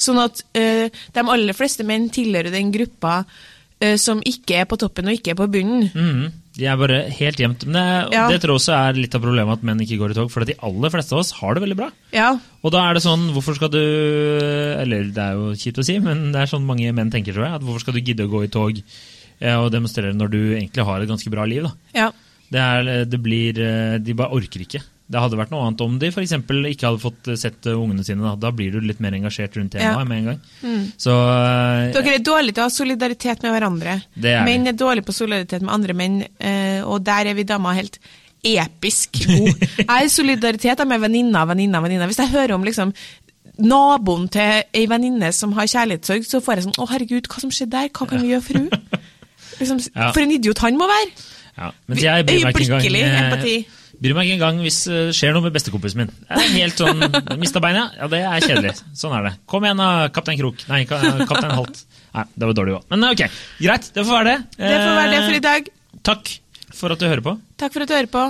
Sånn 0.00 0.18
at 0.22 0.42
eh, 0.56 0.88
de 1.12 1.24
aller 1.28 1.56
fleste 1.56 1.84
menn 1.86 2.08
tilhører 2.12 2.50
den 2.52 2.70
gruppa 2.72 3.22
som 3.96 4.20
ikke 4.28 4.58
er 4.60 4.66
på 4.68 4.76
toppen 4.80 5.08
og 5.08 5.14
ikke 5.16 5.32
er 5.32 5.38
på 5.38 5.46
bunnen. 5.50 5.86
Mm. 5.94 6.32
De 6.58 6.66
er 6.68 6.76
bare 6.76 6.98
helt 7.16 7.38
jevnt. 7.40 7.62
Men 7.64 7.78
det, 7.78 8.12
Ja. 8.12 8.26
det 8.28 8.40
tror 8.42 8.56
jeg 8.58 8.60
også 8.60 8.74
er 8.76 8.98
litt 8.98 9.14
av 9.16 9.22
problemet 9.24 9.54
at 9.56 9.62
menn 9.64 9.80
ikke 9.80 9.96
går 10.00 10.10
i 10.12 10.16
tog. 10.18 10.30
For 10.34 10.44
de 10.44 10.56
aller 10.66 10.90
fleste 10.92 11.14
av 11.14 11.20
oss 11.22 11.30
har 11.38 11.54
det 11.56 11.62
veldig 11.64 11.76
bra. 11.78 11.88
Ja. 12.12 12.32
Og 12.62 12.72
da 12.74 12.82
er 12.90 12.94
det 12.98 13.02
sånn, 13.06 13.30
hvorfor 13.32 13.56
skal 13.56 13.70
du 13.72 13.80
Eller 13.80 15.08
det 15.14 15.22
er 15.24 15.38
jo 15.38 15.54
kjipt 15.56 15.80
å 15.80 15.84
si, 15.86 15.98
men 16.02 16.32
det 16.34 16.42
er 16.42 16.50
sånn 16.50 16.66
mange 16.66 16.92
menn 16.92 17.10
tenker, 17.12 17.32
tror 17.32 17.46
jeg. 17.46 17.54
At 17.60 17.64
hvorfor 17.64 17.80
skal 17.86 17.96
du 17.96 18.00
gidde 18.02 18.26
å 18.26 18.32
gå 18.32 18.44
i 18.44 18.52
tog 18.52 18.82
eh, 19.40 19.56
og 19.56 19.70
demonstrere 19.72 20.12
når 20.16 20.30
du 20.34 20.40
egentlig 20.58 20.84
har 20.84 21.00
et 21.00 21.08
ganske 21.08 21.30
bra 21.32 21.46
liv? 21.48 21.62
da. 21.68 21.72
ja. 21.94 22.10
Det, 22.50 22.58
er, 22.58 23.04
det 23.06 23.18
blir 23.22 23.54
eh, 23.62 23.98
De 24.02 24.12
bare 24.18 24.34
orker 24.34 24.64
ikke. 24.64 24.80
Det 25.10 25.18
hadde 25.18 25.38
vært 25.40 25.50
noe 25.50 25.64
annet 25.66 25.80
om 25.82 25.96
de 25.98 26.08
for 26.14 26.22
eksempel 26.22 26.68
ikke 26.70 26.86
hadde 26.86 27.02
fått 27.02 27.28
eh, 27.32 27.38
sett 27.40 27.66
eh, 27.66 27.74
ungene 27.74 28.04
sine. 28.06 28.22
Da, 28.22 28.36
da 28.38 28.52
blir 28.54 28.70
du 28.76 28.80
litt 28.84 29.00
mer 29.02 29.16
engasjert 29.18 29.56
rundt 29.58 29.72
temaet 29.74 29.96
Ja. 29.98 30.04
med 30.06 30.18
en 30.20 30.28
gang. 30.30 30.84
Så 31.02 31.14
eh, 31.18 31.90
Dere 31.96 32.14
er 32.14 32.22
dårlige 32.22 32.54
til 32.54 32.62
å 32.62 32.68
ha 32.68 32.74
solidaritet 32.74 33.42
med 33.42 33.56
hverandre. 33.56 33.96
Det 34.14 34.34
er 34.38 34.44
menn 34.46 34.70
er 34.70 34.76
dårlige 34.78 35.08
på 35.08 35.16
solidaritet 35.16 35.64
med 35.66 35.74
andre 35.74 35.96
menn, 35.98 36.20
og 36.86 37.02
der 37.08 37.32
er 37.32 37.34
vi 37.38 37.46
damer 37.48 37.74
helt 37.80 37.98
episk 38.46 39.18
gode. 39.26 39.66
Jeg 39.82 39.88
er 40.06 40.12
solidaritet 40.14 40.84
med 40.88 41.02
venninner, 41.02 41.44
venninner, 41.50 41.82
venninner. 41.84 42.08
Hvis 42.08 42.22
jeg 42.22 42.30
hører 42.32 42.54
om 42.56 42.62
liksom 42.64 42.94
naboen 43.60 44.28
til 44.32 44.62
ei 44.72 44.86
venninne 44.88 45.28
som 45.36 45.52
har 45.58 45.68
kjærlighetssorg, 45.68 46.24
så 46.24 46.40
får 46.40 46.54
jeg 46.62 46.64
sånn 46.70 46.78
Å, 46.80 46.86
herregud, 46.94 47.26
hva 47.28 47.42
som 47.42 47.50
skjedde 47.52 47.74
der? 47.74 47.90
Hva 47.92 48.06
kan 48.08 48.22
vi 48.22 48.30
gjøre 48.32 48.46
for 48.46 48.60
henne? 48.62 48.80
Liksom, 49.60 49.82
Ja. 49.92 50.08
For 50.14 50.22
en 50.24 50.32
idiot 50.38 50.62
han 50.64 50.78
må 50.80 50.86
være! 50.88 51.10
ja. 51.58 51.68
Øyeblikkelig 51.90 53.02
empati. 53.10 53.56
Bryr 54.00 54.14
meg 54.16 54.30
ikke 54.30 54.36
engang 54.38 54.60
hvis 54.64 54.78
det 54.88 55.00
skjer 55.16 55.34
noe 55.36 55.44
med 55.44 55.52
bestekompisen 55.52 56.00
min. 56.00 56.12
Jeg 56.30 56.40
er 56.46 56.54
helt 56.54 56.78
sånn, 56.80 57.02
Mista 57.40 57.60
beina? 57.60 57.82
Ja, 57.98 58.06
det 58.08 58.22
er 58.24 58.46
kjedelig. 58.46 58.72
Sånn 58.96 59.12
er 59.18 59.26
det. 59.28 59.32
Kom 59.50 59.66
igjen, 59.66 59.82
da, 59.82 60.08
kaptein 60.14 60.38
Krok. 60.40 60.64
Nei, 60.70 60.86
kaptein 60.88 61.52
Halt. 61.52 61.82
Nei, 62.16 62.24
det 62.32 62.48
var 62.48 62.56
dårlig 62.56 62.78
òg. 62.78 62.86
Men 62.94 63.04
ok, 63.10 63.26
greit. 63.60 63.90
Det 63.92 64.06
får 64.06 64.16
være 64.16 64.30
det. 64.32 64.38
Det 64.56 64.72
får 64.78 64.96
være 64.96 65.10
det 65.12 65.20
for 65.26 65.36
i 65.36 65.42
dag. 65.44 65.68
Takk 66.10 66.32
for 66.80 66.94
at 66.96 67.02
du 67.02 67.06
hører 67.10 67.24
på. 67.28 67.36
Takk 67.60 67.76
for 67.76 67.84
at 67.84 67.92
du 67.92 67.94
hører 67.98 68.10
på. 68.16 68.24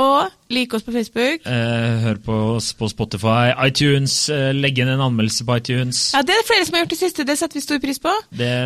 Og 0.00 0.30
like 0.52 0.76
oss 0.76 0.84
på 0.86 0.92
Facebook. 0.94 1.42
Eh, 1.44 1.96
hør 2.00 2.18
på 2.24 2.36
oss 2.54 2.70
på 2.76 2.88
Spotify, 2.88 3.52
iTunes. 3.66 4.14
Eh, 4.32 4.52
legg 4.56 4.78
inn 4.80 4.88
en 4.88 5.02
anmeldelse 5.04 5.44
på 5.44 5.56
iTunes. 5.60 6.00
Ja, 6.16 6.22
Det 6.24 6.32
er 6.32 6.46
flere 6.48 6.64
som 6.64 6.76
har 6.76 6.84
gjort 6.84 6.94
det 6.94 6.98
siste. 6.98 7.26
Det 7.28 7.36
setter 7.38 7.58
vi 7.58 7.64
stor 7.64 7.80
pris 7.82 8.00
på. 8.00 8.12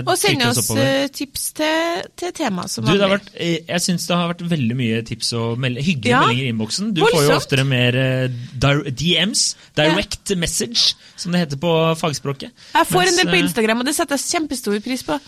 og 0.06 0.12
send 0.18 0.44
oss, 0.46 0.60
oss 0.62 0.70
uh, 0.78 1.06
tips 1.10 1.48
til, 1.58 2.06
til 2.14 2.32
tema 2.36 2.68
som 2.70 2.86
vanlig. 2.86 3.10
Vært, 3.16 3.32
eh, 3.34 3.58
jeg 3.66 3.84
syns 3.88 4.06
det 4.06 4.20
har 4.20 4.30
vært 4.34 4.46
veldig 4.54 4.78
mye 4.78 5.02
tips 5.06 5.32
og 5.40 5.58
meld 5.58 5.82
hyggelige 5.82 6.14
ja, 6.14 6.22
meldinger 6.22 6.44
i 6.44 6.54
innboksen. 6.54 6.94
Du 6.94 7.02
voldsomt. 7.02 7.18
får 7.18 7.26
jo 7.26 7.40
oftere 7.40 7.66
mer 7.66 7.98
uh, 7.98 8.86
DMs, 8.86 9.44
direct 9.74 10.30
ja. 10.30 10.38
message, 10.38 10.94
som 11.18 11.34
det 11.34 11.42
heter 11.42 11.58
på 11.58 11.74
fagspråket. 11.98 12.54
Jeg 12.74 12.90
får 12.92 13.02
Mens, 13.02 13.18
en 13.18 13.24
del 13.24 13.34
på 13.34 13.42
Instagram, 13.42 13.82
og 13.82 13.90
det 13.90 13.98
setter 13.98 14.14
jeg 14.14 14.30
kjempestor 14.30 14.78
pris 14.86 15.06
på. 15.06 15.18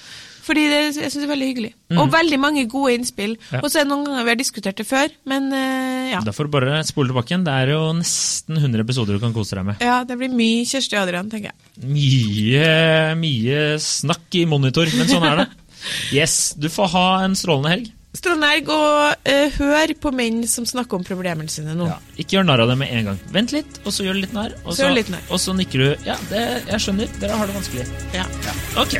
Fordi 0.49 0.65
det, 0.71 0.79
jeg 0.97 1.11
synes 1.13 1.19
det 1.19 1.27
er 1.27 1.33
veldig 1.35 1.49
hyggelig. 1.51 1.71
Mm. 1.93 1.99
Og 2.01 2.13
veldig 2.13 2.39
mange 2.41 2.65
gode 2.73 2.95
innspill. 2.97 3.37
Ja. 3.53 3.61
Og 3.61 3.69
så 3.69 3.83
er 3.83 3.85
det 3.87 3.93
noen 3.93 4.07
ganger 4.07 4.25
vi 4.25 4.33
har 4.33 4.41
diskutert 4.41 4.81
det 4.81 4.87
før, 4.89 5.13
men 5.29 5.51
uh, 5.53 6.09
ja. 6.15 6.23
Da 6.25 6.33
får 6.33 6.49
du 6.49 6.55
bare 6.57 6.81
spole 6.89 7.13
tilbake 7.13 7.35
igjen. 7.35 7.45
Det 7.45 7.55
er 7.55 7.75
jo 7.75 7.83
nesten 7.99 8.61
100 8.63 8.85
episoder 8.87 9.19
du 9.19 9.23
kan 9.23 9.37
kose 9.37 9.59
deg 9.59 9.69
med. 9.69 9.85
Ja, 9.85 10.01
det 10.09 10.17
blir 10.21 10.33
mye 10.33 10.65
Kjersti 10.69 10.97
Adrian, 11.01 11.29
tenker 11.33 11.53
jeg. 11.53 11.85
Mye, 11.85 12.73
mye 13.21 13.63
snakk 13.83 14.41
i 14.41 14.47
monitor, 14.49 14.89
men 14.97 15.11
sånn 15.11 15.29
er 15.29 15.45
det. 15.45 15.49
Yes, 16.11 16.57
du 16.59 16.67
får 16.75 16.89
ha 16.91 17.07
en 17.23 17.37
strålende 17.39 17.71
helg. 17.71 17.93
Strålende 18.19 18.49
helg, 18.51 18.73
og 18.73 19.29
uh, 19.31 19.59
hør 19.61 19.95
på 20.03 20.13
menn 20.17 20.43
som 20.51 20.67
snakker 20.67 20.99
om 20.99 21.07
problemene 21.07 21.53
sine 21.53 21.77
nå. 21.79 21.87
Ja, 21.93 22.01
ikke 22.19 22.39
gjør 22.39 22.49
narr 22.49 22.65
av 22.65 22.73
det 22.73 22.81
med 22.83 22.93
en 22.97 23.13
gang. 23.13 23.23
Vent 23.37 23.55
litt, 23.55 23.81
og 23.85 23.95
så 23.95 24.09
gjør 24.09 24.19
du 24.19 24.25
litt 24.25 24.37
narr. 24.37 24.59
Og 24.65 24.75
så, 24.75 24.91
så, 24.91 25.23
og 25.29 25.43
så 25.45 25.57
nikker 25.61 25.85
du. 25.85 25.89
Ja, 26.09 26.19
det, 26.33 26.45
jeg 26.73 26.87
skjønner, 26.89 27.19
dere 27.23 27.41
har 27.41 27.51
det 27.51 27.59
vanskelig. 27.61 27.89
Ja. 28.17 28.27
ja. 28.49 28.61
Ok. 28.83 28.99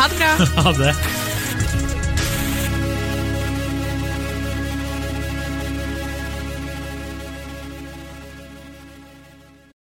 Ha 0.00 0.08
det 0.08 0.16
bra. 0.16 0.62
ha 0.62 0.72
det. 0.72 0.94